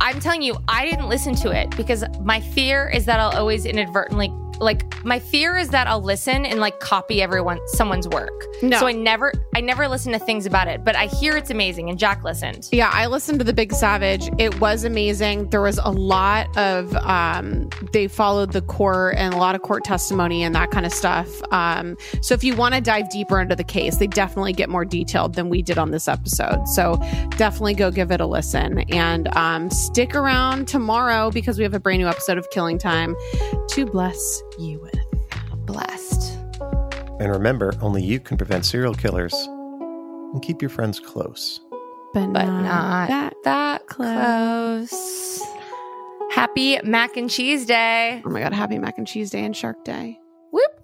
I'm 0.00 0.18
telling 0.20 0.40
you, 0.42 0.56
I 0.68 0.88
didn't 0.88 1.08
listen 1.08 1.34
to 1.36 1.50
it 1.50 1.76
because 1.76 2.04
my 2.22 2.40
fear 2.40 2.88
is 2.88 3.04
that 3.06 3.20
I'll 3.20 3.36
always 3.38 3.66
inadvertently 3.66 4.32
like 4.60 5.04
my 5.04 5.18
fear 5.18 5.56
is 5.56 5.70
that 5.70 5.86
I'll 5.86 6.02
listen 6.02 6.44
and 6.44 6.60
like 6.60 6.80
copy 6.80 7.22
everyone 7.22 7.58
someone's 7.68 8.08
work. 8.08 8.44
No. 8.62 8.78
So 8.78 8.86
I 8.86 8.92
never 8.92 9.32
I 9.54 9.60
never 9.60 9.88
listen 9.88 10.12
to 10.12 10.18
things 10.18 10.46
about 10.46 10.68
it, 10.68 10.84
but 10.84 10.96
I 10.96 11.06
hear 11.06 11.36
it's 11.36 11.50
amazing 11.50 11.90
and 11.90 11.98
Jac 11.98 12.22
listened. 12.24 12.68
Yeah, 12.72 12.90
I 12.92 13.06
listened 13.06 13.38
to 13.40 13.44
The 13.44 13.52
Big 13.52 13.72
Savage. 13.72 14.30
It 14.38 14.60
was 14.60 14.84
amazing. 14.84 15.50
There 15.50 15.60
was 15.60 15.78
a 15.78 15.90
lot 15.90 16.56
of, 16.56 16.94
um, 16.96 17.68
they 17.92 18.08
followed 18.08 18.52
the 18.52 18.62
court 18.62 19.16
and 19.16 19.34
a 19.34 19.36
lot 19.36 19.54
of 19.54 19.62
court 19.62 19.84
testimony 19.84 20.42
and 20.42 20.54
that 20.54 20.70
kind 20.70 20.86
of 20.86 20.92
stuff. 20.92 21.28
Um, 21.52 21.96
so 22.22 22.34
if 22.34 22.44
you 22.44 22.54
want 22.54 22.74
to 22.74 22.80
dive 22.80 23.10
deeper 23.10 23.40
into 23.40 23.56
the 23.56 23.64
case, 23.64 23.96
they 23.96 24.06
definitely 24.06 24.52
get 24.52 24.68
more 24.68 24.84
detailed 24.84 25.34
than 25.34 25.48
we 25.48 25.62
did 25.62 25.78
on 25.78 25.90
this 25.90 26.08
episode. 26.08 26.66
So 26.68 26.96
definitely 27.36 27.74
go 27.74 27.90
give 27.90 28.10
it 28.10 28.20
a 28.20 28.26
listen 28.26 28.80
and 28.90 29.28
um, 29.36 29.70
stick 29.70 30.14
around 30.14 30.68
tomorrow 30.68 31.30
because 31.30 31.58
we 31.58 31.64
have 31.64 31.74
a 31.74 31.80
brand 31.80 32.00
new 32.00 32.08
episode 32.08 32.38
of 32.38 32.48
Killing 32.50 32.78
Time 32.78 33.16
to 33.70 33.86
bless 33.86 34.42
you 34.60 34.80
with. 34.80 35.66
Blessed. 35.66 36.36
And 37.20 37.30
remember, 37.30 37.74
only 37.80 38.02
you 38.02 38.20
can 38.20 38.36
prevent 38.36 38.64
serial 38.64 38.94
killers. 38.94 39.34
And 39.34 40.40
keep 40.42 40.62
your 40.62 40.68
friends 40.68 41.00
close. 41.00 41.60
But, 42.14 42.32
But 42.32 42.44
not, 42.46 42.62
not 42.62 43.08
that. 43.08 43.34
that 43.44 43.86
close. 43.86 45.40
Happy 46.32 46.78
mac 46.82 47.16
and 47.16 47.28
cheese 47.28 47.66
day. 47.66 48.22
Oh 48.24 48.30
my 48.30 48.40
God, 48.40 48.52
happy 48.52 48.78
mac 48.78 48.98
and 48.98 49.06
cheese 49.06 49.30
day 49.30 49.44
and 49.44 49.56
shark 49.56 49.84
day. 49.84 50.18
Whoop. 50.52 50.80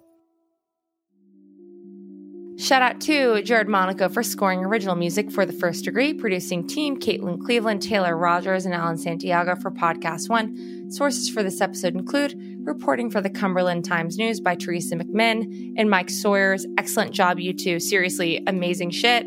Shout 2.59 2.81
out 2.81 2.99
to 3.01 3.41
Jared 3.43 3.67
Monaco 3.67 4.09
for 4.09 4.23
scoring 4.23 4.65
original 4.65 4.95
music 4.95 5.31
for 5.31 5.45
The 5.45 5.53
First 5.53 5.85
Degree, 5.85 6.13
producing 6.13 6.67
team 6.67 6.99
Caitlin 6.99 7.39
Cleveland, 7.39 7.81
Taylor 7.81 8.17
Rogers, 8.17 8.65
and 8.65 8.73
Alan 8.73 8.97
Santiago 8.97 9.55
for 9.55 9.71
Podcast 9.71 10.29
One. 10.29 10.55
Sources 10.89 11.29
for 11.29 11.43
this 11.43 11.59
episode 11.59 11.95
include 11.95 12.35
reporting 12.63 13.09
for 13.09 13.19
the 13.19 13.29
Cumberland 13.29 13.83
Times 13.83 14.17
News 14.17 14.39
by 14.39 14.55
Teresa 14.55 14.95
McMinn 14.95 15.73
and 15.77 15.89
Mike 15.89 16.09
Sawyer's 16.09 16.65
excellent 16.77 17.11
job, 17.11 17.39
you 17.39 17.53
two. 17.53 17.79
Seriously, 17.79 18.41
amazing 18.47 18.91
shit. 18.91 19.25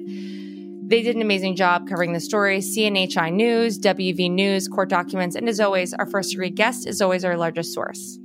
They 0.88 1.02
did 1.02 1.16
an 1.16 1.22
amazing 1.22 1.56
job 1.56 1.86
covering 1.86 2.14
the 2.14 2.20
story. 2.20 2.58
CNHI 2.58 3.32
News, 3.32 3.78
WV 3.78 4.30
News, 4.30 4.68
court 4.68 4.88
documents, 4.88 5.36
and 5.36 5.48
as 5.48 5.60
always, 5.60 5.92
our 5.92 6.06
first 6.06 6.30
degree 6.30 6.50
guest 6.50 6.86
is 6.86 7.02
always 7.02 7.24
our 7.24 7.36
largest 7.36 7.74
source. 7.74 8.18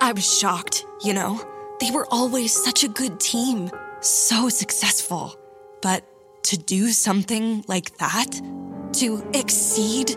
I 0.00 0.12
was 0.12 0.38
shocked, 0.38 0.86
you 1.02 1.12
know? 1.12 1.44
They 1.80 1.90
were 1.90 2.06
always 2.10 2.52
such 2.52 2.84
a 2.84 2.88
good 2.88 3.18
team, 3.18 3.70
so 4.00 4.48
successful. 4.48 5.34
But 5.82 6.06
to 6.44 6.56
do 6.56 6.88
something 6.88 7.64
like 7.66 7.98
that? 7.98 8.40
To 8.94 9.28
exceed 9.34 10.16